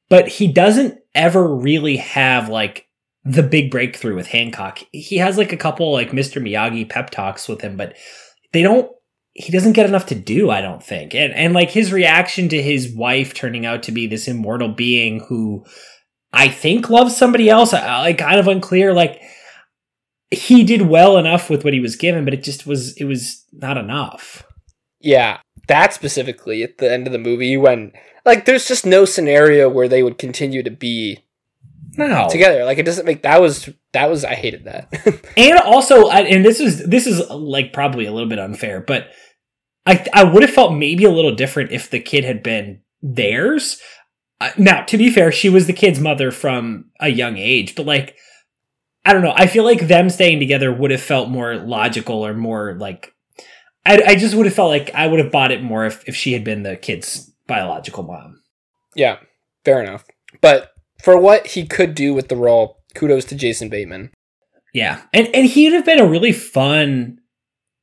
but 0.08 0.28
he 0.28 0.52
doesn't 0.52 0.98
ever 1.14 1.56
really 1.56 1.96
have 1.96 2.48
like 2.48 2.86
the 3.24 3.42
big 3.42 3.70
breakthrough 3.70 4.14
with 4.14 4.28
Hancock. 4.28 4.80
He 4.92 5.18
has 5.18 5.36
like 5.36 5.52
a 5.52 5.56
couple 5.56 5.92
like 5.92 6.10
Mr. 6.10 6.42
Miyagi 6.42 6.88
pep 6.88 7.10
talks 7.10 7.48
with 7.48 7.60
him, 7.60 7.76
but 7.76 7.96
they 8.52 8.62
don't 8.62 8.90
he 9.32 9.52
doesn't 9.52 9.72
get 9.72 9.86
enough 9.86 10.06
to 10.06 10.14
do, 10.14 10.50
I 10.50 10.60
don't 10.60 10.82
think. 10.82 11.14
And 11.14 11.32
and 11.34 11.54
like 11.54 11.70
his 11.70 11.92
reaction 11.92 12.48
to 12.48 12.62
his 12.62 12.92
wife 12.92 13.34
turning 13.34 13.66
out 13.66 13.82
to 13.84 13.92
be 13.92 14.06
this 14.06 14.28
immortal 14.28 14.68
being 14.68 15.20
who 15.28 15.64
I 16.32 16.48
think 16.48 16.88
loves 16.88 17.16
somebody 17.16 17.50
else, 17.50 17.72
like 17.72 18.18
kind 18.18 18.40
of 18.40 18.48
unclear 18.48 18.92
like 18.92 19.20
he 20.30 20.62
did 20.62 20.82
well 20.82 21.18
enough 21.18 21.50
with 21.50 21.64
what 21.64 21.74
he 21.74 21.80
was 21.80 21.96
given, 21.96 22.24
but 22.24 22.34
it 22.34 22.42
just 22.42 22.66
was 22.66 22.96
it 22.96 23.04
was 23.04 23.44
not 23.52 23.76
enough. 23.76 24.44
Yeah, 25.00 25.38
that 25.68 25.92
specifically 25.92 26.62
at 26.62 26.78
the 26.78 26.90
end 26.90 27.06
of 27.06 27.12
the 27.12 27.18
movie 27.18 27.56
when 27.56 27.92
like 28.24 28.44
there's 28.44 28.68
just 28.68 28.86
no 28.86 29.04
scenario 29.04 29.68
where 29.68 29.88
they 29.88 30.02
would 30.02 30.18
continue 30.18 30.62
to 30.62 30.70
be 30.70 31.24
no. 32.06 32.28
together. 32.28 32.64
Like 32.64 32.78
it 32.78 32.84
doesn't 32.84 33.06
make 33.06 33.22
that 33.22 33.40
was 33.40 33.68
that 33.92 34.08
was 34.08 34.24
I 34.24 34.34
hated 34.34 34.64
that. 34.64 34.88
and 35.36 35.58
also, 35.58 36.06
I, 36.06 36.20
and 36.22 36.44
this 36.44 36.60
is 36.60 36.84
this 36.86 37.06
is 37.06 37.28
like 37.30 37.72
probably 37.72 38.06
a 38.06 38.12
little 38.12 38.28
bit 38.28 38.38
unfair, 38.38 38.80
but 38.80 39.08
I 39.86 40.04
I 40.12 40.24
would 40.24 40.42
have 40.42 40.52
felt 40.52 40.74
maybe 40.74 41.04
a 41.04 41.10
little 41.10 41.34
different 41.34 41.72
if 41.72 41.90
the 41.90 42.00
kid 42.00 42.24
had 42.24 42.42
been 42.42 42.80
theirs. 43.02 43.80
Uh, 44.40 44.50
now, 44.56 44.82
to 44.84 44.96
be 44.96 45.10
fair, 45.10 45.30
she 45.30 45.48
was 45.48 45.66
the 45.66 45.72
kid's 45.72 46.00
mother 46.00 46.30
from 46.30 46.86
a 46.98 47.08
young 47.08 47.36
age, 47.36 47.74
but 47.74 47.86
like 47.86 48.16
I 49.04 49.12
don't 49.12 49.22
know. 49.22 49.34
I 49.34 49.46
feel 49.46 49.64
like 49.64 49.88
them 49.88 50.10
staying 50.10 50.40
together 50.40 50.72
would 50.72 50.90
have 50.90 51.00
felt 51.00 51.30
more 51.30 51.56
logical 51.56 52.24
or 52.24 52.34
more 52.34 52.74
like 52.74 53.14
I, 53.86 54.02
I 54.08 54.14
just 54.14 54.34
would 54.34 54.46
have 54.46 54.54
felt 54.54 54.70
like 54.70 54.94
I 54.94 55.06
would 55.06 55.20
have 55.20 55.32
bought 55.32 55.52
it 55.52 55.62
more 55.62 55.86
if, 55.86 56.06
if 56.08 56.14
she 56.14 56.32
had 56.32 56.44
been 56.44 56.62
the 56.62 56.76
kid's 56.76 57.30
biological 57.46 58.02
mom. 58.02 58.42
Yeah, 58.94 59.18
fair 59.64 59.82
enough. 59.82 60.04
But 60.40 60.72
for 61.02 61.16
what 61.18 61.48
he 61.48 61.66
could 61.66 61.94
do 61.94 62.14
with 62.14 62.28
the 62.28 62.36
role, 62.36 62.78
kudos 62.94 63.24
to 63.26 63.34
Jason 63.34 63.68
Bateman. 63.68 64.10
Yeah, 64.72 65.02
and 65.12 65.28
and 65.34 65.46
he'd 65.46 65.72
have 65.72 65.84
been 65.84 66.00
a 66.00 66.06
really 66.06 66.32
fun. 66.32 67.18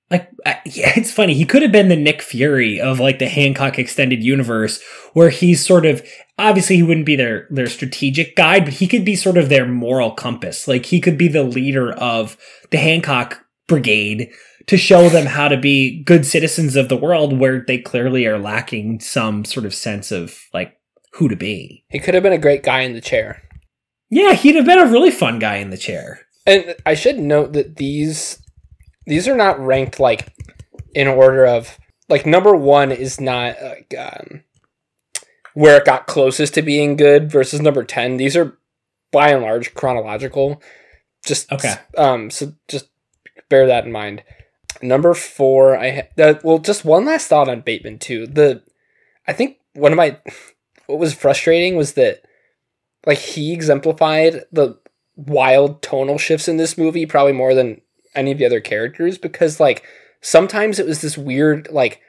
Like, 0.10 0.30
yeah, 0.46 0.94
it's 0.96 1.12
funny. 1.12 1.34
He 1.34 1.46
could 1.46 1.62
have 1.62 1.72
been 1.72 1.90
the 1.90 1.96
Nick 1.96 2.22
Fury 2.22 2.80
of 2.80 3.00
like 3.00 3.20
the 3.20 3.28
Hancock 3.28 3.78
extended 3.78 4.24
universe, 4.24 4.82
where 5.14 5.30
he's 5.30 5.66
sort 5.66 5.86
of 5.86 6.08
obviously 6.38 6.78
he 6.78 6.84
wouldn't 6.84 7.06
be 7.06 7.16
their 7.16 7.48
their 7.50 7.68
strategic 7.68 8.36
guide, 8.36 8.66
but 8.66 8.76
he 8.76 8.88
could 8.88 9.04
be 9.04 9.16
sort 9.16 9.38
of 9.38 9.50
their 9.50 9.68
moral 9.68 10.12
compass. 10.12 10.68
Like 10.68 10.86
he 10.86 11.02
could 11.02 11.18
be 11.18 11.28
the 11.28 11.44
leader 11.44 11.92
of 11.92 12.38
the 12.72 12.78
Hancock 12.78 13.44
Brigade 13.68 14.32
to 14.68 14.78
show 14.78 15.10
them 15.10 15.26
how 15.26 15.48
to 15.48 15.58
be 15.58 16.04
good 16.04 16.26
citizens 16.26 16.76
of 16.76 16.90
the 16.90 16.98
world, 16.98 17.38
where 17.38 17.64
they 17.66 17.78
clearly 17.78 18.26
are 18.26 18.40
lacking 18.40 19.00
some 19.00 19.44
sort 19.44 19.66
of 19.66 19.74
sense 19.74 20.12
of 20.12 20.40
like 20.54 20.77
who 21.18 21.28
to 21.28 21.36
be. 21.36 21.84
He 21.90 22.00
could 22.00 22.14
have 22.14 22.24
been 22.24 22.34
a 22.34 22.38
great 22.38 22.64
guy 22.64 22.82
in 22.82 22.94
the 22.94 23.02
chair. 23.02 23.42
Yeah, 24.10 24.34
he'd 24.34 24.56
have 24.56 24.66
been 24.66 24.80
a 24.80 24.92
really 24.92 25.12
fun 25.12 25.40
guy 25.40 25.56
in 25.58 25.72
the 25.72 25.78
chair. 25.78 26.22
And 26.46 26.76
I 26.86 26.94
should 26.94 27.20
note 27.20 27.54
that 27.54 27.76
these 27.76 28.42
these 29.06 29.28
are 29.28 29.36
not 29.36 29.60
ranked 29.60 30.00
like 30.00 30.34
in 30.94 31.08
order 31.08 31.46
of 31.46 31.78
like 32.08 32.26
number 32.26 32.56
one 32.56 32.92
is 32.92 33.20
not 33.20 33.56
like 33.62 33.94
um, 33.98 34.44
where 35.54 35.78
it 35.78 35.86
got 35.86 36.08
closest 36.08 36.54
to 36.54 36.62
being 36.62 36.96
good 36.96 37.32
versus 37.32 37.62
number 37.62 37.84
ten. 37.84 38.18
These 38.18 38.38
are 38.38 38.58
by 39.12 39.30
and 39.30 39.42
large 39.42 39.74
chronological. 39.74 40.62
Just 41.26 41.52
okay. 41.52 41.76
Um, 41.98 42.30
so 42.30 42.54
just 42.68 42.90
bear 43.50 43.66
that 43.68 43.86
in 43.86 43.92
mind. 43.92 44.24
Number 44.82 45.14
four, 45.16 45.76
I 45.78 45.92
ha- 45.92 46.24
uh, 46.24 46.36
well, 46.44 46.60
just 46.60 46.86
one 46.86 47.06
last 47.06 47.28
thought 47.28 47.50
on 47.50 47.62
Bateman 47.62 47.98
too. 47.98 48.28
The 48.28 48.62
I 49.28 49.34
think 49.34 49.58
one 49.74 49.92
of 49.92 49.98
my 49.98 50.20
what 50.88 51.00
was 51.00 51.14
frustrating 51.14 51.76
was 51.76 51.94
that 51.94 52.24
like 53.06 53.20
he 53.20 53.54
exemplified 53.54 54.44
the 54.52 54.80
wild 55.16 55.82
tonal 55.82 56.18
shifts 56.18 56.48
in 56.48 56.58
this 56.58 56.78
movie 56.78 57.06
probably 57.06 57.34
more 57.34 57.54
than 57.54 57.82
any 58.16 58.32
of 58.32 58.38
the 58.38 58.46
other 58.46 58.62
characters 58.62 59.18
because 59.18 59.60
like 59.60 59.84
sometimes 60.22 60.80
it 60.80 60.86
was 60.86 61.02
this 61.02 61.18
weird 61.18 61.68
like 61.72 62.02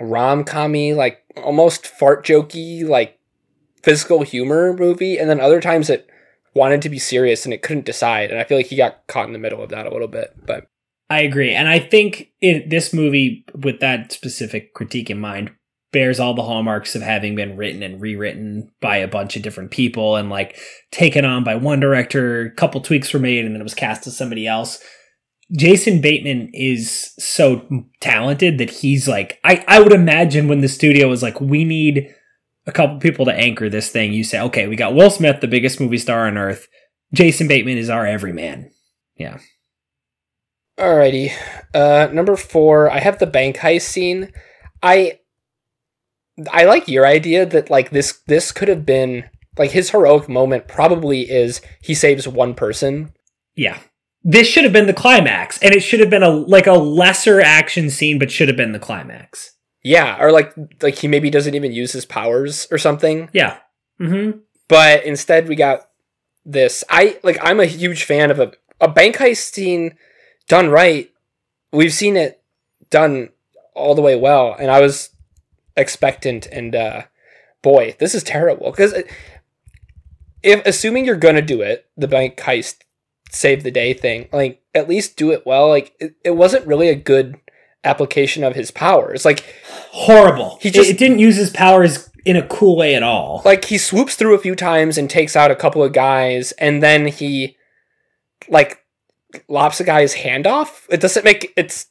rom-commy 0.00 0.94
like 0.94 1.22
almost 1.36 1.86
fart 1.86 2.24
jokey 2.24 2.86
like 2.86 3.18
physical 3.82 4.22
humor 4.22 4.72
movie 4.72 5.18
and 5.18 5.28
then 5.28 5.40
other 5.40 5.60
times 5.60 5.90
it 5.90 6.08
wanted 6.54 6.82
to 6.82 6.88
be 6.88 6.98
serious 6.98 7.44
and 7.44 7.54
it 7.54 7.62
couldn't 7.62 7.86
decide 7.86 8.30
and 8.30 8.40
i 8.40 8.44
feel 8.44 8.58
like 8.58 8.66
he 8.66 8.76
got 8.76 9.06
caught 9.06 9.26
in 9.26 9.32
the 9.32 9.38
middle 9.38 9.62
of 9.62 9.70
that 9.70 9.86
a 9.86 9.90
little 9.90 10.08
bit 10.08 10.34
but 10.44 10.66
i 11.08 11.20
agree 11.20 11.52
and 11.52 11.68
i 11.68 11.78
think 11.78 12.32
in 12.40 12.68
this 12.68 12.92
movie 12.92 13.44
with 13.54 13.80
that 13.80 14.12
specific 14.12 14.74
critique 14.74 15.10
in 15.10 15.20
mind 15.20 15.50
bears 15.92 16.18
all 16.18 16.34
the 16.34 16.42
hallmarks 16.42 16.94
of 16.94 17.02
having 17.02 17.34
been 17.34 17.56
written 17.56 17.82
and 17.82 18.00
rewritten 18.00 18.70
by 18.80 18.96
a 18.96 19.08
bunch 19.08 19.36
of 19.36 19.42
different 19.42 19.70
people 19.70 20.16
and 20.16 20.30
like 20.30 20.58
taken 20.90 21.24
on 21.24 21.44
by 21.44 21.54
one 21.54 21.80
director, 21.80 22.46
a 22.46 22.50
couple 22.50 22.80
tweaks 22.80 23.12
were 23.12 23.20
made 23.20 23.44
and 23.44 23.54
then 23.54 23.60
it 23.60 23.64
was 23.64 23.74
cast 23.74 24.06
as 24.06 24.16
somebody 24.16 24.46
else. 24.46 24.82
Jason 25.54 26.00
Bateman 26.00 26.50
is 26.54 27.12
so 27.18 27.68
talented 28.00 28.56
that 28.56 28.70
he's 28.70 29.06
like 29.06 29.38
I, 29.44 29.62
I 29.68 29.80
would 29.80 29.92
imagine 29.92 30.48
when 30.48 30.62
the 30.62 30.68
studio 30.68 31.08
was 31.08 31.22
like, 31.22 31.40
we 31.40 31.64
need 31.64 32.14
a 32.66 32.72
couple 32.72 32.98
people 32.98 33.26
to 33.26 33.34
anchor 33.34 33.68
this 33.68 33.90
thing, 33.90 34.12
you 34.12 34.24
say, 34.24 34.40
okay, 34.40 34.66
we 34.66 34.76
got 34.76 34.94
Will 34.94 35.10
Smith, 35.10 35.40
the 35.40 35.48
biggest 35.48 35.80
movie 35.80 35.98
star 35.98 36.26
on 36.26 36.38
earth. 36.38 36.68
Jason 37.12 37.48
Bateman 37.48 37.76
is 37.76 37.90
our 37.90 38.06
everyman. 38.06 38.70
Yeah. 39.16 39.38
Alrighty. 40.78 41.32
Uh 41.74 42.08
number 42.12 42.36
four, 42.36 42.90
I 42.90 43.00
have 43.00 43.18
the 43.18 43.26
bank 43.26 43.58
heist 43.58 43.82
scene. 43.82 44.32
I 44.82 45.18
I 46.50 46.64
like 46.64 46.88
your 46.88 47.06
idea 47.06 47.44
that 47.46 47.70
like 47.70 47.90
this 47.90 48.20
this 48.26 48.52
could 48.52 48.68
have 48.68 48.86
been 48.86 49.28
like 49.58 49.72
his 49.72 49.90
heroic 49.90 50.28
moment 50.28 50.66
probably 50.68 51.30
is 51.30 51.60
he 51.82 51.94
saves 51.94 52.26
one 52.26 52.54
person. 52.54 53.12
Yeah. 53.54 53.78
this 54.24 54.46
should 54.46 54.64
have 54.64 54.72
been 54.72 54.86
the 54.86 54.94
climax, 54.94 55.58
and 55.58 55.74
it 55.74 55.80
should 55.82 56.00
have 56.00 56.08
been 56.10 56.22
a 56.22 56.30
like 56.30 56.66
a 56.66 56.72
lesser 56.72 57.40
action 57.40 57.90
scene, 57.90 58.18
but 58.18 58.30
should 58.30 58.48
have 58.48 58.56
been 58.56 58.72
the 58.72 58.78
climax. 58.78 59.56
Yeah, 59.82 60.16
or 60.22 60.30
like 60.32 60.54
like 60.80 60.96
he 60.96 61.08
maybe 61.08 61.28
doesn't 61.28 61.54
even 61.54 61.72
use 61.72 61.92
his 61.92 62.06
powers 62.06 62.66
or 62.70 62.78
something. 62.78 63.28
Yeah. 63.32 63.58
Mm-hmm. 64.00 64.38
But 64.68 65.04
instead, 65.04 65.48
we 65.48 65.56
got 65.56 65.88
this. 66.44 66.84
I 66.88 67.18
like. 67.22 67.38
I'm 67.42 67.60
a 67.60 67.66
huge 67.66 68.04
fan 68.04 68.30
of 68.30 68.38
a 68.40 68.52
a 68.80 68.88
bank 68.88 69.16
heist 69.16 69.52
scene 69.52 69.96
done 70.48 70.70
right. 70.70 71.10
We've 71.72 71.92
seen 71.92 72.16
it 72.16 72.42
done 72.90 73.30
all 73.74 73.94
the 73.94 74.02
way 74.02 74.16
well, 74.16 74.54
and 74.58 74.70
I 74.70 74.80
was 74.80 75.10
expectant. 75.76 76.46
And 76.46 76.74
uh, 76.74 77.02
boy, 77.62 77.96
this 77.98 78.14
is 78.14 78.22
terrible 78.22 78.70
because 78.70 78.94
if 80.42 80.66
assuming 80.66 81.04
you're 81.04 81.16
gonna 81.16 81.42
do 81.42 81.60
it, 81.62 81.86
the 81.96 82.08
bank 82.08 82.36
heist 82.36 82.78
save 83.30 83.62
the 83.62 83.70
day 83.70 83.94
thing, 83.94 84.28
like 84.32 84.62
at 84.74 84.88
least 84.88 85.16
do 85.16 85.30
it 85.30 85.46
well. 85.46 85.68
Like 85.68 85.94
it, 86.00 86.14
it 86.24 86.32
wasn't 86.32 86.66
really 86.66 86.88
a 86.88 86.94
good 86.94 87.38
application 87.84 88.44
of 88.44 88.54
his 88.54 88.70
powers. 88.70 89.24
Like 89.24 89.44
Horrible. 89.92 90.58
He 90.60 90.70
just 90.70 90.90
it, 90.90 90.98
didn't 90.98 91.18
use 91.18 91.36
his 91.36 91.50
powers 91.50 92.08
in 92.24 92.36
a 92.36 92.46
cool 92.46 92.76
way 92.76 92.94
at 92.94 93.02
all. 93.02 93.42
like 93.44 93.64
he 93.64 93.76
swoops 93.76 94.14
through 94.14 94.34
a 94.34 94.38
few 94.38 94.54
times 94.54 94.96
and 94.96 95.10
takes 95.10 95.34
out 95.34 95.50
a 95.50 95.56
couple 95.56 95.82
of 95.82 95.92
guys 95.92 96.52
and 96.52 96.82
then 96.82 97.06
he 97.06 97.56
like 98.48 98.78
lops 99.48 99.80
a 99.80 99.84
guy's 99.84 100.14
hand 100.14 100.46
off 100.46 100.86
it 100.88 101.00
doesn't 101.00 101.24
make 101.24 101.52
it's 101.56 101.86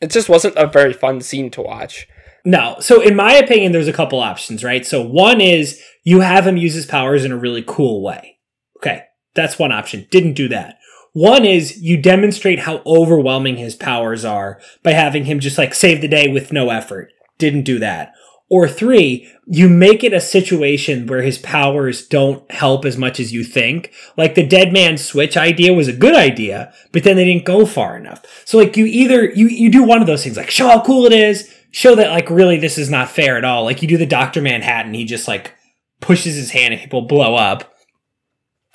it 0.00 0.10
just 0.10 0.28
wasn't 0.28 0.54
a 0.56 0.66
very 0.66 0.92
fun 0.92 1.20
scene 1.20 1.50
to 1.50 1.60
watch 1.60 2.06
No. 2.44 2.76
So 2.80 3.00
in 3.00 3.16
my 3.16 3.34
opinion, 3.34 3.72
there's 3.72 3.88
a 3.88 3.92
couple 3.92 4.20
options, 4.20 4.62
right? 4.62 4.84
So 4.84 5.00
one 5.00 5.40
is 5.40 5.82
you 6.02 6.20
have 6.20 6.46
him 6.46 6.56
use 6.56 6.74
his 6.74 6.86
powers 6.86 7.24
in 7.24 7.32
a 7.32 7.36
really 7.36 7.64
cool 7.66 8.02
way. 8.02 8.38
Okay. 8.76 9.04
That's 9.34 9.58
one 9.58 9.72
option. 9.72 10.06
Didn't 10.10 10.34
do 10.34 10.48
that. 10.48 10.78
One 11.12 11.44
is 11.44 11.80
you 11.80 11.96
demonstrate 11.96 12.60
how 12.60 12.82
overwhelming 12.84 13.56
his 13.56 13.76
powers 13.76 14.24
are 14.24 14.60
by 14.82 14.92
having 14.92 15.24
him 15.24 15.40
just 15.40 15.58
like 15.58 15.74
save 15.74 16.00
the 16.00 16.08
day 16.08 16.28
with 16.28 16.52
no 16.52 16.70
effort. 16.70 17.12
Didn't 17.38 17.62
do 17.62 17.78
that. 17.78 18.12
Or 18.50 18.68
three, 18.68 19.30
you 19.46 19.68
make 19.68 20.04
it 20.04 20.12
a 20.12 20.20
situation 20.20 21.06
where 21.06 21.22
his 21.22 21.38
powers 21.38 22.06
don't 22.06 22.48
help 22.50 22.84
as 22.84 22.98
much 22.98 23.18
as 23.18 23.32
you 23.32 23.42
think. 23.42 23.92
Like 24.16 24.34
the 24.34 24.46
dead 24.46 24.72
man 24.72 24.98
switch 24.98 25.36
idea 25.36 25.72
was 25.72 25.88
a 25.88 25.92
good 25.92 26.14
idea, 26.14 26.72
but 26.92 27.04
then 27.04 27.16
they 27.16 27.24
didn't 27.24 27.46
go 27.46 27.64
far 27.64 27.96
enough. 27.96 28.22
So 28.44 28.58
like 28.58 28.76
you 28.76 28.84
either, 28.84 29.24
you, 29.30 29.48
you 29.48 29.70
do 29.70 29.82
one 29.82 30.00
of 30.00 30.06
those 30.06 30.22
things, 30.22 30.36
like 30.36 30.50
show 30.50 30.68
how 30.68 30.82
cool 30.82 31.06
it 31.06 31.12
is, 31.12 31.52
show 31.74 31.96
that 31.96 32.12
like 32.12 32.30
really 32.30 32.56
this 32.56 32.78
is 32.78 32.88
not 32.88 33.10
fair 33.10 33.36
at 33.36 33.44
all. 33.44 33.64
Like 33.64 33.82
you 33.82 33.88
do 33.88 33.96
the 33.96 34.06
Dr. 34.06 34.40
Manhattan, 34.40 34.94
he 34.94 35.04
just 35.04 35.26
like 35.26 35.52
pushes 36.00 36.36
his 36.36 36.52
hand 36.52 36.72
and 36.72 36.80
people 36.80 37.02
blow 37.02 37.34
up. 37.34 37.74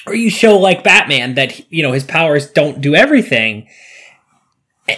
Or 0.05 0.13
you 0.13 0.29
show 0.29 0.57
like 0.57 0.83
Batman 0.83 1.35
that, 1.35 1.71
you 1.71 1.81
know, 1.81 1.93
his 1.93 2.03
powers 2.03 2.51
don't 2.51 2.81
do 2.81 2.95
everything. 2.95 3.69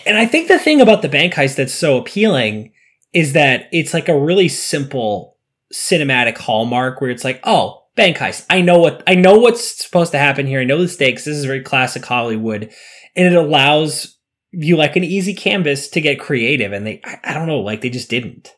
And 0.07 0.17
I 0.17 0.25
think 0.25 0.47
the 0.47 0.57
thing 0.57 0.81
about 0.81 1.03
the 1.03 1.09
bank 1.09 1.35
heist 1.35 1.57
that's 1.57 1.75
so 1.75 1.97
appealing 1.97 2.73
is 3.13 3.33
that 3.33 3.69
it's 3.71 3.93
like 3.93 4.09
a 4.09 4.19
really 4.19 4.47
simple 4.47 5.37
cinematic 5.71 6.39
hallmark 6.39 7.01
where 7.01 7.11
it's 7.11 7.23
like, 7.23 7.39
oh, 7.43 7.83
bank 7.95 8.17
heist. 8.17 8.47
I 8.49 8.61
know 8.61 8.79
what 8.79 9.03
I 9.05 9.13
know 9.13 9.37
what's 9.37 9.83
supposed 9.83 10.11
to 10.13 10.17
happen 10.17 10.47
here. 10.47 10.61
I 10.61 10.65
know 10.65 10.81
the 10.81 10.87
stakes. 10.87 11.25
This 11.25 11.37
is 11.37 11.45
very 11.45 11.61
classic 11.61 12.03
Hollywood. 12.03 12.71
And 13.15 13.27
it 13.27 13.35
allows 13.35 14.17
you 14.51 14.75
like 14.77 14.95
an 14.95 15.03
easy 15.03 15.33
canvas 15.33 15.87
to 15.89 16.01
get 16.01 16.19
creative. 16.19 16.71
And 16.73 16.85
they 16.85 17.01
I, 17.03 17.19
I 17.25 17.33
don't 17.33 17.47
know, 17.47 17.59
like 17.59 17.81
they 17.81 17.89
just 17.89 18.09
didn't. 18.09 18.55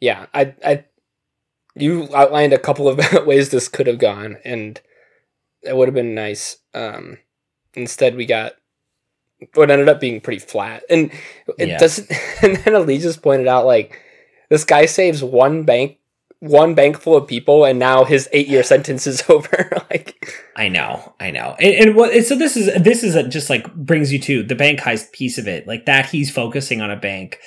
yeah 0.00 0.26
i 0.34 0.54
i 0.64 0.84
you 1.74 2.08
outlined 2.14 2.52
a 2.52 2.58
couple 2.58 2.88
of 2.88 2.98
ways 3.26 3.50
this 3.50 3.68
could 3.68 3.86
have 3.86 3.98
gone 3.98 4.36
and 4.44 4.80
it 5.62 5.76
would 5.76 5.88
have 5.88 5.94
been 5.94 6.14
nice 6.14 6.58
um 6.74 7.18
instead 7.74 8.16
we 8.16 8.26
got 8.26 8.52
what 9.54 9.70
ended 9.70 9.88
up 9.88 10.00
being 10.00 10.20
pretty 10.20 10.38
flat 10.40 10.82
and 10.90 11.10
it 11.58 11.68
Yeah. 11.68 11.78
doesn't 11.78 12.10
and 12.42 12.56
then 12.58 12.74
Ali 12.74 12.98
just 12.98 13.22
pointed 13.22 13.46
out 13.46 13.64
like 13.66 13.98
this 14.50 14.64
guy 14.64 14.86
saves 14.86 15.22
one 15.24 15.62
bank 15.64 15.98
one 16.42 16.74
bank 16.74 17.00
full 17.00 17.16
of 17.16 17.28
people 17.28 17.64
and 17.64 17.78
now 17.78 18.02
his 18.02 18.28
eight 18.32 18.48
year 18.48 18.64
sentence 18.64 19.06
is 19.06 19.22
over 19.28 19.70
like 19.90 20.28
I 20.56 20.68
know, 20.68 21.14
I 21.20 21.30
know, 21.30 21.54
and, 21.60 21.74
and 21.74 21.96
what? 21.96 22.12
So 22.24 22.34
this 22.34 22.56
is 22.56 22.82
this 22.82 23.04
is 23.04 23.14
a, 23.14 23.28
just 23.28 23.48
like 23.48 23.72
brings 23.74 24.12
you 24.12 24.18
to 24.20 24.42
the 24.42 24.56
bank 24.56 24.80
heist 24.80 25.12
piece 25.12 25.38
of 25.38 25.46
it, 25.46 25.68
like 25.68 25.86
that 25.86 26.06
he's 26.06 26.32
focusing 26.32 26.80
on 26.80 26.90
a 26.90 26.96
bank, 26.96 27.38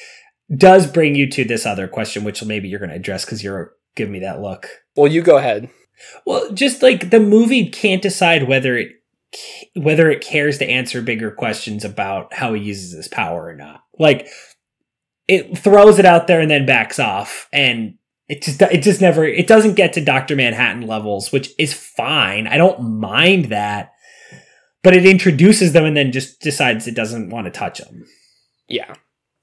does 0.55 0.87
bring 0.87 1.13
you 1.13 1.29
to 1.31 1.43
this 1.43 1.65
other 1.65 1.89
question, 1.89 2.23
which 2.23 2.43
maybe 2.43 2.69
you're 2.69 2.79
going 2.79 2.89
to 2.89 2.95
address 2.95 3.25
because 3.25 3.43
you're 3.43 3.73
giving 3.97 4.13
me 4.13 4.19
that 4.19 4.41
look. 4.41 4.67
well 4.95 5.11
you 5.11 5.21
go 5.21 5.37
ahead 5.37 5.69
Well, 6.25 6.51
just 6.53 6.81
like 6.81 7.09
the 7.09 7.19
movie 7.19 7.69
can't 7.69 8.01
decide 8.01 8.47
whether 8.47 8.77
it 8.77 8.91
whether 9.75 10.09
it 10.09 10.21
cares 10.21 10.57
to 10.59 10.69
answer 10.69 11.01
bigger 11.01 11.31
questions 11.31 11.83
about 11.83 12.33
how 12.33 12.53
he 12.53 12.63
uses 12.63 12.93
his 12.93 13.09
power 13.09 13.45
or 13.45 13.55
not. 13.55 13.81
Like 13.99 14.29
it 15.27 15.57
throws 15.57 15.99
it 15.99 16.05
out 16.05 16.27
there 16.27 16.39
and 16.39 16.49
then 16.49 16.65
backs 16.65 16.97
off 16.97 17.49
and 17.51 17.95
it 18.27 18.41
just 18.41 18.61
it 18.61 18.81
just 18.81 19.01
never 19.01 19.23
it 19.25 19.47
doesn't 19.47 19.75
get 19.75 19.93
to 19.93 20.03
Dr. 20.03 20.35
Manhattan 20.35 20.87
levels, 20.87 21.31
which 21.31 21.51
is 21.59 21.73
fine. 21.73 22.47
I 22.47 22.57
don't 22.57 22.99
mind 22.99 23.45
that. 23.45 23.91
But 24.83 24.95
it 24.95 25.05
introduces 25.05 25.73
them 25.73 25.85
and 25.85 25.97
then 25.97 26.11
just 26.11 26.41
decides 26.41 26.87
it 26.87 26.95
doesn't 26.95 27.29
want 27.29 27.45
to 27.45 27.51
touch 27.51 27.79
them. 27.79 28.05
yeah 28.67 28.93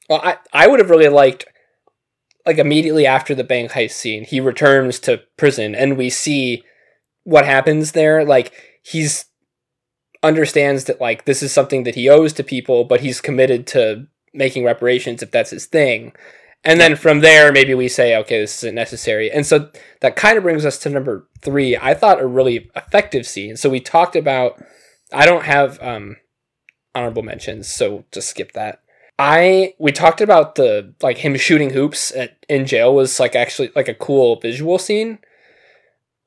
well 0.08 0.20
i 0.22 0.36
i 0.52 0.66
would 0.66 0.80
have 0.80 0.90
really 0.90 1.08
liked 1.08 1.44
like 2.46 2.58
immediately 2.58 3.06
after 3.06 3.34
the 3.34 3.44
bank 3.44 3.70
heist 3.72 3.92
scene 3.92 4.24
he 4.24 4.40
returns 4.40 4.98
to 5.00 5.20
prison 5.36 5.74
and 5.74 5.96
we 5.96 6.10
see 6.10 6.62
what 7.24 7.44
happens 7.44 7.92
there 7.92 8.24
like 8.24 8.52
he's 8.82 9.26
understands 10.22 10.84
that 10.84 11.00
like 11.00 11.24
this 11.24 11.42
is 11.42 11.52
something 11.52 11.84
that 11.84 11.94
he 11.94 12.08
owes 12.08 12.32
to 12.32 12.42
people 12.44 12.84
but 12.84 13.00
he's 13.00 13.20
committed 13.20 13.66
to 13.66 14.06
making 14.34 14.64
reparations 14.64 15.22
if 15.22 15.30
that's 15.30 15.50
his 15.50 15.66
thing 15.66 16.12
and 16.64 16.80
then 16.80 16.96
from 16.96 17.20
there 17.20 17.52
maybe 17.52 17.74
we 17.74 17.88
say 17.88 18.16
okay 18.16 18.40
this 18.40 18.62
isn't 18.62 18.74
necessary 18.74 19.30
and 19.30 19.46
so 19.46 19.70
that 20.00 20.16
kind 20.16 20.36
of 20.36 20.44
brings 20.44 20.64
us 20.64 20.78
to 20.78 20.88
number 20.88 21.28
three 21.40 21.76
i 21.76 21.94
thought 21.94 22.20
a 22.20 22.26
really 22.26 22.70
effective 22.76 23.26
scene 23.26 23.56
so 23.56 23.68
we 23.68 23.80
talked 23.80 24.16
about 24.16 24.62
i 25.12 25.26
don't 25.26 25.44
have 25.44 25.82
um 25.82 26.16
honorable 26.94 27.22
mentions 27.22 27.68
so 27.68 28.04
just 28.12 28.28
skip 28.28 28.52
that 28.52 28.82
I 29.18 29.74
we 29.78 29.92
talked 29.92 30.20
about 30.20 30.56
the 30.56 30.94
like 31.00 31.18
him 31.18 31.36
shooting 31.36 31.70
hoops 31.70 32.10
at, 32.12 32.44
in 32.48 32.66
jail 32.66 32.92
was 32.92 33.20
like 33.20 33.36
actually 33.36 33.70
like 33.76 33.88
a 33.88 33.94
cool 33.94 34.40
visual 34.40 34.78
scene. 34.78 35.18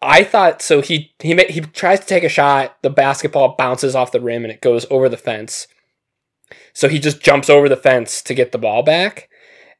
I 0.01 0.23
thought 0.23 0.61
so. 0.61 0.81
He 0.81 1.13
he 1.19 1.33
ma- 1.33 1.49
he 1.49 1.61
tries 1.61 1.99
to 1.99 2.05
take 2.05 2.23
a 2.23 2.29
shot. 2.29 2.77
The 2.83 2.89
basketball 2.89 3.55
bounces 3.57 3.95
off 3.95 4.13
the 4.13 4.21
rim 4.21 4.43
and 4.43 4.53
it 4.53 4.61
goes 4.61 4.85
over 4.89 5.09
the 5.09 5.17
fence. 5.17 5.67
So 6.73 6.87
he 6.87 6.99
just 6.99 7.21
jumps 7.21 7.49
over 7.49 7.67
the 7.67 7.75
fence 7.75 8.21
to 8.21 8.33
get 8.33 8.51
the 8.53 8.57
ball 8.57 8.83
back, 8.83 9.29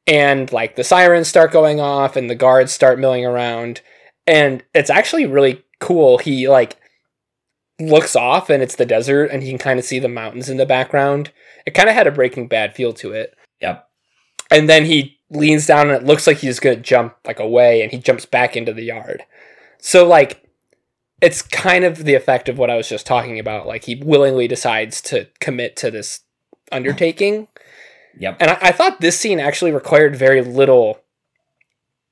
and 0.08 0.52
like 0.52 0.76
the 0.76 0.84
sirens 0.84 1.28
start 1.28 1.52
going 1.52 1.80
off 1.80 2.16
and 2.16 2.30
the 2.30 2.36
guards 2.36 2.72
start 2.72 3.00
milling 3.00 3.26
around, 3.26 3.82
and 4.28 4.64
it's 4.74 4.90
actually 4.90 5.26
really 5.26 5.64
cool. 5.80 6.18
He 6.18 6.48
like 6.48 6.78
looks 7.80 8.16
off 8.16 8.50
and 8.50 8.64
it's 8.64 8.76
the 8.76 8.86
desert 8.86 9.30
and 9.32 9.44
he 9.44 9.50
can 9.50 9.58
kind 9.58 9.80
of 9.80 9.86
see 9.86 10.00
the 10.00 10.08
mountains 10.08 10.50
in 10.50 10.58
the 10.58 10.66
background. 10.66 11.32
It 11.66 11.74
kind 11.74 11.90
of 11.90 11.96
had 11.96 12.08
a 12.08 12.12
Breaking 12.12 12.48
Bad 12.48 12.74
feel 12.74 12.94
to 12.94 13.12
it. 13.12 13.36
Yep. 13.62 13.88
And 14.52 14.70
then 14.70 14.86
he 14.86 15.20
leans 15.30 15.66
down 15.66 15.90
and 15.90 16.02
it 16.02 16.06
looks 16.06 16.28
like 16.28 16.38
he's 16.38 16.60
going 16.60 16.78
to 16.78 16.82
jump 16.82 17.16
like 17.26 17.40
away 17.40 17.82
and 17.82 17.92
he 17.92 17.98
jumps 17.98 18.26
back 18.26 18.56
into 18.56 18.74
the 18.74 18.84
yard. 18.84 19.24
So 19.80 20.08
like 20.08 20.42
it's 21.22 21.42
kind 21.42 21.84
of 21.84 22.04
the 22.04 22.14
effect 22.14 22.50
of 22.50 22.58
what 22.58 22.70
I 22.70 22.76
was 22.76 22.90
just 22.90 23.06
talking 23.06 23.40
about. 23.40 23.68
Like 23.68 23.86
he 23.86 23.96
willingly 23.96 24.48
decides 24.48 25.02
to 25.04 25.28
commit 25.40 25.76
to 25.78 25.92
this 25.92 26.22
undertaking. 26.72 27.48
Yep. 28.18 28.38
And 28.40 28.52
I, 28.52 28.58
I 28.62 28.72
thought 28.72 29.02
this 29.02 29.20
scene 29.20 29.40
actually 29.40 29.72
required 29.72 30.16
very 30.16 30.42
little 30.42 31.00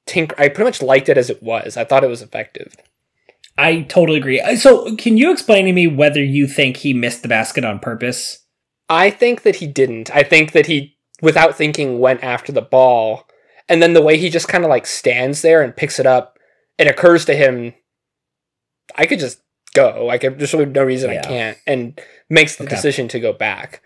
tinker. 0.06 0.36
I 0.38 0.50
pretty 0.50 0.66
much 0.68 0.82
liked 0.82 1.10
it 1.10 1.18
as 1.18 1.30
it 1.30 1.42
was. 1.42 1.78
I 1.78 1.84
thought 1.86 2.04
it 2.04 2.10
was 2.10 2.22
effective. 2.22 2.76
I 3.58 3.82
totally 3.84 4.18
agree. 4.18 4.42
So, 4.56 4.96
can 4.96 5.16
you 5.18 5.32
explain 5.32 5.66
to 5.66 5.74
me 5.74 5.86
whether 5.88 6.24
you 6.24 6.48
think 6.48 6.78
he 6.78 6.94
missed 6.94 7.22
the 7.22 7.28
basket 7.28 7.64
on 7.64 7.80
purpose? 7.80 8.40
I 8.90 9.10
think 9.12 9.44
that 9.44 9.58
he 9.58 9.68
didn't. 9.68 10.14
I 10.16 10.24
think 10.24 10.54
that 10.54 10.66
he, 10.66 10.98
without 11.22 11.56
thinking, 11.56 12.00
went 12.00 12.24
after 12.24 12.52
the 12.52 12.62
ball. 12.62 13.28
And 13.70 13.82
then 13.82 13.94
the 13.94 14.02
way 14.02 14.18
he 14.18 14.30
just 14.30 14.48
kind 14.48 14.64
of 14.64 14.70
like 14.70 14.86
stands 14.88 15.42
there 15.42 15.62
and 15.62 15.76
picks 15.76 16.00
it 16.00 16.06
up, 16.06 16.38
it 16.78 16.88
occurs 16.88 17.26
to 17.26 17.36
him, 17.36 17.74
I 18.96 19.06
could 19.06 19.20
just 19.20 19.40
go. 19.74 20.04
Like, 20.06 20.22
there's 20.22 20.54
really 20.54 20.66
no 20.66 20.84
reason 20.84 21.12
Yeah. 21.12 21.20
I 21.20 21.24
can't. 21.24 21.58
And 21.68 22.02
makes 22.30 22.56
the 22.56 22.64
Okay. 22.66 22.76
decision 22.76 23.08
to 23.10 23.20
go 23.20 23.34
back. 23.34 23.82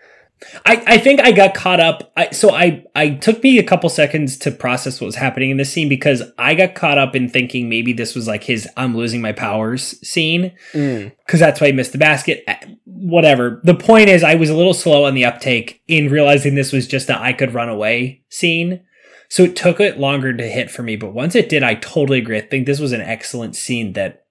I, 0.64 0.82
I 0.86 0.98
think 0.98 1.20
I 1.20 1.32
got 1.32 1.52
caught 1.54 1.80
up. 1.80 2.12
I, 2.16 2.30
so 2.30 2.54
I, 2.54 2.84
I 2.94 3.10
took 3.10 3.42
me 3.42 3.58
a 3.58 3.62
couple 3.64 3.90
seconds 3.90 4.36
to 4.38 4.52
process 4.52 5.00
what 5.00 5.06
was 5.06 5.16
happening 5.16 5.50
in 5.50 5.56
this 5.56 5.72
scene 5.72 5.88
because 5.88 6.22
I 6.38 6.54
got 6.54 6.74
caught 6.76 6.96
up 6.96 7.16
in 7.16 7.28
thinking 7.28 7.68
maybe 7.68 7.92
this 7.92 8.14
was 8.14 8.28
like 8.28 8.44
his 8.44 8.68
I'm 8.76 8.96
losing 8.96 9.20
my 9.20 9.32
powers 9.32 9.98
scene 10.08 10.52
Mm. 10.72 11.12
because 11.26 11.40
that's 11.40 11.60
why 11.60 11.66
he 11.68 11.72
missed 11.72 11.92
the 11.92 11.98
basket. 11.98 12.44
Eh, 12.46 12.56
Whatever. 12.84 13.60
The 13.64 13.74
point 13.74 14.08
is, 14.08 14.22
I 14.22 14.34
was 14.36 14.50
a 14.50 14.56
little 14.56 14.74
slow 14.74 15.04
on 15.04 15.14
the 15.14 15.24
uptake 15.24 15.82
in 15.88 16.08
realizing 16.08 16.54
this 16.54 16.72
was 16.72 16.86
just 16.86 17.10
a 17.10 17.18
I 17.20 17.32
could 17.32 17.54
run 17.54 17.68
away 17.68 18.22
scene. 18.28 18.80
So 19.28 19.42
it 19.42 19.56
took 19.56 19.78
it 19.80 19.98
longer 19.98 20.32
to 20.32 20.48
hit 20.48 20.70
for 20.70 20.82
me. 20.82 20.96
But 20.96 21.12
once 21.14 21.34
it 21.34 21.48
did, 21.48 21.62
I 21.62 21.74
totally 21.74 22.18
agree. 22.18 22.38
I 22.38 22.42
think 22.42 22.66
this 22.66 22.80
was 22.80 22.92
an 22.92 23.00
excellent 23.00 23.56
scene 23.56 23.92
that 23.94 24.24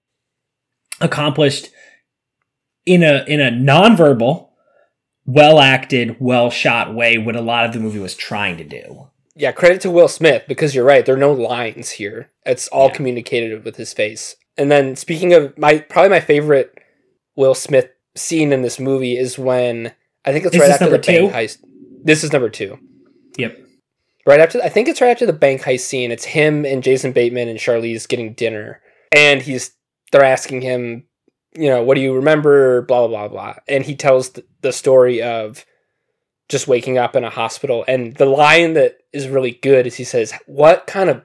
accomplished 1.00 1.68
in 2.86 3.02
a 3.02 3.24
in 3.28 3.40
a 3.40 3.50
nonverbal 3.50 4.47
well 5.28 5.60
acted, 5.60 6.16
well 6.18 6.48
shot 6.50 6.94
way 6.94 7.18
what 7.18 7.36
a 7.36 7.40
lot 7.42 7.66
of 7.66 7.72
the 7.74 7.78
movie 7.80 7.98
was 7.98 8.14
trying 8.14 8.56
to 8.56 8.64
do. 8.64 9.08
Yeah, 9.36 9.52
credit 9.52 9.82
to 9.82 9.90
Will 9.90 10.08
Smith 10.08 10.44
because 10.48 10.74
you're 10.74 10.84
right. 10.86 11.04
There 11.04 11.14
are 11.14 11.18
no 11.18 11.32
lines 11.32 11.90
here. 11.90 12.30
It's 12.46 12.66
all 12.68 12.88
Yeah. 12.88 12.94
communicated 12.94 13.64
with 13.64 13.76
his 13.76 13.92
face. 13.92 14.36
And 14.56 14.72
then 14.72 14.96
speaking 14.96 15.34
of 15.34 15.56
my 15.58 15.78
probably 15.78 16.08
my 16.08 16.20
favorite 16.20 16.76
Will 17.36 17.54
Smith 17.54 17.90
scene 18.16 18.52
in 18.52 18.62
this 18.62 18.80
movie 18.80 19.16
is 19.16 19.38
when 19.38 19.92
I 20.24 20.32
think 20.32 20.46
it's 20.46 20.54
Is 20.56 20.60
right 20.62 20.70
after 20.70 20.86
the 20.86 20.92
number 20.92 21.06
bank 21.06 21.32
heist. 21.32 21.58
This 22.02 22.24
is 22.24 22.32
number 22.32 22.48
two. 22.48 22.78
Yep. 23.36 23.56
Right 24.26 24.40
after 24.40 24.60
I 24.62 24.70
think 24.70 24.88
it's 24.88 25.00
right 25.00 25.10
after 25.10 25.26
the 25.26 25.32
bank 25.32 25.62
heist 25.62 25.80
scene. 25.80 26.10
It's 26.10 26.24
him 26.24 26.64
and 26.64 26.82
Jason 26.82 27.12
Bateman 27.12 27.48
and 27.48 27.58
Charlize 27.58 28.08
getting 28.08 28.32
dinner, 28.32 28.80
and 29.14 29.42
he's 29.42 29.72
they're 30.10 30.24
asking 30.24 30.62
him, 30.62 31.04
you 31.58 31.68
know, 31.68 31.82
what 31.82 31.96
do 31.96 32.00
you 32.00 32.14
remember? 32.14 32.82
Blah 32.82 33.08
blah 33.08 33.26
blah 33.26 33.28
blah, 33.28 33.54
and 33.66 33.84
he 33.84 33.96
tells 33.96 34.30
th- 34.30 34.46
the 34.62 34.72
story 34.72 35.20
of 35.20 35.66
just 36.48 36.68
waking 36.68 36.98
up 36.98 37.16
in 37.16 37.24
a 37.24 37.30
hospital. 37.30 37.84
And 37.88 38.16
the 38.16 38.26
line 38.26 38.74
that 38.74 38.98
is 39.12 39.28
really 39.28 39.50
good 39.50 39.86
is 39.86 39.96
he 39.96 40.04
says, 40.04 40.32
"What 40.46 40.86
kind 40.86 41.10
of 41.10 41.22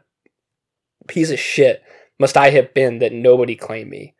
piece 1.07 1.29
of 1.31 1.39
shit 1.39 1.83
must 2.19 2.35
I 2.35 2.49
have 2.49 2.73
been 2.73 2.99
that 2.99 3.13
nobody 3.13 3.55
claimed 3.55 3.91
me?" 3.91 4.15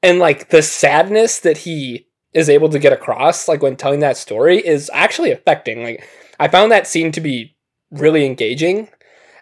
And 0.00 0.20
like 0.20 0.50
the 0.50 0.62
sadness 0.62 1.40
that 1.40 1.58
he 1.58 2.06
is 2.32 2.48
able 2.48 2.68
to 2.68 2.78
get 2.78 2.92
across, 2.92 3.48
like 3.48 3.60
when 3.60 3.74
telling 3.74 4.00
that 4.00 4.16
story, 4.16 4.64
is 4.64 4.90
actually 4.94 5.32
affecting. 5.32 5.82
Like 5.82 6.04
I 6.38 6.46
found 6.46 6.70
that 6.70 6.86
scene 6.86 7.10
to 7.12 7.20
be 7.20 7.56
really 7.90 8.24
engaging, 8.24 8.88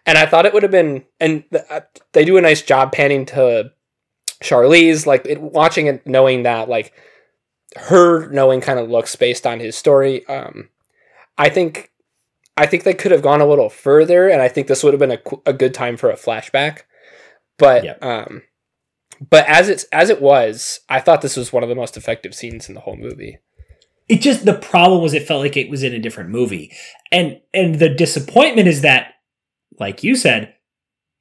and 0.06 0.16
I 0.16 0.24
thought 0.24 0.46
it 0.46 0.54
would 0.54 0.62
have 0.62 0.72
been. 0.72 1.04
And 1.20 1.44
th- 1.52 1.64
uh, 1.68 1.80
they 2.14 2.24
do 2.24 2.38
a 2.38 2.42
nice 2.42 2.62
job 2.62 2.92
panning 2.92 3.26
to 3.26 3.72
Charlize, 4.42 5.06
like 5.06 5.26
it, 5.26 5.40
watching 5.40 5.86
it, 5.86 6.06
knowing 6.06 6.42
that 6.44 6.68
like 6.68 6.92
her 7.76 8.28
knowing 8.30 8.60
kind 8.60 8.78
of 8.78 8.90
looks 8.90 9.16
based 9.16 9.46
on 9.46 9.60
his 9.60 9.76
story. 9.76 10.26
Um, 10.26 10.70
I 11.38 11.48
think, 11.48 11.90
I 12.56 12.66
think 12.66 12.84
they 12.84 12.94
could 12.94 13.12
have 13.12 13.22
gone 13.22 13.40
a 13.40 13.46
little 13.46 13.68
further, 13.68 14.28
and 14.28 14.40
I 14.40 14.48
think 14.48 14.66
this 14.66 14.82
would 14.82 14.94
have 14.94 15.00
been 15.00 15.12
a, 15.12 15.50
a 15.50 15.52
good 15.52 15.74
time 15.74 15.96
for 15.96 16.10
a 16.10 16.16
flashback. 16.16 16.82
But 17.58 17.84
Yep. 17.84 18.04
um, 18.04 18.42
but 19.30 19.46
as 19.46 19.68
it's 19.68 19.84
as 19.84 20.10
it 20.10 20.20
was, 20.20 20.80
I 20.88 21.00
thought 21.00 21.22
this 21.22 21.36
was 21.36 21.52
one 21.52 21.62
of 21.62 21.68
the 21.68 21.74
most 21.74 21.96
effective 21.96 22.34
scenes 22.34 22.68
in 22.68 22.74
the 22.74 22.80
whole 22.82 22.96
movie. 22.96 23.38
It 24.08 24.20
just 24.20 24.44
the 24.44 24.54
problem 24.54 25.02
was 25.02 25.14
it 25.14 25.26
felt 25.26 25.42
like 25.42 25.56
it 25.56 25.70
was 25.70 25.82
in 25.82 25.94
a 25.94 25.98
different 25.98 26.30
movie. 26.30 26.72
And 27.10 27.40
and 27.52 27.76
the 27.76 27.88
disappointment 27.88 28.68
is 28.68 28.82
that 28.82 29.14
like 29.78 30.02
you 30.02 30.16
said, 30.16 30.54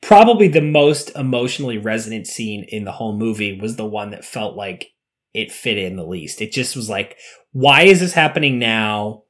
probably 0.05 0.47
the 0.47 0.61
most 0.61 1.09
emotionally 1.15 1.79
resonant 1.79 2.27
scene 2.27 2.63
in 2.69 2.85
the 2.85 2.91
whole 2.91 3.17
movie 3.17 3.59
was 3.59 3.75
the 3.75 3.85
one 3.85 4.11
that 4.11 4.23
felt 4.23 4.55
like 4.55 4.91
it 5.33 5.51
fit 5.51 5.79
in 5.79 5.95
the 5.95 6.05
least. 6.05 6.41
It 6.43 6.51
just 6.51 6.75
was 6.75 6.89
like 6.89 7.17
why 7.51 7.83
is 7.83 8.01
this 8.01 8.13
happening 8.13 8.59
now? 8.59 9.23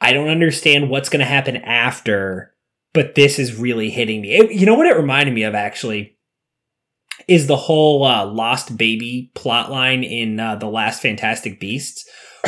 I 0.00 0.12
don't 0.12 0.28
understand 0.28 0.90
what's 0.90 1.08
going 1.08 1.20
to 1.20 1.24
happen 1.26 1.56
after, 1.56 2.52
but 2.92 3.14
this 3.14 3.38
is 3.38 3.54
really 3.54 3.90
hitting 3.90 4.20
me. 4.20 4.32
It- 4.36 4.52
you 4.52 4.66
know 4.66 4.74
what 4.74 4.86
it 4.88 4.96
reminded 4.96 5.34
me 5.34 5.44
of 5.44 5.54
actually 5.54 6.18
is 7.28 7.46
the 7.46 7.56
whole 7.56 8.04
uh, 8.04 8.26
lost 8.26 8.76
baby 8.76 9.30
plot 9.34 9.70
line 9.70 10.02
in 10.02 10.40
uh, 10.40 10.56
the 10.56 10.66
last 10.66 11.00
Fantastic 11.00 11.60
Beasts, 11.60 12.04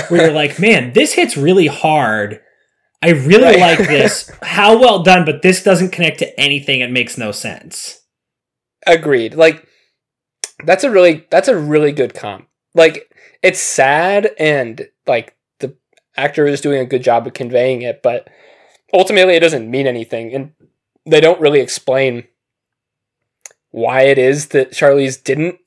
where 0.09 0.25
you're 0.27 0.33
like, 0.35 0.59
man, 0.59 0.93
this 0.93 1.13
hits 1.13 1.37
really 1.37 1.69
hard. 1.69 2.41
I 3.03 3.11
really 3.11 3.45
Right. 3.45 3.59
like 3.59 3.79
this. 3.89 4.31
How 4.43 4.79
well 4.79 5.03
done, 5.03 5.25
but 5.25 5.43
this 5.43 5.63
doesn't 5.63 5.91
connect 5.91 6.19
to 6.21 6.41
anything. 6.41 6.81
It 6.81 6.91
makes 6.91 7.19
no 7.19 7.33
sense. 7.33 8.01
Agreed. 8.87 9.35
Like 9.35 9.67
that's 10.65 10.85
a 10.85 10.91
really 10.91 11.27
that's 11.31 11.49
a 11.49 11.57
really 11.57 11.93
good 11.93 12.15
comp. 12.15 12.49
Like 12.75 13.13
it's 13.43 13.61
sad 13.61 14.31
and 14.39 14.89
like 15.07 15.37
the 15.59 15.77
actor 16.17 16.47
is 16.47 16.61
doing 16.61 16.81
a 16.81 16.87
good 16.87 17.03
job 17.03 17.27
of 17.27 17.33
conveying 17.35 17.83
it, 17.83 18.03
but 18.03 18.29
ultimately 18.93 19.35
it 19.35 19.41
doesn't 19.41 19.71
mean 19.71 19.87
anything 19.87 20.33
and 20.35 20.53
they 21.07 21.21
don't 21.21 21.41
really 21.41 21.61
explain 21.61 22.25
why 23.71 24.03
it 24.03 24.19
is 24.19 24.49
that 24.49 24.71
Charlize 24.73 25.23
didn't 25.23 25.59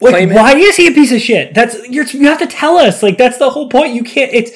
Like, 0.00 0.30
why 0.30 0.54
is 0.56 0.76
he 0.76 0.86
a 0.86 0.92
piece 0.92 1.12
of 1.12 1.20
shit? 1.20 1.54
That's 1.54 1.88
you're, 1.88 2.04
you 2.06 2.26
have 2.26 2.38
to 2.40 2.46
tell 2.46 2.76
us. 2.76 3.02
Like, 3.02 3.16
that's 3.16 3.38
the 3.38 3.50
whole 3.50 3.68
point. 3.68 3.94
You 3.94 4.04
can't. 4.04 4.32
It's 4.34 4.50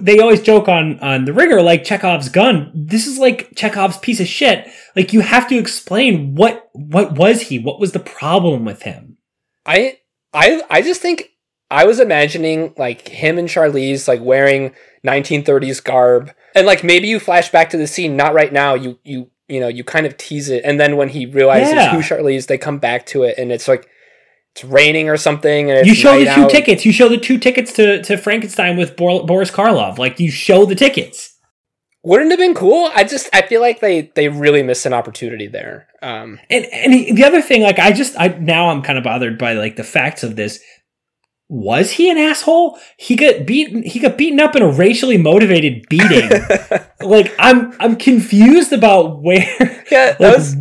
they 0.00 0.18
always 0.18 0.40
joke 0.42 0.68
on 0.68 0.98
on 1.00 1.24
the 1.24 1.32
ringer 1.32 1.62
like 1.62 1.84
Chekhov's 1.84 2.28
gun. 2.28 2.70
This 2.74 3.06
is 3.06 3.18
like 3.18 3.54
Chekhov's 3.56 3.98
piece 3.98 4.20
of 4.20 4.26
shit. 4.26 4.68
Like, 4.94 5.12
you 5.12 5.20
have 5.20 5.48
to 5.48 5.56
explain 5.58 6.34
what 6.34 6.68
what 6.72 7.12
was 7.16 7.42
he? 7.42 7.58
What 7.58 7.78
was 7.80 7.92
the 7.92 7.98
problem 8.00 8.64
with 8.64 8.82
him? 8.82 9.18
I 9.66 9.98
I 10.32 10.62
I 10.70 10.82
just 10.82 11.00
think 11.02 11.30
I 11.70 11.84
was 11.84 12.00
imagining 12.00 12.74
like 12.76 13.08
him 13.08 13.38
and 13.38 13.48
Charlize 13.48 14.06
like 14.08 14.20
wearing 14.22 14.74
1930s 15.06 15.82
garb 15.82 16.32
and 16.54 16.66
like 16.66 16.82
maybe 16.84 17.08
you 17.08 17.18
flash 17.20 17.50
back 17.50 17.70
to 17.70 17.76
the 17.76 17.86
scene 17.86 18.16
not 18.16 18.34
right 18.34 18.52
now 18.52 18.74
you 18.74 18.98
you 19.04 19.30
you 19.48 19.60
know 19.60 19.68
you 19.68 19.84
kind 19.84 20.06
of 20.06 20.16
tease 20.16 20.48
it 20.48 20.62
and 20.64 20.78
then 20.80 20.96
when 20.96 21.08
he 21.08 21.26
realizes 21.26 21.74
Yeah. 21.74 21.90
who 21.92 21.98
Charlize 22.02 22.46
they 22.46 22.58
come 22.58 22.78
back 22.78 23.06
to 23.06 23.22
it 23.24 23.36
and 23.38 23.50
it's 23.52 23.68
like 23.68 23.88
it's 24.56 24.64
raining 24.64 25.08
or 25.08 25.16
something 25.18 25.68
you 25.68 25.94
show 25.94 26.18
the 26.18 26.24
two 26.24 26.42
out. 26.42 26.50
tickets. 26.50 26.84
You 26.86 26.92
show 26.92 27.08
the 27.08 27.18
two 27.18 27.38
tickets 27.38 27.72
to 27.74 28.02
to 28.02 28.16
Frankenstein 28.16 28.76
with 28.76 28.96
Bor- 28.96 29.24
Boris 29.26 29.50
Karloff. 29.50 29.98
Like, 29.98 30.18
you 30.18 30.30
show 30.30 30.64
the 30.64 30.74
tickets. 30.74 31.36
wouldn't 32.02 32.28
it 32.32 32.38
have 32.38 32.38
been 32.38 32.54
cool 32.54 32.90
I 32.94 33.04
just 33.04 33.28
I 33.34 33.42
feel 33.42 33.60
like 33.60 33.80
they 33.80 34.12
they 34.14 34.28
really 34.28 34.62
missed 34.62 34.86
an 34.86 34.92
opportunity 34.94 35.46
there 35.48 35.88
um 36.02 36.38
And 36.48 36.64
and 36.66 36.94
he- 36.94 37.12
the 37.12 37.24
other 37.24 37.42
thing, 37.42 37.62
like 37.62 37.78
I 37.78 37.92
just 37.92 38.14
I 38.18 38.28
now 38.28 38.70
I'm 38.70 38.82
kind 38.82 38.96
of 38.98 39.04
bothered 39.04 39.38
by 39.38 39.52
like 39.54 39.76
the 39.76 39.84
facts 39.84 40.22
of 40.22 40.36
this. 40.36 40.60
Was 41.48 41.92
he 41.92 42.10
an 42.10 42.18
asshole? 42.18 42.76
He 42.96 43.14
got 43.14 43.46
beaten. 43.46 43.84
He 43.84 44.00
got 44.00 44.18
beaten 44.18 44.40
up 44.40 44.56
in 44.56 44.62
a 44.62 44.68
racially 44.68 45.16
motivated 45.16 45.84
beating. 45.88 46.28
like 47.00 47.32
I'm 47.38 47.72
I'm 47.78 47.94
confused 47.96 48.72
about 48.72 49.22
where. 49.22 49.84
yeah 49.90 50.12
that 50.12 50.20
Like, 50.20 50.36
was 50.36 50.56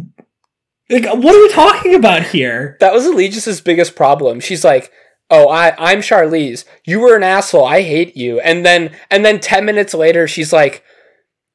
like 0.89 1.05
what 1.05 1.35
are 1.35 1.41
we 1.41 1.49
talking 1.51 1.95
about 1.95 2.23
here? 2.23 2.77
that 2.79 2.93
was 2.93 3.05
Allegis' 3.05 3.61
biggest 3.61 3.95
problem. 3.95 4.39
She's 4.39 4.63
like, 4.63 4.91
"Oh, 5.29 5.49
I 5.49 5.73
I'm 5.77 5.99
Charlize. 5.99 6.65
You 6.85 6.99
were 6.99 7.15
an 7.15 7.23
asshole. 7.23 7.65
I 7.65 7.81
hate 7.81 8.15
you." 8.15 8.39
And 8.39 8.65
then 8.65 8.95
and 9.09 9.25
then 9.25 9.39
10 9.39 9.65
minutes 9.65 9.93
later 9.93 10.27
she's 10.27 10.53
like, 10.53 10.83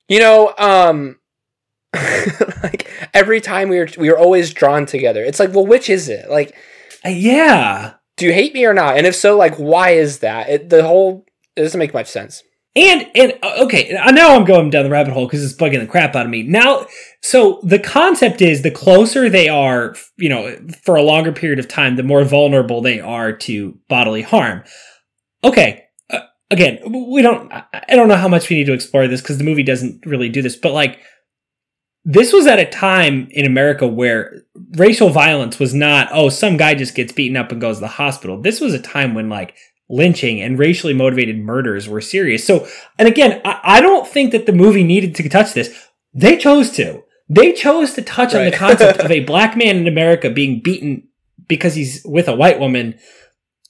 "You 0.09 0.19
know, 0.21 0.53
um 0.59 1.19
like 2.63 2.89
every 3.15 3.41
time 3.41 3.69
we 3.69 3.79
were 3.79 3.89
we 3.99 4.11
were 4.11 4.19
always 4.19 4.53
drawn 4.53 4.87
together. 4.87 5.23
It's 5.25 5.41
like, 5.41 5.53
"Well, 5.55 5.67
which 5.67 5.89
is 5.91 6.09
it? 6.09 6.31
Like, 6.31 6.55
Uh, 7.05 7.09
yeah. 7.11 7.95
do 8.17 8.27
you 8.27 8.33
hate 8.33 8.55
me 8.55 8.65
or 8.65 8.75
not? 8.75 8.97
And 8.97 9.07
if 9.07 9.15
so, 9.15 9.37
like 9.37 9.57
why 9.57 9.91
is 9.91 10.21
that? 10.21 10.49
It, 10.49 10.69
the 10.71 10.83
whole 10.85 11.25
it 11.57 11.63
doesn't 11.63 11.79
make 11.79 11.95
much 11.95 12.07
sense." 12.09 12.43
And 12.81 13.11
and 13.15 13.39
uh, 13.43 13.65
okay, 13.65 13.91
now 14.11 14.35
I'm 14.35 14.47
going 14.47 14.71
down 14.71 14.85
the 14.85 14.91
rabbit 14.91 15.13
hole 15.13 15.27
because 15.27 15.45
it's 15.45 15.61
bugging 15.61 15.81
the 15.81 15.87
crap 15.87 16.17
out 16.17 16.25
of 16.25 16.31
me. 16.31 16.45
Now, 16.45 16.87
so 17.21 17.61
the 17.63 17.79
concept 17.79 18.41
is 18.41 18.63
the 18.63 18.71
closer 18.71 19.29
they 19.29 19.51
are, 19.51 19.97
you 20.17 20.31
know, 20.31 20.57
for 20.83 20.97
a 20.97 21.03
longer 21.03 21.31
period 21.31 21.59
of 21.59 21.69
time, 21.69 21.97
the 21.97 22.03
more 22.03 22.25
vulnerable 22.25 22.81
they 22.81 22.99
are 22.99 23.33
to 23.33 23.79
bodily 23.91 24.23
harm. 24.23 24.65
Okay, 25.45 25.85
uh, 26.09 26.21
again, 26.51 26.79
we 27.13 27.21
don't. 27.21 27.53
I 27.53 27.97
don't 27.97 28.09
know 28.09 28.17
how 28.17 28.29
much 28.29 28.49
we 28.49 28.57
need 28.57 28.67
to 28.67 28.73
explore 28.73 29.07
this 29.07 29.21
because 29.21 29.37
the 29.37 29.45
movie 29.45 29.63
doesn't 29.63 30.07
really 30.07 30.31
do 30.31 30.41
this, 30.41 30.57
but 30.57 30.73
like. 30.73 31.01
This 32.03 32.33
was 32.33 32.47
at 32.47 32.59
a 32.59 32.65
time 32.65 33.29
in 33.31 33.45
America 33.45 33.87
where 33.87 34.45
racial 34.77 35.11
violence 35.11 35.59
was 35.59 35.75
not, 35.75 36.09
oh, 36.13 36.31
some 36.31 36.57
guy 36.57 36.75
just 36.75 36.95
gets 36.95 37.13
beaten 37.13 37.37
up 37.37 37.53
and 37.53 37.61
goes 37.61 37.77
to 37.77 37.83
the 37.83 37.89
hospital. 37.89 38.41
This 38.41 38.59
was 38.59 38.73
a 38.73 38.81
time 38.81 39.13
when, 39.13 39.29
like, 39.29 39.55
lynching 39.91 40.41
and 40.41 40.59
racially 40.59 40.95
motivated 40.95 41.39
murders 41.39 41.89
were 41.89 42.01
serious. 42.01 42.47
So, 42.47 42.67
and 42.99 43.09
again, 43.09 43.41
I, 43.45 43.61
I 43.63 43.81
don't 43.81 44.07
think 44.07 44.33
that 44.33 44.47
the 44.47 44.53
movie 44.53 44.85
needed 44.85 45.15
to 45.17 45.29
touch 45.29 45.53
this. 45.53 45.89
They 46.15 46.39
chose 46.39 46.71
to. 46.73 47.03
They 47.29 47.53
chose 47.53 47.95
to 47.95 48.03
touch 48.03 48.35
on 48.35 48.45
the 48.45 48.53
concept 48.57 49.01
of 49.01 49.11
a 49.11 49.25
black 49.25 49.57
man 49.57 49.77
in 49.77 49.87
America 49.87 50.31
being 50.31 50.61
beaten 50.63 51.09
because 51.49 51.75
he's 51.75 52.03
with 52.05 52.29
a 52.29 52.35
white 52.35 52.61
woman. 52.61 52.99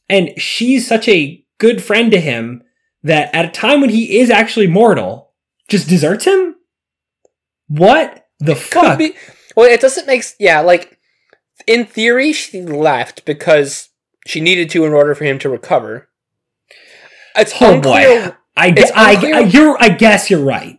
And 0.09 0.31
she's 0.39 0.87
such 0.87 1.09
a 1.09 1.45
good 1.59 1.83
friend 1.83 2.11
to 2.12 2.21
him 2.21 2.62
that 3.03 3.35
at 3.35 3.47
a 3.47 3.51
time 3.51 3.81
when 3.81 3.91
he 3.91 4.18
is 4.18 4.31
actually 4.31 4.66
mortal, 4.66 5.33
just 5.68 5.89
deserts 5.89 6.27
him? 6.27 6.57
What 7.68 8.27
the 8.39 8.57
fuck? 8.57 8.99
be- 8.99 9.14
well, 9.57 9.71
it 9.71 9.81
doesn't 9.81 10.07
make 10.07 10.25
yeah, 10.39 10.61
like 10.61 10.99
in 11.66 11.87
theory 11.87 12.33
she 12.33 12.62
left 12.62 13.25
because 13.25 13.89
she 14.27 14.41
needed 14.41 14.68
to 14.71 14.85
in 14.85 14.93
order 14.93 15.14
for 15.14 15.25
him 15.25 15.39
to 15.39 15.49
recover. 15.49 16.09
It's 17.41 17.55
Oh 17.61 17.74
unclear 17.74 18.30
boy. 18.30 18.36
I, 18.57 18.68
It's 18.76 18.91
I, 18.95 19.12
unclear- 19.12 19.34
I, 19.36 19.38
you're, 19.41 19.76
I 19.80 19.88
guess 19.88 20.30
you're 20.30 20.45
right. 20.45 20.76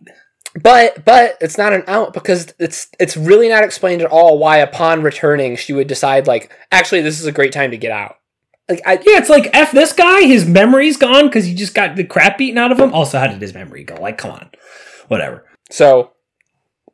But 0.62 1.04
but 1.06 1.38
it's 1.40 1.56
not 1.56 1.72
an 1.72 1.82
out 1.86 2.12
because 2.12 2.52
it's 2.58 2.88
it's 3.00 3.16
really 3.16 3.48
not 3.48 3.64
explained 3.64 4.02
at 4.02 4.10
all 4.10 4.38
why 4.38 4.58
upon 4.58 5.02
returning 5.02 5.56
she 5.56 5.72
would 5.72 5.86
decide 5.86 6.26
like 6.26 6.52
actually 6.70 7.00
this 7.00 7.18
is 7.20 7.24
a 7.26 7.32
great 7.32 7.52
time 7.52 7.70
to 7.70 7.78
get 7.78 7.90
out. 7.90 8.16
Like 8.68 8.82
I 8.84 8.92
Yeah, 8.94 9.16
it's 9.18 9.30
like 9.30 9.48
F 9.54 9.72
this 9.72 9.94
guy, 9.94 10.22
his 10.26 10.44
memory's 10.44 10.98
gone 10.98 11.26
because 11.26 11.46
he 11.46 11.54
just 11.54 11.74
got 11.74 11.96
the 11.96 12.04
crap 12.04 12.36
beaten 12.36 12.58
out 12.58 12.70
of 12.70 12.78
him. 12.78 12.92
Also, 12.92 13.18
how 13.18 13.28
did 13.28 13.40
his 13.40 13.54
memory 13.54 13.82
go? 13.84 13.94
Like, 13.94 14.18
come 14.18 14.32
on. 14.32 14.50
Whatever. 15.08 15.46
so 15.70 16.12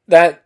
that 0.07 0.45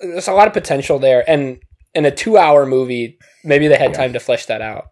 there's 0.00 0.26
a 0.28 0.32
lot 0.32 0.48
of 0.48 0.52
potential 0.54 0.98
there 0.98 1.28
and 1.30 1.60
in 1.94 2.04
a 2.04 2.10
2 2.10 2.36
hour 2.36 2.66
movie 2.66 3.16
maybe 3.44 3.68
they 3.68 3.76
had 3.76 3.94
time 3.94 4.12
to 4.12 4.18
flesh 4.20 4.46
that 4.46 4.60
out. 4.60 4.86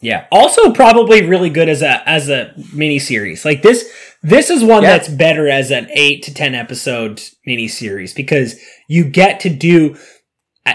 Yeah. 0.00 0.26
Also 0.30 0.72
probably 0.72 1.26
really 1.26 1.50
good 1.50 1.68
as 1.68 1.82
a 1.82 2.06
as 2.08 2.28
a 2.28 2.52
mini 2.72 2.98
series. 2.98 3.44
Like 3.44 3.62
this 3.62 3.90
this 4.22 4.50
is 4.50 4.62
one 4.62 4.82
Yeah. 4.82 4.96
that's 4.96 5.08
better 5.08 5.48
as 5.48 5.70
an 5.70 5.88
8 5.90 6.22
to 6.24 6.34
10 6.34 6.54
episode 6.54 7.22
mini 7.46 7.68
series 7.68 8.12
because 8.12 8.58
you 8.88 9.04
get 9.04 9.40
to 9.40 9.48
do 9.48 9.96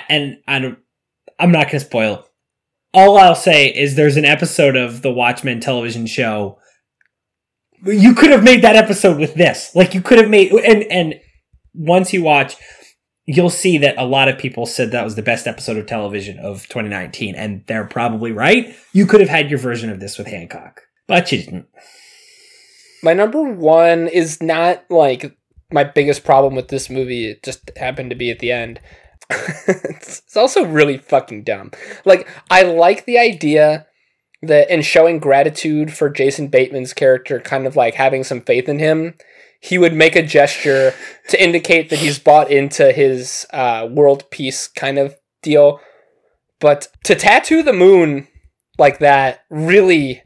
and 0.09 0.38
I 0.47 0.59
don't 0.59 0.80
I'm 1.39 1.51
not 1.51 1.65
going 1.65 1.80
to 1.80 1.86
spoil. 1.86 2.26
All 2.93 3.17
I'll 3.17 3.36
say 3.36 3.67
is 3.67 3.95
there's 3.95 4.17
an 4.17 4.26
episode 4.26 4.76
of 4.76 5.01
the 5.01 5.11
Watchmen 5.11 5.59
television 5.59 6.05
show 6.07 6.57
you 7.84 8.13
could 8.13 8.30
have 8.30 8.43
made 8.43 8.61
that 8.63 8.76
episode 8.76 9.17
with 9.17 9.34
this. 9.34 9.76
Like 9.76 9.93
you 9.93 10.01
could 10.01 10.19
have 10.19 10.30
made 10.30 10.51
and 10.51 10.84
and 10.84 11.15
once 11.74 12.11
you 12.13 12.24
watch 12.24 12.55
you'll 13.36 13.49
see 13.49 13.77
that 13.77 13.97
a 13.97 14.05
lot 14.05 14.27
of 14.27 14.38
people 14.38 14.65
said 14.65 14.91
that 14.91 15.03
was 15.03 15.15
the 15.15 15.21
best 15.21 15.47
episode 15.47 15.77
of 15.77 15.86
television 15.86 16.39
of 16.39 16.63
2019 16.67 17.36
and 17.36 17.63
they're 17.67 17.86
probably 17.86 18.32
right. 18.32 18.75
You 18.93 19.05
could 19.05 19.19
have 19.19 19.29
had 19.29 19.49
your 19.49 19.59
version 19.59 19.89
of 19.89 19.99
this 19.99 20.17
with 20.17 20.27
Hancock, 20.27 20.82
but 21.07 21.32
you 21.32 21.39
didn't. 21.39 21.67
My 23.03 23.13
number 23.13 23.41
one 23.41 24.07
is 24.07 24.41
not 24.41 24.84
like 24.89 25.36
my 25.71 25.84
biggest 25.84 26.23
problem 26.23 26.55
with 26.55 26.67
this 26.67 26.89
movie. 26.89 27.29
It 27.29 27.43
just 27.43 27.71
happened 27.77 28.09
to 28.09 28.15
be 28.15 28.29
at 28.29 28.39
the 28.39 28.51
end. 28.51 28.79
it's 29.67 30.36
also 30.36 30.65
really 30.65 30.97
fucking 30.97 31.43
dumb. 31.43 31.71
Like, 32.05 32.27
I 32.49 32.63
like 32.63 33.05
the 33.05 33.17
idea 33.17 33.88
that 34.41 34.69
in 34.69 34.82
showing 34.82 35.19
gratitude 35.19 35.93
for 35.93 36.09
Jason 36.09 36.47
Bateman's 36.47 36.93
character, 36.93 37.39
kind 37.39 37.65
of 37.65 37.75
like 37.75 37.93
having 37.95 38.23
some 38.23 38.41
faith 38.41 38.67
in 38.67 38.79
him, 38.79 39.15
he 39.62 39.78
would 39.78 39.93
make 39.93 40.16
a 40.16 40.24
gesture 40.24 40.93
to 41.30 41.41
indicate 41.41 41.89
that 41.89 41.99
he's 41.99 42.20
bought 42.20 42.49
into 42.51 42.91
his 42.91 43.45
uh, 43.53 43.88
world 43.89 44.30
peace 44.32 44.68
kind 44.68 44.97
of 44.97 45.16
deal. 45.43 45.80
But 46.59 46.88
to 47.05 47.16
tattoo 47.16 47.64
the 47.64 47.72
moon 47.74 48.28
like 48.78 48.99
that 48.99 49.41
really, 49.49 50.24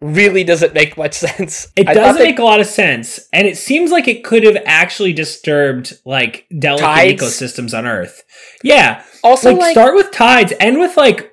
really 0.00 0.44
doesn't 0.44 0.72
make 0.72 0.96
much 0.96 1.14
sense. 1.26 1.68
It 1.76 1.84
doesn't 1.84 2.18
they- 2.22 2.30
make 2.30 2.38
a 2.38 2.44
lot 2.44 2.60
of 2.60 2.66
sense, 2.66 3.20
and 3.32 3.46
it 3.46 3.56
seems 3.58 3.90
like 3.90 4.06
it 4.08 4.24
could 4.24 4.44
have 4.44 4.58
actually 4.64 5.12
disturbed 5.12 5.98
like 6.04 6.46
delicate 6.56 6.84
Tides? 6.86 7.22
ecosystems 7.22 7.76
on 7.76 7.86
Earth. 7.86 8.22
Yeah, 8.62 9.04
also 9.24 9.50
like, 9.50 9.60
like, 9.60 9.72
start 9.72 9.94
with 9.96 10.10
tides, 10.12 10.52
end 10.60 10.78
with 10.78 10.96
like 10.96 11.32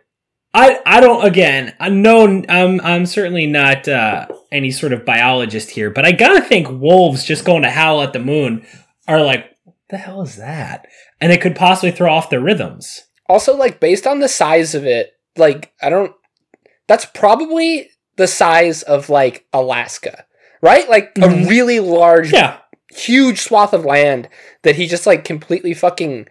I 0.53 0.79
I 0.85 0.99
don't 0.99 1.25
again. 1.25 1.73
I 1.79 1.89
know 1.89 2.43
I'm 2.47 2.79
I'm 2.81 3.05
certainly 3.05 3.47
not 3.47 3.87
uh, 3.87 4.27
any 4.51 4.71
sort 4.71 4.93
of 4.93 5.05
biologist 5.05 5.71
here, 5.71 5.89
but 5.89 6.05
I 6.05 6.11
gotta 6.11 6.41
think 6.41 6.69
wolves 6.69 7.23
just 7.23 7.45
going 7.45 7.63
to 7.63 7.69
howl 7.71 8.01
at 8.03 8.13
the 8.13 8.19
moon 8.19 8.65
are 9.07 9.21
like, 9.23 9.45
what 9.63 9.75
the 9.89 9.97
hell 9.97 10.21
is 10.21 10.35
that? 10.37 10.87
And 11.19 11.31
it 11.31 11.41
could 11.41 11.55
possibly 11.55 11.91
throw 11.91 12.11
off 12.13 12.29
their 12.29 12.39
rhythms. 12.41 13.03
also 13.27 13.55
like 13.55 13.79
based 13.79 14.05
on 14.05 14.19
the 14.19 14.27
size 14.27 14.75
of 14.75 14.85
it, 14.85 15.13
like 15.37 15.73
I 15.81 15.89
don't. 15.89 16.13
That's 16.87 17.05
probably 17.05 17.89
the 18.17 18.27
size 18.27 18.83
of 18.83 19.09
like 19.09 19.45
Alaska, 19.53 20.25
right? 20.61 20.87
Like 20.87 21.15
Mhm. 21.15 21.45
a 21.45 21.49
really 21.49 21.79
large, 21.79 22.31
Yeah, 22.31 22.57
huge 22.91 23.39
swath 23.39 23.73
of 23.73 23.85
land 23.85 24.29
that 24.61 24.75
he 24.75 24.85
just 24.85 25.07
like 25.07 25.23
completely 25.23 25.73
fucking. 25.73 26.27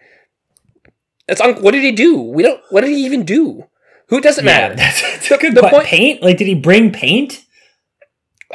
It's 1.27 1.41
un- 1.41 1.61
what 1.61 1.71
did 1.71 1.83
he 1.83 1.91
do? 1.91 2.21
We 2.21 2.43
don't. 2.43 2.61
What 2.69 2.81
did 2.81 2.91
he 2.91 3.03
even 3.05 3.23
do? 3.25 3.65
Who 4.13 4.21
doesn't 4.21 4.45
yeah. 4.45 4.51
matter? 4.69 4.75
That's, 4.75 5.01
that's 5.29 5.41
good 5.41 5.55
the 5.55 5.67
point. 5.67 5.85
Paint? 5.87 6.21
Like, 6.21 6.37
did 6.37 6.45
he 6.45 6.53
bring 6.53 6.91
paint? 6.91 7.43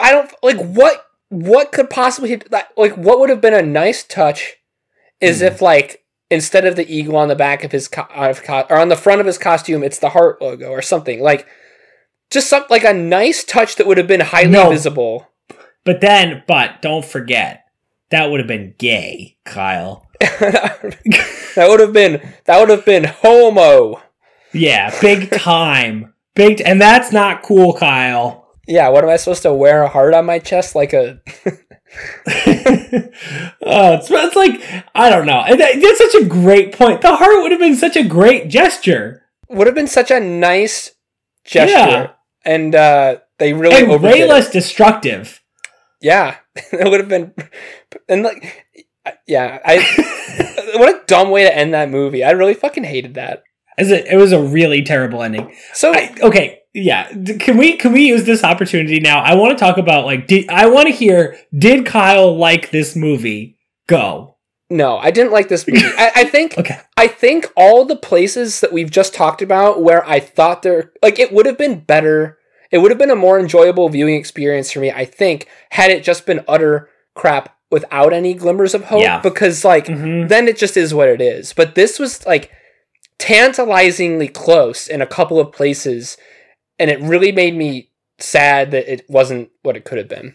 I 0.00 0.12
don't 0.12 0.30
like 0.40 0.58
what 0.58 1.04
what 1.30 1.72
could 1.72 1.90
possibly 1.90 2.40
like 2.76 2.96
what 2.96 3.18
would 3.18 3.28
have 3.28 3.40
been 3.40 3.54
a 3.54 3.60
nice 3.62 4.04
touch 4.04 4.54
is 5.20 5.40
Hmm. 5.40 5.46
if 5.46 5.60
like 5.60 6.04
instead 6.30 6.64
of 6.64 6.76
the 6.76 6.88
eagle 6.88 7.16
on 7.16 7.26
the 7.26 7.34
back 7.34 7.64
of 7.64 7.72
his 7.72 7.88
co- 7.88 8.06
of 8.14 8.44
co- 8.44 8.66
or 8.70 8.76
on 8.78 8.88
the 8.88 8.94
front 8.94 9.20
of 9.20 9.26
his 9.26 9.36
costume 9.36 9.82
it's 9.82 9.98
the 9.98 10.10
heart 10.10 10.40
logo 10.40 10.68
or 10.70 10.80
something 10.80 11.20
like 11.20 11.44
just 12.30 12.48
some 12.48 12.62
like 12.70 12.84
a 12.84 12.92
nice 12.94 13.42
touch 13.42 13.74
that 13.74 13.86
would 13.88 13.98
have 13.98 14.06
been 14.06 14.20
highly 14.20 14.50
No. 14.50 14.70
visible 14.70 15.26
But 15.84 16.00
then, 16.00 16.44
but 16.46 16.80
don't 16.82 17.04
forget, 17.04 17.64
that 18.10 18.30
would 18.30 18.38
have 18.38 18.46
been 18.46 18.74
gay, 18.78 19.38
Kyle. 19.44 20.06
that 20.20 21.66
would 21.68 21.80
have 21.80 21.92
been 21.92 22.20
that 22.44 22.60
would 22.60 22.68
have 22.68 22.84
been 22.84 23.04
homo 23.04 24.00
Yeah, 24.58 24.94
big 25.00 25.30
time. 25.30 26.14
Big, 26.34 26.60
and 26.64 26.80
that's 26.80 27.12
not 27.12 27.42
cool, 27.42 27.74
Kyle. 27.74 28.46
yeah 28.68 28.88
what 28.90 29.02
am 29.02 29.10
i 29.10 29.16
supposed 29.16 29.42
to 29.42 29.52
wear 29.52 29.82
a 29.82 29.88
heart 29.88 30.12
on 30.14 30.26
my 30.26 30.38
chest 30.38 30.74
like 30.74 30.92
a 30.92 31.20
oh, 33.62 33.94
it's, 33.94 34.10
it's 34.10 34.36
like 34.36 34.60
I 34.94 35.08
don't 35.10 35.26
know. 35.26 35.40
And 35.46 35.58
that- 35.60 35.80
That's 35.80 35.98
such 36.12 36.22
a 36.22 36.26
great 36.26 36.72
point. 36.76 37.00
The 37.00 37.16
heart 37.16 37.42
would 37.42 37.50
have 37.50 37.60
been 37.60 37.76
such 37.76 37.96
a 37.96 38.04
great 38.04 38.48
gesture, 38.48 39.22
would 39.48 39.66
have 39.66 39.74
been 39.74 39.86
such 39.86 40.10
a 40.10 40.20
nice 40.20 40.92
gesture 41.44 41.72
Yeah. 41.74 42.10
and 42.44 42.74
uh 42.74 43.16
they 43.38 43.52
really 43.54 43.84
and 43.90 44.02
way 44.02 44.20
it. 44.20 44.28
less 44.28 44.50
destructive. 44.50 45.40
Yeah, 46.00 46.36
it 46.56 46.88
would 46.90 47.00
have 47.00 47.08
been, 47.08 47.34
and 48.08 48.22
like, 48.22 48.66
yeah, 49.26 49.58
I. 49.64 50.74
what 50.76 50.94
a 50.94 51.06
dumb 51.06 51.30
way 51.30 51.44
to 51.44 51.56
end 51.56 51.72
that 51.74 51.88
movie. 51.90 52.22
I 52.22 52.32
really 52.32 52.54
fucking 52.54 52.84
hated 52.84 53.14
that. 53.14 53.42
It, 53.78 54.06
it 54.06 54.16
was 54.16 54.32
a 54.32 54.40
really 54.40 54.82
terrible 54.82 55.22
ending. 55.22 55.54
So 55.72 55.92
I, 55.94 56.14
okay, 56.22 56.60
yeah. 56.74 57.08
Can 57.38 57.56
we 57.56 57.76
can 57.76 57.92
we 57.92 58.06
use 58.06 58.24
this 58.24 58.44
opportunity 58.44 59.00
now? 59.00 59.20
I 59.20 59.34
want 59.34 59.56
to 59.56 59.64
talk 59.64 59.78
about 59.78 60.04
like. 60.04 60.26
Did, 60.26 60.48
I 60.50 60.66
want 60.66 60.88
to 60.88 60.94
hear. 60.94 61.38
Did 61.56 61.86
Kyle 61.86 62.36
like 62.36 62.70
this 62.70 62.94
movie? 62.96 63.56
Go. 63.86 64.36
no, 64.68 64.98
I 64.98 65.10
didn't 65.10 65.32
like 65.32 65.48
this 65.48 65.66
movie. 65.66 65.80
I, 65.82 66.10
I 66.16 66.24
think 66.24 66.54
Okay. 66.58 66.78
I 66.98 67.06
think 67.08 67.46
all 67.56 67.86
the 67.86 67.96
places 67.96 68.60
that 68.60 68.70
we've 68.72 68.90
just 68.90 69.14
talked 69.14 69.40
about 69.40 69.82
where 69.82 70.06
I 70.06 70.20
thought 70.20 70.60
there 70.62 70.92
like 71.02 71.18
it 71.18 71.32
would 71.32 71.46
have 71.46 71.56
been 71.56 71.80
better. 71.80 72.36
It 72.70 72.78
would 72.78 72.90
have 72.90 72.98
been 72.98 73.10
a 73.10 73.16
more 73.16 73.40
enjoyable 73.40 73.88
viewing 73.88 74.16
experience 74.16 74.70
for 74.70 74.80
me. 74.80 74.90
I 74.90 75.06
think 75.06 75.48
had 75.70 75.90
it 75.90 76.04
just 76.04 76.26
been 76.26 76.44
utter 76.46 76.90
crap 77.14 77.56
without 77.70 78.12
any 78.12 78.34
glimmers 78.34 78.74
of 78.74 78.84
hope. 78.84 79.00
Yeah. 79.00 79.20
Because 79.22 79.64
like 79.64 79.86
hmm 79.86 80.26
then 80.26 80.48
it 80.48 80.58
just 80.58 80.76
is 80.76 80.92
what 80.92 81.08
it 81.08 81.22
is. 81.22 81.54
But 81.54 81.74
this 81.74 81.98
was 81.98 82.26
like 82.26 82.50
tantalizingly 83.18 84.28
close 84.28 84.86
in 84.86 85.02
a 85.02 85.06
couple 85.06 85.40
of 85.40 85.52
places, 85.52 86.16
and 86.78 86.90
it 86.90 87.00
really 87.00 87.32
made 87.32 87.56
me 87.56 87.90
sad 88.18 88.70
that 88.70 88.90
it 88.92 89.04
wasn't 89.08 89.50
what 89.62 89.76
it 89.76 89.84
could 89.84 89.98
have 89.98 90.08
been. 90.08 90.34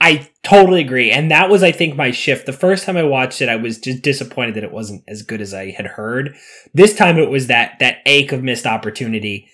I 0.00 0.28
totally 0.42 0.82
agree. 0.82 1.10
And 1.10 1.30
that 1.30 1.48
was, 1.48 1.62
I 1.62 1.72
think, 1.72 1.96
my 1.96 2.10
shift. 2.10 2.44
The 2.44 2.52
first 2.52 2.84
time 2.84 2.96
I 2.96 3.02
watched 3.02 3.40
it, 3.40 3.48
I 3.48 3.56
was 3.56 3.78
just 3.78 4.02
disappointed 4.02 4.54
that 4.54 4.64
it 4.64 4.72
wasn't 4.72 5.02
as 5.08 5.22
good 5.22 5.40
as 5.40 5.54
I 5.54 5.70
had 5.70 5.86
heard. 5.86 6.36
This 6.74 6.94
time 6.94 7.18
it 7.18 7.30
was 7.30 7.46
that 7.46 7.78
that 7.80 7.98
ache 8.04 8.32
of 8.32 8.42
missed 8.42 8.66
opportunity. 8.66 9.48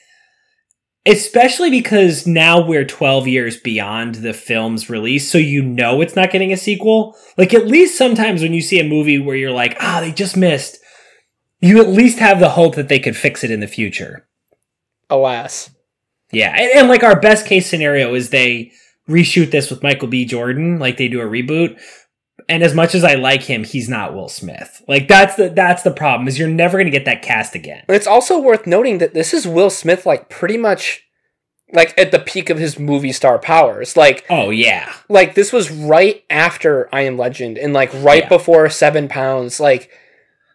Especially 1.06 1.70
because 1.70 2.26
now 2.26 2.64
we're 2.64 2.84
12 2.84 3.26
years 3.26 3.56
beyond 3.56 4.16
the 4.16 4.32
film's 4.32 4.88
release, 4.88 5.30
so 5.30 5.38
you 5.38 5.62
know 5.62 6.00
it's 6.00 6.14
not 6.14 6.30
getting 6.30 6.52
a 6.52 6.56
sequel. 6.56 7.16
Like, 7.36 7.54
at 7.54 7.66
least 7.66 7.98
sometimes 7.98 8.42
when 8.42 8.52
you 8.52 8.60
see 8.60 8.78
a 8.78 8.84
movie 8.84 9.18
where 9.18 9.34
you're 9.34 9.50
like, 9.50 9.76
ah, 9.80 10.00
they 10.00 10.12
just 10.12 10.36
missed, 10.36 10.78
you 11.62 11.80
at 11.80 11.88
least 11.88 12.18
have 12.18 12.40
the 12.40 12.50
hope 12.50 12.74
that 12.74 12.88
they 12.88 12.98
could 12.98 13.16
fix 13.16 13.42
it 13.42 13.50
in 13.50 13.60
the 13.60 13.66
future. 13.66 14.26
Alas. 15.08 15.70
Yeah, 16.30 16.54
and, 16.56 16.70
and 16.80 16.88
like 16.88 17.02
our 17.02 17.18
best 17.18 17.46
case 17.46 17.68
scenario 17.68 18.14
is 18.14 18.30
they 18.30 18.72
reshoot 19.08 19.50
this 19.50 19.70
with 19.70 19.82
Michael 19.82 20.08
B. 20.08 20.24
Jordan, 20.24 20.78
like 20.78 20.96
they 20.96 21.08
do 21.08 21.20
a 21.20 21.24
reboot. 21.24 21.80
And 22.48 22.62
as 22.62 22.74
much 22.74 22.94
as 22.94 23.04
I 23.04 23.14
like 23.14 23.42
him, 23.42 23.62
he's 23.64 23.88
not 23.88 24.14
Will 24.14 24.28
Smith. 24.28 24.82
Like 24.88 25.06
that's 25.06 25.36
the 25.36 25.48
that's 25.50 25.82
the 25.82 25.90
problem 25.92 26.26
is 26.26 26.38
you're 26.38 26.48
never 26.48 26.78
gonna 26.78 26.90
get 26.90 27.04
that 27.04 27.22
cast 27.22 27.54
again. 27.54 27.84
But 27.86 27.96
it's 27.96 28.06
also 28.06 28.40
worth 28.40 28.66
noting 28.66 28.98
that 28.98 29.14
this 29.14 29.32
is 29.32 29.46
Will 29.46 29.70
Smith, 29.70 30.04
like 30.06 30.28
pretty 30.28 30.56
much 30.56 31.04
like 31.72 31.96
at 31.98 32.10
the 32.10 32.18
peak 32.18 32.50
of 32.50 32.58
his 32.58 32.78
movie 32.78 33.12
star 33.12 33.38
powers. 33.38 33.96
Like 33.96 34.24
Oh 34.28 34.50
yeah, 34.50 34.92
like 35.08 35.34
this 35.34 35.52
was 35.52 35.70
right 35.70 36.24
after 36.30 36.88
I 36.92 37.02
Am 37.02 37.16
Legend 37.18 37.58
and 37.58 37.72
like 37.72 37.92
right 37.94 38.24
Yeah. 38.24 38.28
before 38.28 38.68
Seven 38.70 39.06
Pounds. 39.08 39.60
Like 39.60 39.90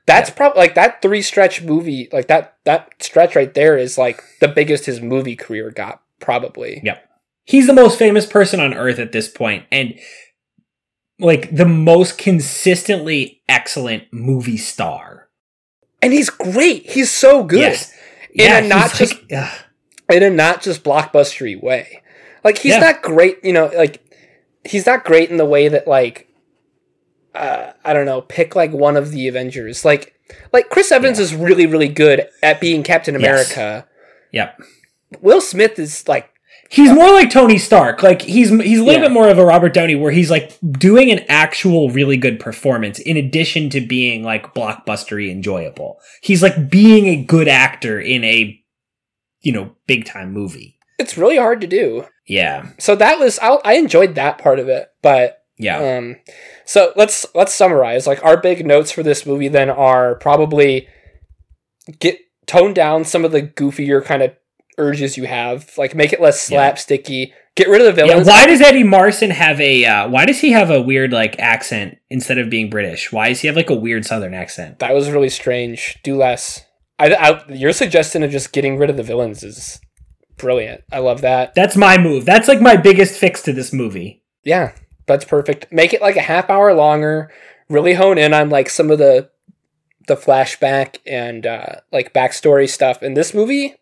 that's 0.08 0.30
probably 0.32 0.60
like 0.60 0.74
that 0.76 1.02
three 1.02 1.22
stretch 1.22 1.62
movie, 1.62 2.10
like 2.12 2.28
that 2.28 2.58
that 2.66 2.90
stretch 3.00 3.36
right 3.36 3.54
there 3.54 3.78
is 3.78 3.98
like 3.98 4.24
the 4.42 4.48
biggest 4.48 4.86
his 4.86 5.02
movie 5.02 5.36
career 5.36 5.70
got, 5.70 6.02
probably. 6.20 6.82
Yeah. 6.84 6.98
he's 7.46 7.68
the 7.68 7.74
most 7.74 8.00
famous 8.00 8.26
person 8.26 8.60
on 8.60 8.74
earth 8.74 8.98
at 9.00 9.12
this 9.12 9.28
point, 9.30 9.66
and 9.72 9.94
like 11.20 11.56
the 11.56 11.66
most 11.66 12.18
consistently 12.18 13.42
excellent 13.50 14.04
movie 14.12 14.58
star. 14.58 15.30
And 16.02 16.14
he's 16.14 16.30
great. 16.30 16.90
He's 16.92 17.12
so 17.12 17.44
good. 17.44 17.60
Yes. 17.60 17.94
In 18.34 18.52
a 18.66 18.68
not 18.68 18.94
just- 18.94 19.16
like- 19.32 19.50
in 20.12 20.24
a 20.24 20.30
not 20.30 20.62
just 20.62 20.84
blockbustery 20.84 21.62
way. 21.62 22.02
Like 22.44 22.60
he's 22.60 22.74
Yeah. 22.74 22.80
not 22.80 23.02
great, 23.02 23.44
you 23.44 23.52
know, 23.52 23.66
like 23.76 24.02
he's 24.64 24.86
not 24.86 25.04
great 25.04 25.30
in 25.32 25.38
the 25.38 25.46
way 25.46 25.68
that 25.68 25.88
like 25.88 26.27
uh, 27.38 27.74
I 27.86 27.94
don't 27.94 28.06
know, 28.06 28.22
pick 28.22 28.56
like 28.56 28.72
one 28.72 28.98
of 28.98 29.12
the 29.12 29.28
Avengers. 29.28 29.86
Like 29.86 30.14
like 30.52 30.70
Chris 30.70 30.92
Evans 30.92 31.20
Yeah. 31.20 31.24
is 31.26 31.36
really 31.36 31.66
really 31.66 31.88
good 31.88 32.28
at 32.44 32.60
being 32.60 32.84
Captain 32.84 33.14
Yes. 33.20 33.24
America. 33.24 33.88
Yep. 34.34 34.60
Will 35.22 35.42
Smith 35.42 35.80
is 35.80 36.08
like 36.08 36.30
He's 36.70 36.92
more 36.92 37.12
like 37.14 37.30
Tony 37.30 37.58
Stark. 37.58 38.04
Like 38.04 38.22
he's 38.24 38.50
he's 38.50 38.80
a 38.80 38.84
little 38.84 39.02
Yeah. 39.02 39.08
bit 39.08 39.12
more 39.14 39.30
of 39.30 39.38
a 39.38 39.46
Robert 39.46 39.74
Downey, 39.74 39.96
where 39.96 40.12
he's 40.12 40.30
like 40.30 40.52
doing 40.78 41.10
an 41.12 41.20
actual 41.30 41.90
really 41.92 42.18
good 42.18 42.42
performance 42.42 43.00
in 43.00 43.16
addition 43.16 43.70
to 43.70 43.80
being 43.80 44.22
like 44.24 44.54
blockbustery 44.54 45.32
enjoyable. 45.32 45.98
He's 46.22 46.44
like 46.44 46.70
being 46.70 47.08
a 47.08 47.24
good 47.24 47.48
actor 47.48 48.02
in 48.02 48.26
a 48.26 48.62
you 49.42 49.54
know 49.54 49.76
big 49.88 50.04
time 50.06 50.34
movie. 50.34 50.78
it's 51.00 51.18
really 51.18 51.38
hard 51.38 51.62
to 51.62 51.68
do. 51.68 52.06
Yeah. 52.28 52.68
So 52.80 52.98
that 52.98 53.18
was 53.18 53.40
I, 53.40 53.60
I 53.64 53.74
enjoyed 53.76 54.16
that 54.16 54.38
part 54.38 54.60
of 54.60 54.68
it, 54.68 54.90
but 55.02 55.37
Yeah. 55.60 55.98
um, 55.98 56.18
so 56.66 56.94
let's 56.96 57.26
let's 57.34 57.54
summarize. 57.54 58.06
Like 58.08 58.24
our 58.24 58.38
big 58.38 58.66
notes 58.66 58.92
for 58.92 59.04
this 59.04 59.26
movie 59.26 59.48
then 59.48 59.70
are 59.70 60.16
probably 60.16 60.88
get 62.00 62.18
tone 62.46 62.74
down 62.74 63.04
some 63.06 63.26
of 63.26 63.32
the 63.32 63.42
goofier 63.42 64.04
kind 64.04 64.22
of 64.22 64.36
urges 64.78 65.18
you 65.18 65.26
have, 65.26 65.76
like 65.78 65.96
make 65.96 66.14
it 66.14 66.22
less 66.22 66.50
Yeah. 66.50 66.72
slapsticky. 66.72 67.32
Get 67.56 67.70
rid 67.70 67.82
of 67.82 67.96
the 67.96 68.02
yeah. 68.04 68.08
villains. 68.10 68.28
Why 68.28 68.46
does 68.46 68.62
Eddie 68.62 68.84
Marsan 68.84 69.32
have 69.32 69.60
a 69.60 69.84
uh, 69.84 70.10
why 70.10 70.26
does 70.26 70.40
he 70.40 70.52
have 70.52 70.70
a 70.70 70.80
weird 70.82 71.12
like 71.12 71.40
accent 71.40 71.98
instead 72.10 72.38
of 72.38 72.50
being 72.52 72.70
British? 72.70 73.12
Why 73.12 73.30
does 73.30 73.42
he 73.42 73.48
have 73.48 73.56
like 73.56 73.72
a 73.72 73.76
weird 73.76 74.06
southern 74.06 74.36
accent? 74.36 74.80
that 74.80 74.94
was 74.94 75.10
really 75.10 75.30
strange. 75.30 75.98
Do 76.04 76.16
less. 76.16 76.64
I, 77.00 77.14
I 77.16 77.52
your 77.52 77.74
suggestion 77.74 78.22
of 78.22 78.30
just 78.32 78.54
getting 78.54 78.78
rid 78.78 78.92
of 78.92 78.98
the 78.98 79.04
villains 79.04 79.44
is 79.44 79.80
brilliant. 80.38 80.82
I 80.92 81.00
love 81.00 81.22
that. 81.22 81.56
That's 81.56 81.76
my 81.76 81.98
move. 81.98 82.26
That's 82.26 82.48
like 82.48 82.62
my 82.62 82.76
biggest 82.78 83.18
fix 83.20 83.42
to 83.44 83.54
this 83.54 83.74
movie. 83.74 84.24
Yeah, 84.44 84.74
that's 85.08 85.26
perfect. 85.26 85.72
Make 85.72 85.94
it 85.94 86.02
like 86.02 86.18
a 86.18 86.22
half 86.22 86.50
hour 86.50 86.74
longer. 86.74 87.32
Really 87.70 87.96
hone 87.96 88.18
in 88.18 88.34
on 88.34 88.50
like 88.50 88.70
some 88.70 88.92
of 88.92 89.00
the 89.00 89.30
the 90.08 90.16
flashback 90.16 90.98
and 91.06 91.46
uh, 91.46 91.76
like 91.92 92.14
backstory 92.14 92.70
stuff 92.70 93.04
in 93.04 93.14
this 93.14 93.34
movie. 93.34 93.76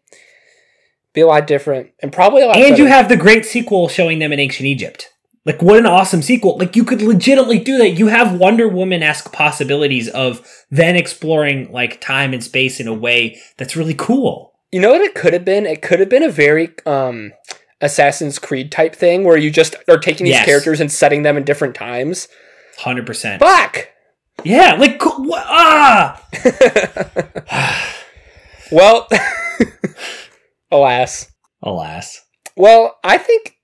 Be 1.13 1.21
a 1.21 1.27
lot 1.27 1.47
different 1.47 1.91
and 2.01 2.11
probably 2.11 2.41
a 2.41 2.47
lot. 2.47 2.57
And 2.57 2.77
you 2.77 2.85
have 2.85 3.09
the 3.09 3.17
great 3.17 3.45
sequel 3.45 3.87
showing 3.87 4.19
them 4.19 4.33
in 4.33 4.39
ancient 4.39 4.67
Egypt. 4.67 5.11
Like 5.45 5.61
what 5.61 5.77
an 5.77 5.85
awesome 5.85 6.23
sequel. 6.23 6.57
Like 6.57 6.75
you 6.75 6.83
could 6.83 7.01
legitimately 7.01 7.59
do 7.59 7.77
that. 7.77 7.91
You 7.91 8.07
have 8.07 8.39
Wonder 8.39 8.67
Woman-esque 8.67 9.31
possibilities 9.31 10.09
of 10.09 10.45
then 10.71 10.95
exploring 10.95 11.71
like 11.71 12.01
time 12.01 12.33
and 12.33 12.43
space 12.43 12.79
in 12.79 12.87
a 12.87 12.93
way 12.93 13.39
that's 13.57 13.75
really 13.75 13.93
cool. 13.93 14.53
You 14.71 14.81
know 14.81 14.91
what 14.91 15.01
it 15.01 15.13
could 15.13 15.33
have 15.33 15.45
been? 15.45 15.65
It 15.65 15.83
could 15.83 15.99
have 15.99 16.09
been 16.09 16.23
a 16.23 16.29
very 16.29 16.73
um 16.85 17.31
Assassin's 17.81 18.39
Creed 18.39 18.71
type 18.71 18.95
thing 18.95 19.23
where 19.23 19.37
you 19.37 19.51
just 19.51 19.75
are 19.87 19.97
taking 19.97 20.25
these 20.25 20.33
Yes. 20.35 20.45
characters 20.45 20.79
and 20.81 20.91
setting 20.91 21.23
them 21.23 21.37
in 21.37 21.43
different 21.43 21.75
times. 21.75 22.27
100%. 22.79 23.39
Fuck. 23.39 23.89
yeah, 24.43 24.73
like 24.73 24.99
ah. 25.03 26.21
Well, 28.71 29.07
alas. 30.71 31.31
Alas. 31.61 32.21
Well, 32.55 32.97
I 33.03 33.17
think 33.17 33.57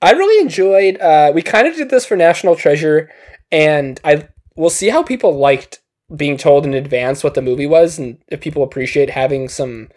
I 0.00 0.12
really 0.12 0.40
enjoyed. 0.40 0.98
Uh, 1.00 1.32
we 1.34 1.42
kind 1.42 1.66
of 1.66 1.74
did 1.76 1.90
this 1.90 2.04
for 2.06 2.16
National 2.16 2.54
Treasure, 2.56 3.10
and 3.50 4.00
I 4.04 4.28
we'll 4.56 4.70
see 4.70 4.88
how 4.88 5.02
people 5.02 5.36
liked 5.36 5.80
being 6.14 6.36
told 6.36 6.64
in 6.64 6.74
advance 6.74 7.22
what 7.22 7.34
the 7.34 7.42
movie 7.42 7.66
was, 7.66 7.98
and 7.98 8.18
if 8.28 8.40
people 8.40 8.62
appreciate 8.62 9.10
having 9.10 9.48
some 9.48 9.88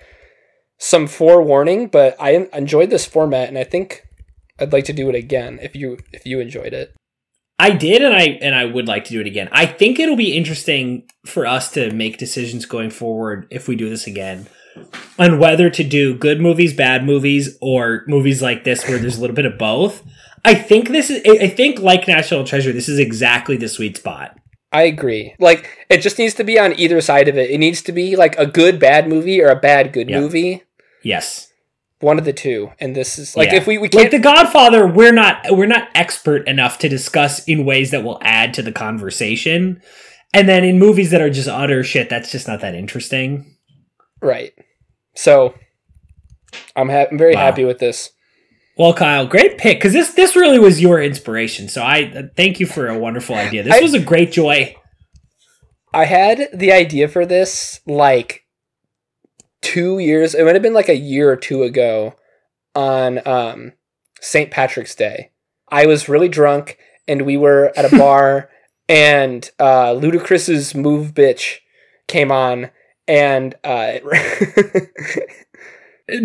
some 0.81 1.07
forewarning. 1.07 1.87
But 1.87 2.15
I 2.19 2.47
enjoyed 2.53 2.89
this 2.89 3.05
format, 3.05 3.47
and 3.47 3.57
I 3.57 3.63
think 3.63 4.03
I'd 4.59 4.73
like 4.73 4.85
to 4.85 4.93
do 4.93 5.07
it 5.07 5.15
again 5.15 5.59
if 5.61 5.75
you 5.75 5.97
if 6.11 6.25
you 6.25 6.39
enjoyed 6.39 6.73
it. 6.73 6.93
I 7.59 7.69
did, 7.69 8.01
and 8.01 8.15
I 8.15 8.39
and 8.41 8.55
I 8.55 8.65
would 8.65 8.87
like 8.87 9.05
to 9.05 9.11
do 9.11 9.21
it 9.21 9.27
again. 9.27 9.47
I 9.51 9.65
think 9.67 9.99
it'll 9.99 10.15
be 10.15 10.35
interesting 10.35 11.07
for 11.25 11.45
us 11.45 11.71
to 11.73 11.91
make 11.91 12.17
decisions 12.17 12.65
going 12.65 12.89
forward 12.89 13.47
if 13.51 13.67
we 13.67 13.75
do 13.75 13.87
this 13.89 14.07
again 14.07 14.47
on 15.19 15.37
whether 15.37 15.69
to 15.69 15.83
do 15.83 16.15
good 16.15 16.41
movies, 16.41 16.73
bad 16.73 17.05
movies, 17.05 17.57
or 17.61 18.03
movies 18.07 18.41
like 18.41 18.63
this 18.63 18.87
where 18.87 18.97
there's 18.97 19.17
a 19.17 19.21
little 19.21 19.35
bit 19.35 19.45
of 19.45 19.57
both. 19.57 20.03
I 20.43 20.55
think 20.55 20.89
this 20.89 21.11
is. 21.11 21.21
I 21.39 21.47
think 21.47 21.79
like 21.79 22.07
National 22.07 22.43
Treasure, 22.43 22.71
this 22.71 22.89
is 22.89 22.97
exactly 22.97 23.57
the 23.57 23.69
sweet 23.69 23.97
spot. 23.97 24.37
I 24.71 24.83
agree. 24.83 25.35
Like 25.37 25.85
it 25.89 25.97
just 26.01 26.17
needs 26.17 26.33
to 26.35 26.43
be 26.43 26.57
on 26.57 26.73
either 26.79 26.99
side 27.01 27.27
of 27.27 27.37
it. 27.37 27.51
It 27.51 27.57
needs 27.59 27.81
to 27.83 27.91
be 27.91 28.15
like 28.15 28.37
a 28.39 28.47
good 28.47 28.79
bad 28.79 29.07
movie 29.07 29.41
or 29.41 29.49
a 29.49 29.55
bad 29.55 29.93
good 29.93 30.09
Yeah. 30.09 30.21
movie. 30.21 30.63
Yes, 31.03 31.47
One 31.99 32.17
of 32.17 32.25
the 32.25 32.33
two. 32.33 32.71
And 32.79 32.95
this 32.95 33.19
is 33.19 33.37
like 33.37 33.51
Yeah. 33.51 33.57
if 33.57 33.67
we 33.67 33.77
we 33.77 33.87
can't 33.89 34.03
like 34.05 34.11
The 34.11 34.19
Godfather, 34.19 34.87
we're 34.87 35.11
not 35.13 35.45
we're 35.51 35.67
not 35.67 35.87
expert 35.93 36.47
enough 36.47 36.79
to 36.79 36.89
discuss 36.89 37.43
in 37.47 37.63
ways 37.65 37.91
that 37.91 38.03
will 38.03 38.19
add 38.23 38.53
to 38.55 38.61
the 38.63 38.71
conversation. 38.71 39.81
And 40.33 40.47
then 40.49 40.63
in 40.63 40.79
movies 40.79 41.11
that 41.11 41.21
are 41.21 41.29
just 41.29 41.47
utter 41.49 41.83
shit, 41.83 42.09
that's 42.09 42.31
just 42.31 42.47
not 42.47 42.61
that 42.61 42.73
interesting. 42.73 43.55
Right. 44.21 44.53
So 45.15 45.53
I'm 46.75 46.89
ha- 46.89 47.07
I'm 47.11 47.17
very 47.17 47.35
Wow. 47.35 47.41
happy 47.41 47.65
with 47.65 47.79
this. 47.79 48.11
Well, 48.77 48.93
Kyle, 48.93 49.27
great 49.27 49.57
pick 49.59 49.77
because 49.77 49.93
this 49.93 50.13
this 50.13 50.35
really 50.35 50.57
was 50.57 50.81
your 50.81 51.01
inspiration. 51.01 51.67
So 51.69 51.83
I 51.83 52.11
uh, 52.15 52.21
thank 52.35 52.59
you 52.59 52.65
for 52.65 52.87
a 52.87 52.97
wonderful 52.97 53.35
idea. 53.35 53.61
This 53.63 53.73
I- 53.75 53.81
was 53.81 53.93
a 53.93 53.99
great 53.99 54.31
joy. 54.31 54.75
I 55.93 56.05
had 56.05 56.47
the 56.53 56.71
idea 56.71 57.07
for 57.09 57.25
this 57.25 57.81
like 57.85 58.40
two 59.61 59.99
years. 59.99 60.33
It 60.33 60.43
might 60.43 60.55
have 60.55 60.61
been 60.61 60.73
like 60.73 60.89
a 60.89 60.97
year 60.97 61.31
or 61.31 61.35
two 61.35 61.63
ago 61.63 62.15
on 62.75 63.25
um, 63.27 63.73
St. 64.19 64.51
Patrick's 64.51 64.95
Day. 64.95 65.31
I 65.69 65.85
was 65.85 66.09
really 66.09 66.29
drunk 66.29 66.77
and 67.07 67.23
we 67.23 67.37
were 67.37 67.71
at 67.75 67.91
a 67.91 67.95
bar 67.97 68.49
and 68.89 69.49
uh, 69.59 69.93
Ludacris's 69.93 70.75
"Move 70.75 71.13
Bitch" 71.13 71.59
came 72.07 72.31
on 72.31 72.71
and 73.07 73.55
uh, 73.63 73.99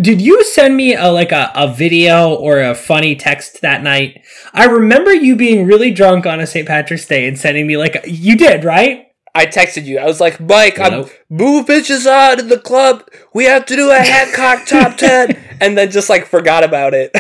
Did 0.01 0.21
you 0.21 0.43
send 0.43 0.77
me 0.77 0.95
a 0.97 1.09
like 1.09 1.31
a, 1.31 1.53
a 1.55 1.73
video 1.73 2.35
or 2.35 2.61
a 2.61 2.75
funny 2.75 3.15
text 3.15 3.61
that 3.63 3.83
night? 3.83 4.25
I 4.53 4.65
remember 4.65 5.15
you 5.15 5.37
being 5.37 5.67
really 5.67 5.93
drunk 5.93 6.27
on 6.27 6.41
a 6.41 6.47
St. 6.47 6.67
Patrick's 6.67 7.07
Day 7.07 7.29
and 7.29 7.39
sending 7.39 7.67
me 7.67 7.77
like 7.77 8.05
a, 8.05 8.11
you 8.11 8.37
did, 8.37 8.65
right? 8.65 9.06
I 9.37 9.47
texted 9.47 9.85
you. 9.85 9.99
I 9.99 10.05
was 10.07 10.21
like, 10.21 10.41
Mike, 10.41 10.79
I'm 10.79 10.93
Nope. 10.93 11.11
move 11.29 11.67
bitches 11.67 12.07
out 12.07 12.41
in 12.41 12.49
the 12.49 12.59
club. 12.59 13.07
We 13.35 13.45
have 13.45 13.67
to 13.67 13.77
do 13.77 13.91
a 13.91 13.99
Hancock 13.99 14.67
top 14.67 14.97
ten, 14.99 15.37
and 15.61 15.77
then 15.77 15.91
just 15.91 16.09
like 16.09 16.27
forgot 16.27 16.65
about 16.65 16.95
it 16.95 17.11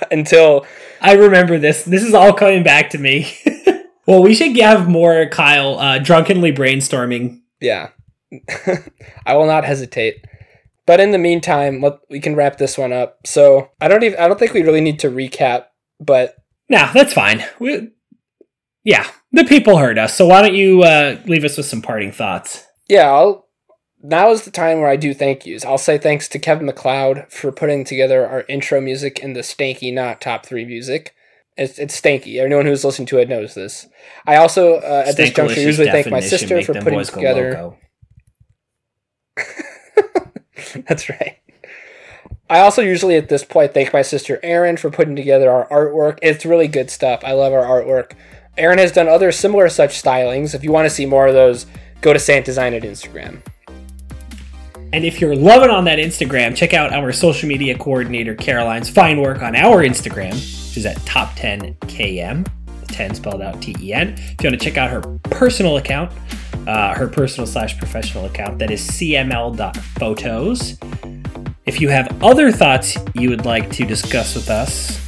until 0.10 0.66
I 1.00 1.12
remember 1.14 1.58
this. 1.58 1.84
This 1.84 2.02
is 2.02 2.14
all 2.14 2.32
coming 2.32 2.62
back 2.62 2.90
to 2.90 2.98
me. 2.98 3.32
well, 4.06 4.22
we 4.22 4.34
should 4.34 4.56
have 4.56 4.88
more 4.88 5.26
Kyle 5.26 5.78
uh, 5.78 5.98
drunkenly 5.98 6.52
brainstorming. 6.52 7.40
yeah. 7.60 7.90
I 9.26 9.34
will 9.36 9.46
not 9.46 9.64
hesitate. 9.64 10.24
But 10.86 11.00
in 11.00 11.12
the 11.12 11.18
meantime, 11.18 11.80
let, 11.80 11.98
we 12.10 12.20
can 12.20 12.34
wrap 12.34 12.58
this 12.58 12.76
one 12.76 12.92
up. 12.92 13.18
So 13.26 13.70
I 13.80 13.88
don't 13.88 14.02
even 14.02 14.18
I 14.18 14.26
don't 14.28 14.38
think 14.38 14.52
we 14.52 14.62
really 14.62 14.80
need 14.80 14.98
to 15.00 15.10
recap, 15.10 15.66
but 16.00 16.34
Nah, 16.68 16.92
that's 16.92 17.12
fine. 17.12 17.44
We, 17.58 17.90
yeah, 18.84 19.08
the 19.32 19.44
people 19.44 19.78
heard 19.78 19.98
us. 19.98 20.16
So 20.16 20.26
why 20.26 20.42
don't 20.42 20.54
you 20.54 20.82
uh, 20.82 21.18
leave 21.26 21.44
us 21.44 21.56
with 21.56 21.66
some 21.66 21.82
parting 21.82 22.12
thoughts? 22.12 22.64
yeah, 22.88 23.10
I'll 23.10 23.44
now 24.02 24.30
is 24.30 24.42
the 24.42 24.50
time 24.50 24.80
where 24.80 24.88
I 24.88 24.96
do 24.96 25.14
thank 25.14 25.46
yous. 25.46 25.64
I'll 25.64 25.78
say 25.78 25.96
thanks 25.96 26.28
to 26.28 26.38
Kevin 26.38 26.66
MacLeod 26.66 27.26
for 27.30 27.50
putting 27.50 27.84
together 27.84 28.26
our 28.26 28.44
intro 28.48 28.80
music 28.80 29.22
and 29.22 29.34
the 29.34 29.40
stanky 29.40 29.92
not 29.92 30.20
top 30.20 30.44
three 30.44 30.66
music. 30.66 31.14
It's, 31.56 31.78
it's 31.78 31.98
stanky. 31.98 32.36
Everyone 32.36 32.66
who's 32.66 32.84
listened 32.84 33.08
to 33.08 33.18
it 33.18 33.28
knows 33.28 33.54
this. 33.54 33.86
I 34.26 34.36
also, 34.36 34.74
uh, 34.74 35.04
at 35.06 35.16
this 35.16 35.30
juncture, 35.30 35.60
usually 35.60 35.88
thank 35.88 36.10
my 36.10 36.20
sister 36.20 36.62
for 36.62 36.74
putting 36.74 37.02
together. 37.04 37.72
That's 40.86 41.08
right. 41.08 41.38
I 42.50 42.60
also 42.60 42.82
usually 42.82 43.16
at 43.16 43.30
this 43.30 43.42
point 43.42 43.72
thank 43.72 43.92
my 43.94 44.02
sister 44.02 44.38
Erin 44.42 44.76
for 44.76 44.90
putting 44.90 45.16
together 45.16 45.50
our 45.50 45.66
artwork. 45.68 46.18
It's 46.20 46.44
really 46.44 46.68
good 46.68 46.90
stuff. 46.90 47.20
I 47.24 47.32
love 47.32 47.54
our 47.54 47.64
artwork. 47.64 48.12
Erin 48.56 48.78
has 48.78 48.92
done 48.92 49.08
other 49.08 49.32
similar 49.32 49.68
such 49.68 50.00
stylings. 50.00 50.54
If 50.54 50.62
you 50.62 50.70
want 50.70 50.86
to 50.86 50.90
see 50.90 51.06
more 51.06 51.26
of 51.26 51.34
those, 51.34 51.66
go 52.00 52.12
to 52.12 52.18
Sant 52.18 52.44
Design 52.44 52.74
at 52.74 52.82
Instagram. 52.82 53.40
And 54.92 55.04
if 55.04 55.20
you're 55.20 55.34
loving 55.34 55.70
on 55.70 55.84
that 55.86 55.98
Instagram, 55.98 56.54
check 56.54 56.72
out 56.72 56.92
our 56.92 57.10
social 57.10 57.48
media 57.48 57.76
coordinator 57.76 58.36
Caroline's 58.36 58.88
fine 58.88 59.20
work 59.20 59.42
on 59.42 59.56
our 59.56 59.82
Instagram, 59.82 60.34
which 60.34 60.76
is 60.76 60.86
at 60.86 60.96
top10km, 60.98 62.46
10 62.86 63.14
spelled 63.16 63.42
out 63.42 63.60
T 63.60 63.74
E 63.80 63.92
N. 63.92 64.10
If 64.10 64.44
you 64.44 64.50
want 64.50 64.60
to 64.60 64.64
check 64.64 64.76
out 64.76 64.90
her 64.90 65.00
personal 65.30 65.78
account, 65.78 66.12
uh, 66.68 66.94
her 66.94 67.08
personal 67.08 67.44
slash 67.48 67.76
professional 67.76 68.26
account, 68.26 68.60
that 68.60 68.70
is 68.70 68.88
cml.photos. 68.88 70.78
If 71.66 71.80
you 71.80 71.88
have 71.88 72.22
other 72.22 72.52
thoughts 72.52 72.96
you 73.16 73.30
would 73.30 73.44
like 73.44 73.70
to 73.72 73.84
discuss 73.84 74.36
with 74.36 74.48
us, 74.48 75.00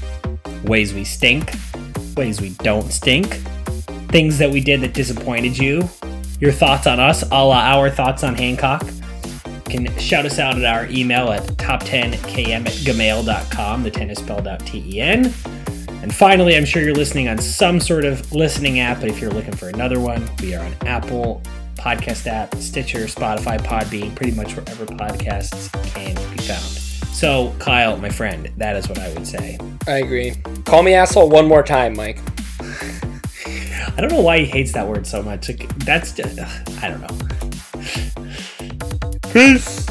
ways 0.64 0.94
we 0.94 1.04
stink, 1.04 1.52
ways 2.16 2.40
we 2.40 2.50
don't 2.50 2.90
stink, 2.90 3.26
things 4.08 4.38
that 4.38 4.50
we 4.50 4.60
did 4.60 4.80
that 4.80 4.94
disappointed 4.94 5.56
you, 5.56 5.88
your 6.40 6.52
thoughts 6.52 6.86
on 6.86 7.00
us, 7.00 7.22
a 7.30 7.44
la 7.44 7.58
our 7.58 7.90
thoughts 7.90 8.24
on 8.24 8.34
Hancock, 8.34 8.84
you 8.84 9.60
can 9.68 9.98
shout 9.98 10.24
us 10.24 10.38
out 10.38 10.56
at 10.56 10.64
our 10.64 10.86
email 10.86 11.30
at 11.30 11.42
top10km 11.56 12.66
at 12.66 12.72
gmail.com. 12.72 13.82
The 13.82 13.90
10 13.90 14.10
is 14.10 14.18
spelled 14.18 14.46
out 14.46 14.64
T 14.64 14.84
E 14.96 15.00
N. 15.00 15.32
And 16.02 16.14
finally, 16.14 16.56
I'm 16.56 16.64
sure 16.64 16.82
you're 16.82 16.94
listening 16.94 17.26
on 17.28 17.38
some 17.38 17.80
sort 17.80 18.04
of 18.04 18.30
listening 18.32 18.78
app, 18.78 19.00
but 19.00 19.08
if 19.08 19.20
you're 19.20 19.30
looking 19.30 19.56
for 19.56 19.68
another 19.68 19.98
one, 19.98 20.28
we 20.40 20.54
are 20.54 20.64
on 20.64 20.72
Apple 20.86 21.42
Podcast 21.74 22.26
app, 22.26 22.54
Stitcher, 22.56 23.06
Spotify, 23.06 23.58
Podbean, 23.58 24.14
pretty 24.14 24.32
much 24.32 24.54
wherever 24.54 24.86
podcasts 24.86 25.72
can 25.94 26.14
be 26.36 26.42
found. 26.42 26.95
So, 27.16 27.54
Kyle, 27.58 27.96
my 27.96 28.10
friend, 28.10 28.52
that 28.58 28.76
is 28.76 28.90
what 28.90 28.98
I 28.98 29.10
would 29.14 29.26
say. 29.26 29.58
I 29.86 30.00
agree. 30.00 30.34
Call 30.66 30.82
me 30.82 30.92
asshole 30.92 31.30
one 31.30 31.48
more 31.48 31.62
time, 31.62 31.96
Mike. 31.96 32.18
I 32.60 33.94
don't 33.96 34.12
know 34.12 34.20
why 34.20 34.40
he 34.40 34.44
hates 34.44 34.72
that 34.72 34.86
word 34.86 35.06
so 35.06 35.22
much. 35.22 35.48
Like, 35.48 35.66
that's 35.78 36.12
just, 36.12 36.38
I 36.82 36.90
don't 36.90 37.00
know. 37.00 37.08
Peace. 39.32 39.86